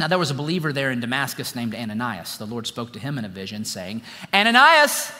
Now 0.00 0.08
there 0.08 0.18
was 0.18 0.32
a 0.32 0.34
believer 0.34 0.72
there 0.72 0.90
in 0.90 0.98
Damascus 0.98 1.54
named 1.54 1.76
Ananias. 1.76 2.36
The 2.36 2.46
Lord 2.46 2.66
spoke 2.66 2.92
to 2.94 2.98
him 2.98 3.16
in 3.16 3.24
a 3.24 3.28
vision, 3.28 3.64
saying, 3.64 4.02
Ananias! 4.34 5.12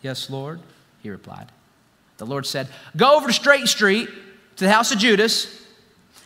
Yes, 0.00 0.30
Lord, 0.30 0.60
he 1.02 1.10
replied. 1.10 1.50
The 2.18 2.26
Lord 2.26 2.46
said, 2.46 2.68
Go 2.96 3.16
over 3.16 3.26
to 3.26 3.32
Straight 3.32 3.66
Street 3.66 4.08
to 4.54 4.64
the 4.64 4.70
house 4.70 4.92
of 4.92 4.98
Judas 4.98 5.62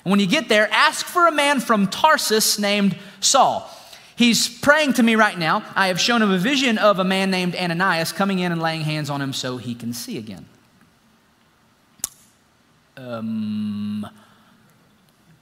When 0.08 0.20
you 0.20 0.26
get 0.26 0.48
there, 0.48 0.68
ask 0.72 1.04
for 1.04 1.26
a 1.26 1.32
man 1.32 1.60
from 1.60 1.86
Tarsus 1.86 2.58
named 2.58 2.96
Saul. 3.20 3.70
He's 4.16 4.48
praying 4.48 4.94
to 4.94 5.02
me 5.02 5.16
right 5.16 5.38
now. 5.38 5.62
I 5.76 5.88
have 5.88 6.00
shown 6.00 6.22
him 6.22 6.30
a 6.30 6.38
vision 6.38 6.78
of 6.78 6.98
a 6.98 7.04
man 7.04 7.30
named 7.30 7.54
Ananias 7.54 8.12
coming 8.12 8.38
in 8.38 8.50
and 8.50 8.60
laying 8.60 8.80
hands 8.80 9.10
on 9.10 9.20
him 9.20 9.34
so 9.34 9.58
he 9.58 9.74
can 9.74 9.92
see 9.92 10.16
again. 10.16 10.46
Um, 12.96 14.08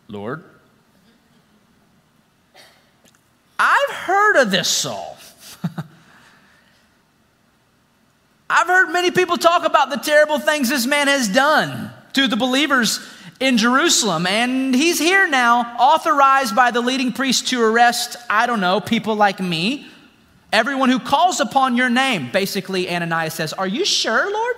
Lord, 0.09 0.43
I've 3.59 3.91
heard 3.91 4.43
of 4.43 4.51
this 4.51 4.69
Saul. 4.69 5.17
I've 8.51 8.67
heard 8.67 8.93
many 8.93 9.13
people 9.13 9.37
talk 9.37 9.65
about 9.65 9.91
the 9.91 9.97
terrible 9.97 10.39
things 10.39 10.69
this 10.69 10.87
man 10.87 11.07
has 11.07 11.29
done 11.29 11.93
to 12.15 12.27
the 12.29 12.37
believers 12.37 13.01
in 13.41 13.59
Jerusalem. 13.59 14.27
And 14.27 14.75
he's 14.75 14.99
here 14.99 15.29
now, 15.29 15.77
authorized 15.79 16.55
by 16.55 16.71
the 16.71 16.81
leading 16.81 17.13
priest 17.13 17.49
to 17.49 17.63
arrest, 17.63 18.17
I 18.31 18.47
don't 18.47 18.61
know, 18.61 18.81
people 18.81 19.15
like 19.17 19.41
me. 19.41 19.87
Everyone 20.53 20.89
who 20.89 20.99
calls 20.99 21.41
upon 21.41 21.77
your 21.77 21.91
name. 21.91 22.31
Basically, 22.33 22.89
Ananias 22.89 23.35
says, 23.35 23.53
Are 23.53 23.67
you 23.67 23.85
sure, 23.85 24.33
Lord? 24.33 24.57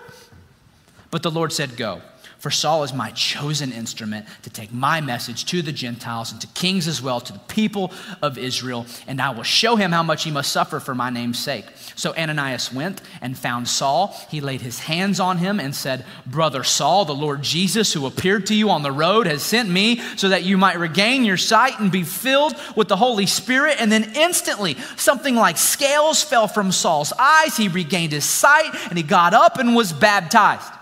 But 1.11 1.23
the 1.23 1.31
Lord 1.31 1.53
said, 1.53 1.77
Go. 1.77 2.03
For 2.39 2.53
Saul 2.53 2.85
is 2.85 2.93
my 2.93 3.11
chosen 3.11 3.73
instrument 3.73 4.27
to 4.43 4.51
take 4.51 4.73
my 4.73 5.01
message 5.01 5.45
to 5.47 5.61
the 5.61 5.73
Gentiles 5.73 6.31
and 6.31 6.41
to 6.41 6.47
kings 6.49 6.87
as 6.87 7.03
well, 7.03 7.21
to 7.21 7.33
the 7.33 7.39
people 7.41 7.93
of 8.23 8.39
Israel, 8.39 8.87
and 9.09 9.21
I 9.21 9.31
will 9.31 9.43
show 9.43 9.75
him 9.75 9.91
how 9.91 10.05
much 10.05 10.23
he 10.23 10.31
must 10.31 10.53
suffer 10.53 10.79
for 10.79 10.95
my 10.95 11.11
name's 11.11 11.41
sake. 11.41 11.65
So 11.97 12.15
Ananias 12.15 12.73
went 12.73 13.03
and 13.21 13.37
found 13.37 13.67
Saul. 13.67 14.17
He 14.31 14.41
laid 14.41 14.61
his 14.61 14.79
hands 14.79 15.19
on 15.19 15.39
him 15.39 15.59
and 15.59 15.75
said, 15.75 16.05
Brother 16.27 16.63
Saul, 16.63 17.05
the 17.05 17.13
Lord 17.13 17.43
Jesus, 17.43 17.93
who 17.93 18.07
appeared 18.07 18.47
to 18.47 18.55
you 18.55 18.71
on 18.71 18.85
the 18.85 18.93
road, 18.93 19.27
has 19.27 19.43
sent 19.43 19.69
me 19.69 20.01
so 20.17 20.29
that 20.29 20.45
you 20.45 20.57
might 20.57 20.79
regain 20.79 21.25
your 21.25 21.37
sight 21.37 21.81
and 21.81 21.91
be 21.91 22.05
filled 22.05 22.55
with 22.77 22.87
the 22.87 22.97
Holy 22.97 23.27
Spirit. 23.27 23.79
And 23.81 23.91
then 23.91 24.13
instantly, 24.15 24.77
something 24.97 25.35
like 25.35 25.57
scales 25.57 26.23
fell 26.23 26.47
from 26.47 26.71
Saul's 26.71 27.13
eyes. 27.19 27.57
He 27.57 27.67
regained 27.67 28.13
his 28.13 28.25
sight 28.25 28.71
and 28.91 28.97
he 28.97 29.03
got 29.03 29.35
up 29.35 29.59
and 29.59 29.75
was 29.75 29.93
baptized. 29.93 30.73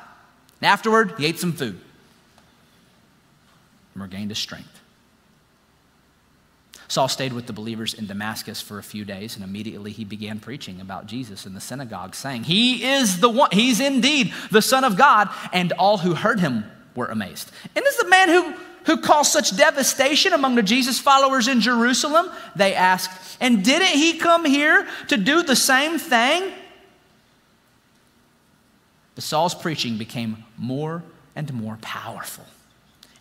And 0.67 0.73
afterward, 0.73 1.15
he 1.17 1.27
ate 1.27 1.39
some 1.39 1.53
food 1.53 1.79
and 3.95 4.03
regained 4.03 4.33
his 4.33 4.39
strength. 4.39 4.81
Saul 6.89 7.07
stayed 7.07 7.33
with 7.33 7.47
the 7.47 7.53
believers 7.53 7.95
in 7.95 8.09
Damascus 8.09 8.61
for 8.61 8.81
a 8.81 8.83
few 8.83 9.05
days, 9.05 9.37
and 9.37 9.45
immediately 9.45 9.93
he 9.93 10.05
began 10.05 10.41
preaching 10.41 10.81
about 10.81 11.07
Jesus 11.07 11.47
in 11.47 11.55
the 11.55 11.61
synagogue, 11.61 12.17
saying, 12.17 12.43
He 12.43 12.85
is 12.85 13.21
the 13.21 13.29
one, 13.29 13.51
he's 13.53 13.79
indeed 13.79 14.35
the 14.51 14.61
Son 14.61 14.83
of 14.83 14.97
God. 14.97 15.29
And 15.53 15.71
all 15.75 15.99
who 15.99 16.17
heard 16.17 16.41
him 16.41 16.65
were 16.97 17.07
amazed. 17.07 17.53
And 17.77 17.85
this 17.85 17.95
is 17.95 18.03
the 18.03 18.11
man 18.11 18.29
who, 18.29 18.53
who 18.87 19.01
caused 19.01 19.31
such 19.31 19.57
devastation 19.57 20.33
among 20.33 20.57
the 20.57 20.65
Jesus 20.65 20.99
followers 20.99 21.47
in 21.47 21.61
Jerusalem? 21.61 22.29
They 22.57 22.75
asked, 22.75 23.37
And 23.41 23.65
didn't 23.65 23.97
he 23.97 24.19
come 24.19 24.45
here 24.45 24.89
to 25.11 25.17
do 25.17 25.45
the 25.45 25.55
same 25.55 26.01
thing? 26.01 26.53
But 29.17 29.25
Saul's 29.25 29.55
preaching 29.55 29.97
became 29.99 30.45
more 30.57 31.03
and 31.35 31.53
more 31.53 31.79
powerful, 31.81 32.45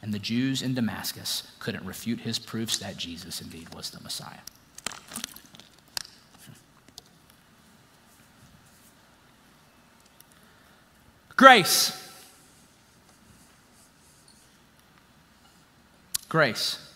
and 0.01 0.13
the 0.13 0.19
Jews 0.19 0.61
in 0.61 0.75
Damascus 0.75 1.49
couldn't 1.57 1.85
refute 1.85 2.19
his 2.19 2.37
proofs 2.37 2.77
that 2.77 2.97
Jesus 2.97 3.41
indeed 3.41 3.73
was 3.73 3.89
the 3.89 4.01
Messiah. 4.01 4.39
Grace. 11.37 12.01
Grace 16.27 16.89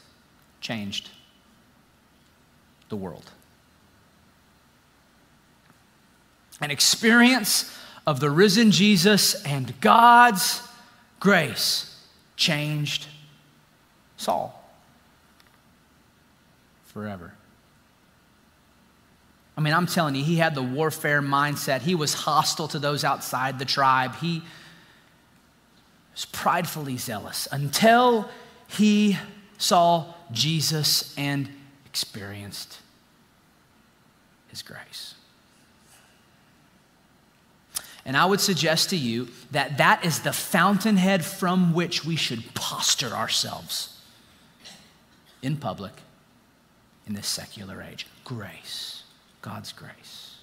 changed 0.60 1.10
the 2.90 2.98
world. 2.98 3.32
An 6.60 6.72
experience 6.72 7.74
of 8.10 8.20
the 8.20 8.32
risen 8.32 8.72
Jesus 8.72 9.36
and 9.46 9.80
God's 9.82 10.68
grace 11.20 11.96
changed 12.36 13.06
Saul 14.18 14.68
forever. 16.86 17.34
I 19.56 19.62
mean, 19.62 19.76
I'm 19.76 19.86
telling 19.86 20.16
you, 20.16 20.24
he 20.24 20.38
had 20.38 20.56
the 20.56 20.64
warfare 20.64 21.22
mindset. 21.22 21.82
He 21.82 21.94
was 21.94 22.16
hostile 22.16 22.68
to 22.70 22.80
those 22.80 23.04
outside 23.04 23.60
the 23.60 23.66
tribe. 23.66 24.16
He 24.16 24.42
was 26.12 26.26
pridefully 26.26 26.98
zealous 26.98 27.48
until 27.52 28.28
he 28.70 29.20
saw 29.60 30.16
Jesus 30.32 31.14
and 31.16 31.48
experienced 31.86 32.80
his 34.48 34.64
grace. 34.64 35.14
And 38.10 38.18
I 38.18 38.26
would 38.26 38.42
suggest 38.42 38.90
to 38.90 38.98
you 38.98 39.28
that 39.52 39.78
that 39.78 40.04
is 40.04 40.22
the 40.22 40.34
fountainhead 40.34 41.24
from 41.24 41.76
which 41.76 42.04
we 42.04 42.16
should 42.16 42.44
posture 42.56 43.12
ourselves 43.12 44.02
in 45.44 45.58
public 45.58 45.94
in 47.06 47.14
this 47.14 47.28
secular 47.28 47.84
age. 47.84 48.08
Grace, 48.26 49.04
God's 49.44 49.72
grace. 49.74 50.38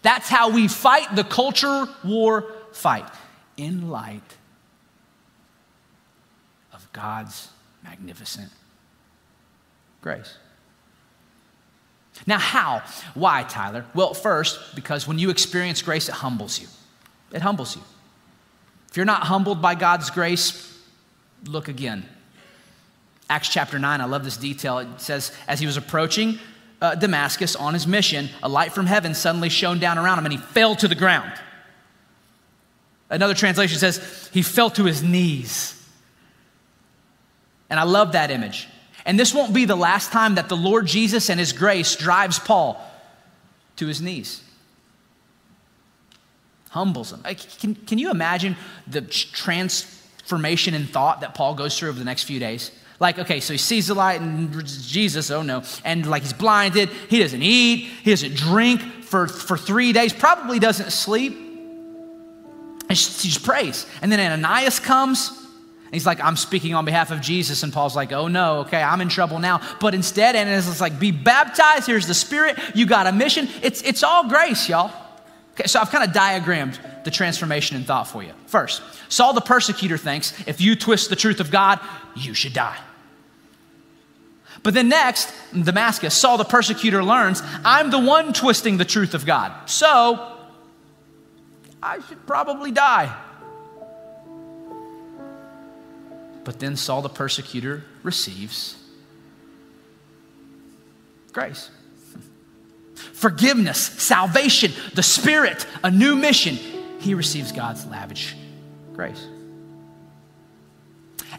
That's 0.00 0.30
how 0.30 0.48
we 0.48 0.66
fight 0.66 1.14
the 1.14 1.24
culture 1.24 1.86
war 2.02 2.54
fight 2.72 3.10
in 3.58 3.90
light 3.90 4.36
of 6.72 6.90
God's 6.94 7.50
magnificent 7.84 8.50
grace. 10.00 10.38
Now, 12.26 12.38
how? 12.38 12.82
Why, 13.14 13.44
Tyler? 13.44 13.84
Well, 13.94 14.14
first, 14.14 14.74
because 14.74 15.06
when 15.06 15.18
you 15.18 15.30
experience 15.30 15.82
grace, 15.82 16.08
it 16.08 16.14
humbles 16.16 16.60
you. 16.60 16.68
It 17.32 17.42
humbles 17.42 17.76
you. 17.76 17.82
If 18.90 18.96
you're 18.96 19.06
not 19.06 19.24
humbled 19.24 19.60
by 19.60 19.74
God's 19.74 20.10
grace, 20.10 20.78
look 21.46 21.68
again. 21.68 22.08
Acts 23.30 23.48
chapter 23.48 23.78
9, 23.78 24.00
I 24.00 24.04
love 24.06 24.24
this 24.24 24.36
detail. 24.36 24.78
It 24.78 25.00
says, 25.00 25.32
as 25.46 25.60
he 25.60 25.66
was 25.66 25.76
approaching 25.76 26.38
uh, 26.80 26.94
Damascus 26.94 27.54
on 27.56 27.74
his 27.74 27.86
mission, 27.86 28.30
a 28.42 28.48
light 28.48 28.72
from 28.72 28.86
heaven 28.86 29.14
suddenly 29.14 29.50
shone 29.50 29.78
down 29.78 29.98
around 29.98 30.18
him 30.18 30.24
and 30.24 30.32
he 30.32 30.38
fell 30.38 30.74
to 30.76 30.88
the 30.88 30.94
ground. 30.94 31.32
Another 33.10 33.34
translation 33.34 33.78
says, 33.78 34.30
he 34.32 34.42
fell 34.42 34.70
to 34.70 34.84
his 34.84 35.02
knees. 35.02 35.74
And 37.70 37.78
I 37.78 37.82
love 37.82 38.12
that 38.12 38.30
image. 38.30 38.68
And 39.08 39.18
this 39.18 39.32
won't 39.32 39.54
be 39.54 39.64
the 39.64 39.74
last 39.74 40.12
time 40.12 40.34
that 40.34 40.50
the 40.50 40.56
Lord 40.56 40.86
Jesus 40.86 41.30
and 41.30 41.40
his 41.40 41.54
grace 41.54 41.96
drives 41.96 42.38
Paul 42.38 42.78
to 43.76 43.86
his 43.86 44.02
knees. 44.02 44.42
Humbles 46.68 47.14
him. 47.14 47.22
Can, 47.58 47.74
can 47.74 47.96
you 47.96 48.10
imagine 48.10 48.54
the 48.86 49.00
transformation 49.00 50.74
in 50.74 50.86
thought 50.86 51.22
that 51.22 51.34
Paul 51.34 51.54
goes 51.54 51.78
through 51.78 51.88
over 51.88 51.98
the 51.98 52.04
next 52.04 52.24
few 52.24 52.38
days? 52.38 52.70
Like, 53.00 53.18
okay, 53.18 53.40
so 53.40 53.54
he 53.54 53.58
sees 53.58 53.86
the 53.86 53.94
light 53.94 54.20
and 54.20 54.66
Jesus, 54.66 55.30
oh 55.30 55.40
no, 55.40 55.62
and 55.86 56.04
like 56.04 56.22
he's 56.22 56.34
blinded, 56.34 56.90
he 57.08 57.18
doesn't 57.18 57.42
eat, 57.42 57.86
he 58.02 58.10
doesn't 58.10 58.36
drink 58.36 58.82
for, 59.04 59.26
for 59.26 59.56
three 59.56 59.94
days, 59.94 60.12
probably 60.12 60.58
doesn't 60.58 60.90
sleep. 60.90 61.32
And 61.32 62.90
he 62.90 62.94
just 63.28 63.42
prays. 63.42 63.86
And 64.02 64.12
then 64.12 64.20
Ananias 64.20 64.80
comes, 64.80 65.47
and 65.88 65.94
he's 65.94 66.04
like, 66.04 66.22
I'm 66.22 66.36
speaking 66.36 66.74
on 66.74 66.84
behalf 66.84 67.10
of 67.10 67.22
Jesus. 67.22 67.62
And 67.62 67.72
Paul's 67.72 67.96
like, 67.96 68.12
oh 68.12 68.28
no, 68.28 68.58
okay, 68.58 68.82
I'm 68.82 69.00
in 69.00 69.08
trouble 69.08 69.38
now. 69.38 69.62
But 69.80 69.94
instead, 69.94 70.36
and 70.36 70.46
it's 70.50 70.82
like, 70.82 71.00
be 71.00 71.12
baptized. 71.12 71.86
Here's 71.86 72.06
the 72.06 72.12
Spirit. 72.12 72.58
You 72.74 72.84
got 72.84 73.06
a 73.06 73.12
mission. 73.12 73.48
It's, 73.62 73.80
it's 73.80 74.02
all 74.02 74.28
grace, 74.28 74.68
y'all. 74.68 74.92
Okay, 75.54 75.66
so 75.66 75.80
I've 75.80 75.90
kind 75.90 76.04
of 76.04 76.12
diagrammed 76.12 76.78
the 77.04 77.10
transformation 77.10 77.78
in 77.78 77.84
thought 77.84 78.06
for 78.06 78.22
you. 78.22 78.32
First, 78.48 78.82
Saul 79.08 79.32
the 79.32 79.40
persecutor 79.40 79.96
thinks 79.96 80.38
if 80.46 80.60
you 80.60 80.76
twist 80.76 81.08
the 81.08 81.16
truth 81.16 81.40
of 81.40 81.50
God, 81.50 81.80
you 82.14 82.34
should 82.34 82.52
die. 82.52 82.76
But 84.62 84.74
then 84.74 84.90
next, 84.90 85.32
Damascus, 85.54 86.12
Saul 86.12 86.36
the 86.36 86.44
persecutor 86.44 87.02
learns, 87.02 87.42
I'm 87.64 87.90
the 87.90 87.98
one 87.98 88.34
twisting 88.34 88.76
the 88.76 88.84
truth 88.84 89.14
of 89.14 89.24
God. 89.24 89.70
So 89.70 90.36
I 91.82 92.00
should 92.00 92.26
probably 92.26 92.72
die. 92.72 93.16
But 96.48 96.60
then 96.60 96.76
Saul 96.76 97.02
the 97.02 97.10
persecutor 97.10 97.84
receives 98.02 98.82
grace. 101.30 101.68
Forgiveness, 102.94 103.78
salvation, 103.78 104.72
the 104.94 105.02
Spirit, 105.02 105.66
a 105.84 105.90
new 105.90 106.16
mission. 106.16 106.56
He 107.00 107.12
receives 107.12 107.52
God's 107.52 107.84
lavish 107.84 108.34
grace. 108.94 109.26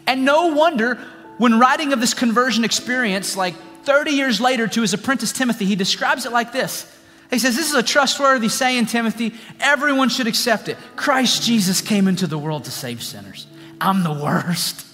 And 0.06 0.24
no 0.24 0.54
wonder 0.54 0.94
when 1.38 1.58
writing 1.58 1.92
of 1.92 1.98
this 1.98 2.14
conversion 2.14 2.62
experience, 2.62 3.36
like 3.36 3.56
30 3.82 4.12
years 4.12 4.40
later 4.40 4.68
to 4.68 4.80
his 4.80 4.94
apprentice 4.94 5.32
Timothy, 5.32 5.64
he 5.64 5.74
describes 5.74 6.24
it 6.24 6.30
like 6.30 6.52
this. 6.52 6.86
He 7.30 7.40
says, 7.40 7.56
This 7.56 7.68
is 7.68 7.74
a 7.74 7.82
trustworthy 7.82 8.48
saying, 8.48 8.86
Timothy. 8.86 9.34
Everyone 9.58 10.08
should 10.08 10.28
accept 10.28 10.68
it. 10.68 10.78
Christ 10.94 11.42
Jesus 11.42 11.80
came 11.80 12.06
into 12.06 12.28
the 12.28 12.38
world 12.38 12.66
to 12.66 12.70
save 12.70 13.02
sinners. 13.02 13.48
I'm 13.80 14.04
the 14.04 14.12
worst. 14.12 14.86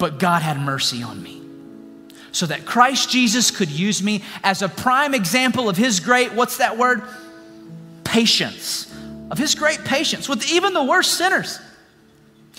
But 0.00 0.18
God 0.18 0.42
had 0.42 0.58
mercy 0.58 1.04
on 1.04 1.22
me. 1.22 1.40
So 2.32 2.46
that 2.46 2.64
Christ 2.64 3.10
Jesus 3.10 3.50
could 3.50 3.70
use 3.70 4.02
me 4.02 4.22
as 4.42 4.62
a 4.62 4.68
prime 4.68 5.14
example 5.14 5.68
of 5.68 5.76
his 5.76 6.00
great, 6.00 6.32
what's 6.32 6.56
that 6.56 6.78
word? 6.78 7.02
Patience. 8.02 8.92
Of 9.30 9.38
his 9.38 9.54
great 9.54 9.84
patience 9.84 10.28
with 10.28 10.50
even 10.50 10.72
the 10.72 10.82
worst 10.82 11.14
sinners. 11.14 11.60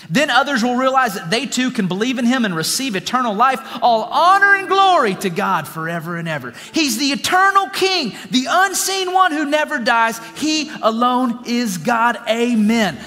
Then 0.08 0.30
others 0.30 0.62
will 0.62 0.76
realize 0.76 1.14
that 1.14 1.30
they 1.30 1.46
too 1.46 1.70
can 1.70 1.88
believe 1.88 2.18
in 2.18 2.26
him 2.26 2.44
and 2.44 2.54
receive 2.54 2.96
eternal 2.96 3.34
life, 3.34 3.60
all 3.82 4.04
honor 4.04 4.54
and 4.54 4.68
glory 4.68 5.14
to 5.16 5.30
God 5.30 5.66
forever 5.66 6.16
and 6.16 6.28
ever. 6.28 6.54
He's 6.72 6.98
the 6.98 7.06
eternal 7.06 7.68
king, 7.70 8.12
the 8.30 8.46
unseen 8.48 9.12
one 9.12 9.32
who 9.32 9.46
never 9.46 9.78
dies. 9.78 10.20
He 10.36 10.70
alone 10.82 11.44
is 11.46 11.78
God. 11.78 12.18
Amen. 12.28 12.98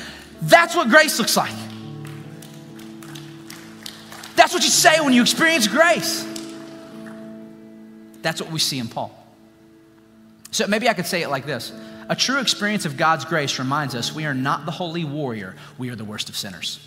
That's 0.42 0.76
what 0.76 0.90
grace 0.90 1.20
looks 1.20 1.38
like. 1.38 1.54
That's 4.46 4.54
what 4.54 4.64
you 4.64 4.70
say 4.70 5.02
when 5.02 5.12
you 5.12 5.24
experience 5.24 5.68
grace. 5.68 6.24
That's 8.22 8.40
what 8.40 8.52
we 8.52 8.60
see 8.60 8.78
in 8.78 8.88
Paul. 8.88 9.12
So 10.52 10.68
maybe 10.68 10.88
I 10.88 10.94
could 10.94 11.08
say 11.08 11.24
it 11.24 11.30
like 11.30 11.48
this 11.48 11.74
A 12.10 12.16
true 12.16 12.40
experience 12.40 12.86
of 12.86 12.96
God's 12.96 13.26
grace 13.26 13.58
reminds 13.58 13.96
us 13.96 14.14
we 14.14 14.28
are 14.28 14.36
not 14.36 14.68
the 14.68 14.72
holy 14.72 15.04
warrior, 15.04 15.56
we 15.80 15.90
are 15.90 15.96
the 15.96 16.06
worst 16.06 16.30
of 16.30 16.38
sinners. 16.38 16.80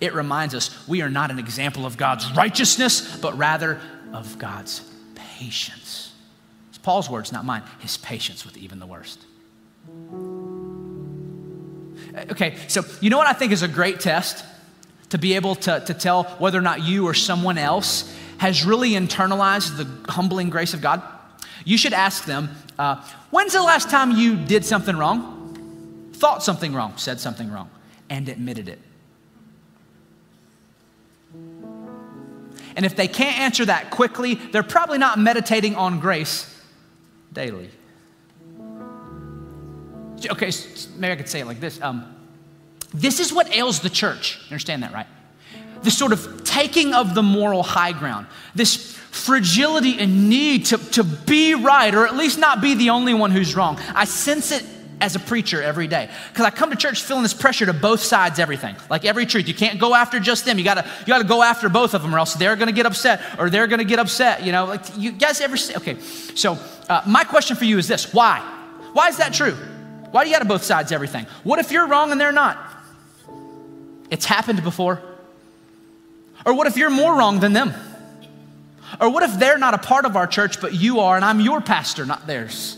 It 0.00 0.14
reminds 0.14 0.54
us 0.54 0.88
we 0.88 1.02
are 1.02 1.10
not 1.10 1.30
an 1.30 1.38
example 1.38 1.84
of 1.84 1.98
God's 1.98 2.32
righteousness, 2.32 3.18
but 3.18 3.36
rather 3.36 3.78
of 4.14 4.38
God's 4.38 4.80
patience. 5.14 6.14
It's 6.70 6.78
Paul's 6.78 7.10
words, 7.10 7.30
not 7.30 7.44
mine, 7.44 7.62
his 7.80 7.98
patience 7.98 8.46
with 8.46 8.56
even 8.56 8.78
the 8.78 8.86
worst. 8.86 9.20
Uh, 12.16 12.24
okay, 12.30 12.56
so 12.68 12.80
you 13.02 13.10
know 13.10 13.18
what 13.18 13.26
I 13.26 13.34
think 13.34 13.52
is 13.52 13.60
a 13.60 13.68
great 13.68 14.00
test? 14.00 14.46
To 15.12 15.18
be 15.18 15.34
able 15.34 15.54
to, 15.54 15.78
to 15.80 15.92
tell 15.92 16.22
whether 16.38 16.58
or 16.58 16.62
not 16.62 16.80
you 16.80 17.06
or 17.06 17.12
someone 17.12 17.58
else 17.58 18.10
has 18.38 18.64
really 18.64 18.92
internalized 18.92 19.76
the 19.76 20.10
humbling 20.10 20.48
grace 20.48 20.72
of 20.72 20.80
God, 20.80 21.02
you 21.66 21.76
should 21.76 21.92
ask 21.92 22.24
them, 22.24 22.48
uh, 22.78 22.96
when's 23.28 23.52
the 23.52 23.62
last 23.62 23.90
time 23.90 24.12
you 24.12 24.36
did 24.36 24.64
something 24.64 24.96
wrong, 24.96 26.10
thought 26.14 26.42
something 26.42 26.72
wrong, 26.72 26.94
said 26.96 27.20
something 27.20 27.52
wrong, 27.52 27.68
and 28.08 28.26
admitted 28.26 28.70
it? 28.70 28.78
And 32.74 32.86
if 32.86 32.96
they 32.96 33.06
can't 33.06 33.38
answer 33.38 33.66
that 33.66 33.90
quickly, 33.90 34.36
they're 34.36 34.62
probably 34.62 34.96
not 34.96 35.18
meditating 35.18 35.76
on 35.76 36.00
grace 36.00 36.58
daily. 37.34 37.68
Okay, 40.24 40.50
maybe 40.96 41.12
I 41.12 41.16
could 41.16 41.28
say 41.28 41.40
it 41.40 41.46
like 41.46 41.60
this. 41.60 41.82
Um, 41.82 42.21
this 42.94 43.20
is 43.20 43.32
what 43.32 43.54
ails 43.54 43.80
the 43.80 43.90
church. 43.90 44.38
Understand 44.46 44.82
that, 44.82 44.92
right? 44.92 45.06
This 45.82 45.98
sort 45.98 46.12
of 46.12 46.44
taking 46.44 46.94
of 46.94 47.14
the 47.14 47.22
moral 47.22 47.62
high 47.62 47.92
ground, 47.92 48.26
this 48.54 48.92
fragility 48.96 49.98
and 49.98 50.28
need 50.28 50.66
to, 50.66 50.78
to 50.92 51.04
be 51.04 51.54
right, 51.54 51.94
or 51.94 52.06
at 52.06 52.16
least 52.16 52.38
not 52.38 52.60
be 52.60 52.74
the 52.74 52.90
only 52.90 53.14
one 53.14 53.30
who's 53.30 53.54
wrong. 53.54 53.78
I 53.94 54.04
sense 54.04 54.52
it 54.52 54.64
as 55.02 55.16
a 55.16 55.18
preacher 55.18 55.60
every 55.60 55.88
day 55.88 56.08
because 56.32 56.46
I 56.46 56.50
come 56.50 56.70
to 56.70 56.76
church 56.76 57.02
feeling 57.02 57.24
this 57.24 57.34
pressure 57.34 57.66
to 57.66 57.72
both 57.72 58.00
sides 58.00 58.38
everything. 58.38 58.76
Like 58.88 59.04
every 59.04 59.26
truth. 59.26 59.48
You 59.48 59.54
can't 59.54 59.80
go 59.80 59.94
after 59.94 60.20
just 60.20 60.44
them. 60.44 60.58
You 60.58 60.64
gotta 60.64 60.88
you 61.00 61.06
gotta 61.06 61.24
go 61.24 61.42
after 61.42 61.68
both 61.68 61.92
of 61.92 62.02
them 62.02 62.14
or 62.14 62.18
else 62.18 62.34
they're 62.34 62.54
gonna 62.54 62.72
get 62.72 62.86
upset 62.86 63.20
or 63.38 63.50
they're 63.50 63.66
gonna 63.66 63.84
get 63.84 63.98
upset 63.98 64.44
you 64.44 64.52
know? 64.52 64.64
Like 64.64 64.96
you 64.96 65.10
guys 65.10 65.40
ever 65.40 65.56
see 65.56 65.74
okay. 65.76 65.98
So 66.00 66.56
uh, 66.88 67.02
my 67.06 67.24
question 67.24 67.56
for 67.56 67.64
you 67.64 67.78
is 67.78 67.88
this. 67.88 68.14
Why? 68.14 68.38
Why 68.92 69.08
is 69.08 69.16
that 69.16 69.34
true? 69.34 69.56
Why 70.12 70.22
do 70.22 70.30
you 70.30 70.36
gotta 70.36 70.48
both 70.48 70.62
sides 70.62 70.92
everything? 70.92 71.26
What 71.42 71.58
if 71.58 71.72
you're 71.72 71.88
wrong 71.88 72.12
and 72.12 72.20
they're 72.20 72.30
not 72.30 72.71
it's 74.12 74.26
happened 74.26 74.62
before. 74.62 75.00
Or 76.44 76.52
what 76.52 76.66
if 76.66 76.76
you're 76.76 76.90
more 76.90 77.16
wrong 77.16 77.40
than 77.40 77.54
them? 77.54 77.72
Or 79.00 79.08
what 79.08 79.22
if 79.22 79.38
they're 79.38 79.56
not 79.56 79.72
a 79.72 79.78
part 79.78 80.04
of 80.04 80.16
our 80.16 80.26
church, 80.26 80.60
but 80.60 80.74
you 80.74 81.00
are, 81.00 81.16
and 81.16 81.24
I'm 81.24 81.40
your 81.40 81.62
pastor, 81.62 82.04
not 82.04 82.26
theirs? 82.26 82.76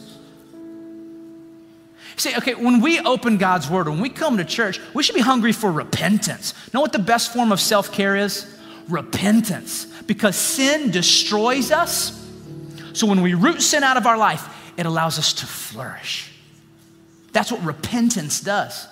See, 2.16 2.36
okay, 2.36 2.54
when 2.54 2.80
we 2.80 3.00
open 3.00 3.38
God's 3.38 3.68
word, 3.68 3.88
when 3.88 4.00
we 4.00 4.10
come 4.10 4.36
to 4.36 4.44
church, 4.44 4.78
we 4.94 5.02
should 5.02 5.16
be 5.16 5.20
hungry 5.20 5.50
for 5.50 5.72
repentance. 5.72 6.54
Know 6.72 6.80
what 6.80 6.92
the 6.92 7.00
best 7.00 7.32
form 7.32 7.50
of 7.50 7.60
self 7.60 7.90
care 7.90 8.14
is? 8.14 8.46
Repentance. 8.88 9.86
Because 10.06 10.36
sin 10.36 10.92
destroys 10.92 11.72
us. 11.72 12.12
So 12.92 13.08
when 13.08 13.22
we 13.22 13.34
root 13.34 13.60
sin 13.60 13.82
out 13.82 13.96
of 13.96 14.06
our 14.06 14.16
life, 14.16 14.48
it 14.76 14.86
allows 14.86 15.18
us 15.18 15.32
to 15.32 15.46
flourish. 15.46 16.30
That's 17.32 17.50
what 17.50 17.64
repentance 17.64 18.38
does. 18.40 18.86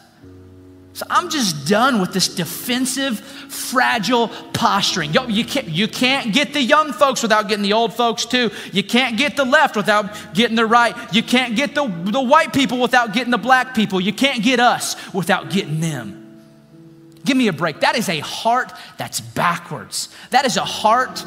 So 0.95 1.07
I'm 1.09 1.31
just 1.31 1.67
done 1.67 2.01
with 2.01 2.13
this 2.13 2.29
defensive, 2.29 3.19
fragile 3.19 4.29
posturing. 4.53 5.15
Yo, 5.15 5.27
you 5.27 5.45
can't, 5.45 5.69
you 5.69 5.89
can't 5.89 6.35
get 6.35 6.53
the 6.53 6.61
young 6.61 6.93
folks 6.93 7.23
without 7.23 7.49
getting 7.49 7.63
the 7.63 7.73
old 7.73 7.95
folks 7.95 8.27
too. 8.27 8.51
You 8.73 8.83
can't 8.83 9.17
get 9.17 9.35
the 9.35 9.45
left 9.45 9.75
without 9.75 10.35
getting 10.35 10.55
the 10.55 10.67
right. 10.67 10.95
You 11.15 11.23
can't 11.23 11.57
get 11.57 11.75
the, 11.75 11.87
the 11.87 12.21
white 12.21 12.53
people 12.53 12.79
without 12.79 13.15
getting 13.15 13.31
the 13.31 13.39
black 13.39 13.75
people. 13.75 14.01
You 14.01 14.13
can't 14.13 14.43
get 14.43 14.61
us 14.61 14.97
without 15.15 15.49
getting 15.49 15.81
them. 15.81 16.19
Give 17.25 17.39
me 17.39 17.49
a 17.49 17.53
break. 17.55 17.81
That 17.81 17.97
is 17.97 18.11
a 18.11 18.19
heart 18.19 18.71
that's 18.99 19.21
backwards. 19.21 20.11
That 20.31 20.45
is 20.45 20.59
a 20.59 20.65
heart 20.65 21.25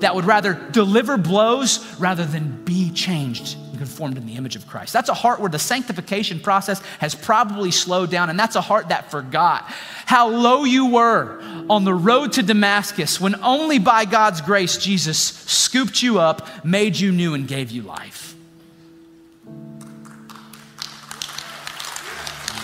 that 0.00 0.14
would 0.14 0.26
rather 0.26 0.54
deliver 0.72 1.16
blows 1.16 1.98
rather 1.98 2.26
than 2.26 2.64
be 2.64 2.90
changed 2.90 3.56
conformed 3.78 4.18
in 4.18 4.26
the 4.26 4.36
image 4.36 4.56
of 4.56 4.66
Christ. 4.66 4.92
That's 4.92 5.08
a 5.08 5.14
heart 5.14 5.40
where 5.40 5.48
the 5.48 5.58
sanctification 5.58 6.40
process 6.40 6.80
has 6.98 7.14
probably 7.14 7.70
slowed 7.70 8.10
down, 8.10 8.28
and 8.28 8.38
that's 8.38 8.56
a 8.56 8.60
heart 8.60 8.88
that 8.88 9.10
forgot 9.10 9.64
how 10.04 10.28
low 10.28 10.64
you 10.64 10.86
were 10.86 11.40
on 11.70 11.84
the 11.84 11.94
road 11.94 12.32
to 12.32 12.42
Damascus 12.42 13.20
when 13.20 13.42
only 13.42 13.78
by 13.78 14.04
God's 14.04 14.40
grace 14.40 14.76
Jesus 14.78 15.18
scooped 15.18 16.02
you 16.02 16.18
up, 16.18 16.64
made 16.64 16.98
you 16.98 17.12
new, 17.12 17.34
and 17.34 17.46
gave 17.46 17.70
you 17.70 17.82
life. 17.82 18.34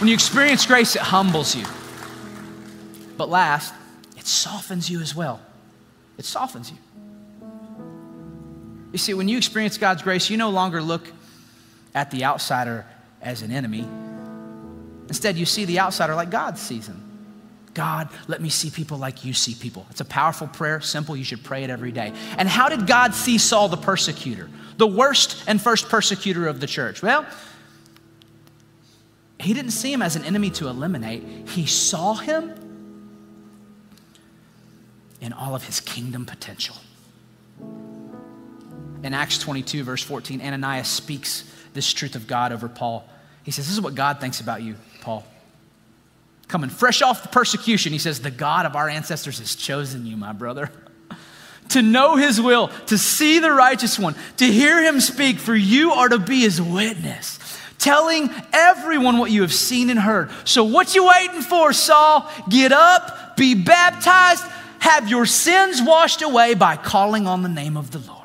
When 0.00 0.08
you 0.08 0.14
experience 0.14 0.66
grace, 0.66 0.96
it 0.96 1.02
humbles 1.02 1.54
you. 1.54 1.64
But 3.16 3.28
last, 3.28 3.72
it 4.16 4.26
softens 4.26 4.90
you 4.90 5.00
as 5.00 5.14
well. 5.14 5.40
It 6.18 6.24
softens 6.24 6.70
you. 6.70 6.78
You 8.95 8.99
see, 8.99 9.12
when 9.12 9.26
you 9.26 9.36
experience 9.36 9.76
God's 9.76 10.03
grace, 10.03 10.30
you 10.30 10.36
no 10.36 10.51
longer 10.51 10.80
look 10.80 11.11
at 11.97 12.12
the 12.12 12.22
outsider 12.22 12.86
as 13.20 13.42
an 13.42 13.51
enemy. 13.51 13.84
Instead, 15.09 15.34
you 15.36 15.47
see 15.47 15.64
the 15.64 15.80
outsider 15.80 16.14
like 16.14 16.30
God 16.30 16.57
sees 16.57 16.86
him. 16.86 17.03
God, 17.74 18.09
let 18.28 18.40
me 18.40 18.49
see 18.51 18.70
people 18.70 18.97
like 18.97 19.24
you 19.24 19.32
see 19.32 19.57
people. 19.57 19.84
It's 19.90 20.01
a 20.01 20.05
powerful 20.05 20.47
prayer, 20.47 20.80
simple. 20.80 21.16
You 21.16 21.24
should 21.24 21.42
pray 21.42 21.64
it 21.64 21.70
every 21.70 21.90
day. 21.90 22.12
And 22.38 22.49
how 22.49 22.68
did 22.68 22.86
God 22.86 23.14
see 23.14 23.36
Saul 23.36 23.68
the 23.68 23.76
persecutor, 23.76 24.49
the 24.76 24.86
worst 24.86 25.42
and 25.49 25.61
first 25.61 25.88
persecutor 25.88 26.47
of 26.47 26.61
the 26.61 26.68
church? 26.68 27.03
Well, 27.03 27.26
he 29.40 29.55
didn't 29.55 29.72
see 29.72 29.92
him 29.92 30.03
as 30.03 30.14
an 30.14 30.22
enemy 30.22 30.51
to 30.51 30.68
eliminate, 30.68 31.49
he 31.49 31.66
saw 31.66 32.14
him 32.14 32.55
in 35.20 35.32
all 35.32 35.57
of 35.57 35.64
his 35.64 35.80
kingdom 35.80 36.24
potential 36.24 36.76
in 39.05 39.12
Acts 39.12 39.38
22, 39.38 39.84
verse 39.84 40.02
14, 40.02 40.40
Ananias 40.40 40.88
speaks 40.88 41.44
this 41.74 41.92
truth 41.92 42.16
of 42.16 42.26
God 42.26 42.52
over 42.52 42.68
Paul. 42.68 43.07
He 43.42 43.50
says, 43.50 43.66
This 43.66 43.74
is 43.74 43.80
what 43.80 43.94
God 43.94 44.18
thinks 44.18 44.40
about 44.40 44.62
you, 44.62 44.76
Paul. 45.02 45.24
Coming 46.48 46.70
fresh 46.70 47.02
off 47.02 47.22
the 47.22 47.28
persecution, 47.28 47.92
he 47.92 47.98
says, 47.98 48.20
The 48.20 48.30
God 48.30 48.64
of 48.64 48.74
our 48.74 48.88
ancestors 48.88 49.38
has 49.40 49.55
chosen 49.55 50.07
you, 50.07 50.16
my 50.16 50.32
brother, 50.32 50.70
to 51.68 51.82
know 51.82 52.16
his 52.16 52.40
will, 52.40 52.68
to 52.86 52.96
see 52.96 53.40
the 53.40 53.52
righteous 53.52 53.98
one, 53.98 54.14
to 54.38 54.46
hear 54.46 54.82
him 54.82 55.00
speak, 55.00 55.38
for 55.38 55.55
you 55.55 55.92
are 55.92 56.09
to 56.09 56.18
be 56.18 56.40
his 56.40 56.61
witness 56.61 57.38
telling 57.78 58.30
everyone 58.55 59.18
what 59.18 59.30
you 59.30 59.42
have 59.42 59.52
seen 59.52 59.90
and 59.90 59.98
heard. 59.98 60.30
So, 60.44 60.64
what 60.64 60.94
you 60.94 61.07
waiting 61.07 61.42
for, 61.42 61.74
Saul? 61.74 62.30
Get 62.48 62.72
up, 62.72 63.36
be 63.36 63.55
baptized, 63.55 64.42
have 64.78 65.11
your 65.11 65.26
sins 65.26 65.82
washed 65.82 66.22
away 66.22 66.55
by 66.55 66.76
calling 66.76 67.26
on 67.26 67.42
the 67.42 67.48
name 67.50 67.76
of 67.76 67.90
the 67.90 67.98
Lord. 67.98 68.23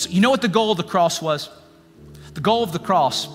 So, 0.00 0.08
you 0.08 0.22
know 0.22 0.30
what 0.30 0.40
the 0.40 0.48
goal 0.48 0.70
of 0.70 0.78
the 0.78 0.82
cross 0.82 1.20
was? 1.20 1.50
The 2.32 2.40
goal 2.40 2.62
of 2.62 2.72
the 2.72 2.78
cross 2.78 3.28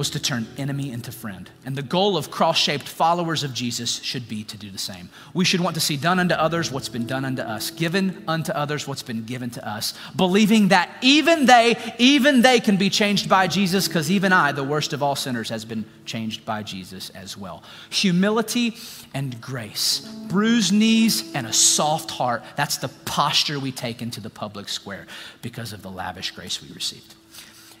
was 0.00 0.08
to 0.08 0.18
turn 0.18 0.46
enemy 0.56 0.90
into 0.90 1.12
friend. 1.12 1.50
And 1.66 1.76
the 1.76 1.82
goal 1.82 2.16
of 2.16 2.30
cross 2.30 2.56
shaped 2.56 2.88
followers 2.88 3.44
of 3.44 3.52
Jesus 3.52 4.00
should 4.00 4.30
be 4.30 4.42
to 4.44 4.56
do 4.56 4.70
the 4.70 4.78
same. 4.78 5.10
We 5.34 5.44
should 5.44 5.60
want 5.60 5.74
to 5.74 5.80
see 5.80 5.98
done 5.98 6.18
unto 6.18 6.34
others 6.34 6.72
what's 6.72 6.88
been 6.88 7.04
done 7.04 7.26
unto 7.26 7.42
us, 7.42 7.70
given 7.70 8.24
unto 8.26 8.50
others 8.52 8.88
what's 8.88 9.02
been 9.02 9.24
given 9.24 9.50
to 9.50 9.68
us, 9.68 9.92
believing 10.16 10.68
that 10.68 10.88
even 11.02 11.44
they, 11.44 11.76
even 11.98 12.40
they 12.40 12.60
can 12.60 12.78
be 12.78 12.88
changed 12.88 13.28
by 13.28 13.46
Jesus, 13.46 13.88
because 13.88 14.10
even 14.10 14.32
I, 14.32 14.52
the 14.52 14.64
worst 14.64 14.94
of 14.94 15.02
all 15.02 15.16
sinners, 15.16 15.50
has 15.50 15.66
been 15.66 15.84
changed 16.06 16.46
by 16.46 16.62
Jesus 16.62 17.10
as 17.10 17.36
well. 17.36 17.62
Humility 17.90 18.78
and 19.12 19.38
grace, 19.38 20.00
bruised 20.28 20.72
knees 20.72 21.30
and 21.34 21.46
a 21.46 21.52
soft 21.52 22.10
heart. 22.10 22.42
That's 22.56 22.78
the 22.78 22.88
posture 23.04 23.60
we 23.60 23.70
take 23.70 24.00
into 24.00 24.22
the 24.22 24.30
public 24.30 24.70
square 24.70 25.06
because 25.42 25.74
of 25.74 25.82
the 25.82 25.90
lavish 25.90 26.30
grace 26.30 26.62
we 26.62 26.72
received. 26.72 27.16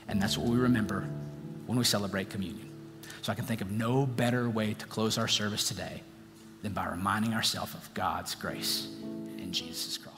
And 0.06 0.20
that's 0.20 0.36
what 0.36 0.50
we 0.50 0.58
remember 0.58 1.08
when 1.70 1.78
we 1.78 1.84
celebrate 1.84 2.28
communion. 2.28 2.68
So 3.22 3.30
I 3.30 3.36
can 3.36 3.44
think 3.44 3.60
of 3.60 3.70
no 3.70 4.04
better 4.04 4.50
way 4.50 4.74
to 4.74 4.86
close 4.86 5.18
our 5.18 5.28
service 5.28 5.68
today 5.68 6.02
than 6.62 6.72
by 6.72 6.88
reminding 6.88 7.32
ourselves 7.32 7.74
of 7.74 7.94
God's 7.94 8.34
grace 8.34 8.88
in 9.38 9.52
Jesus' 9.52 9.96
cross. 9.96 10.09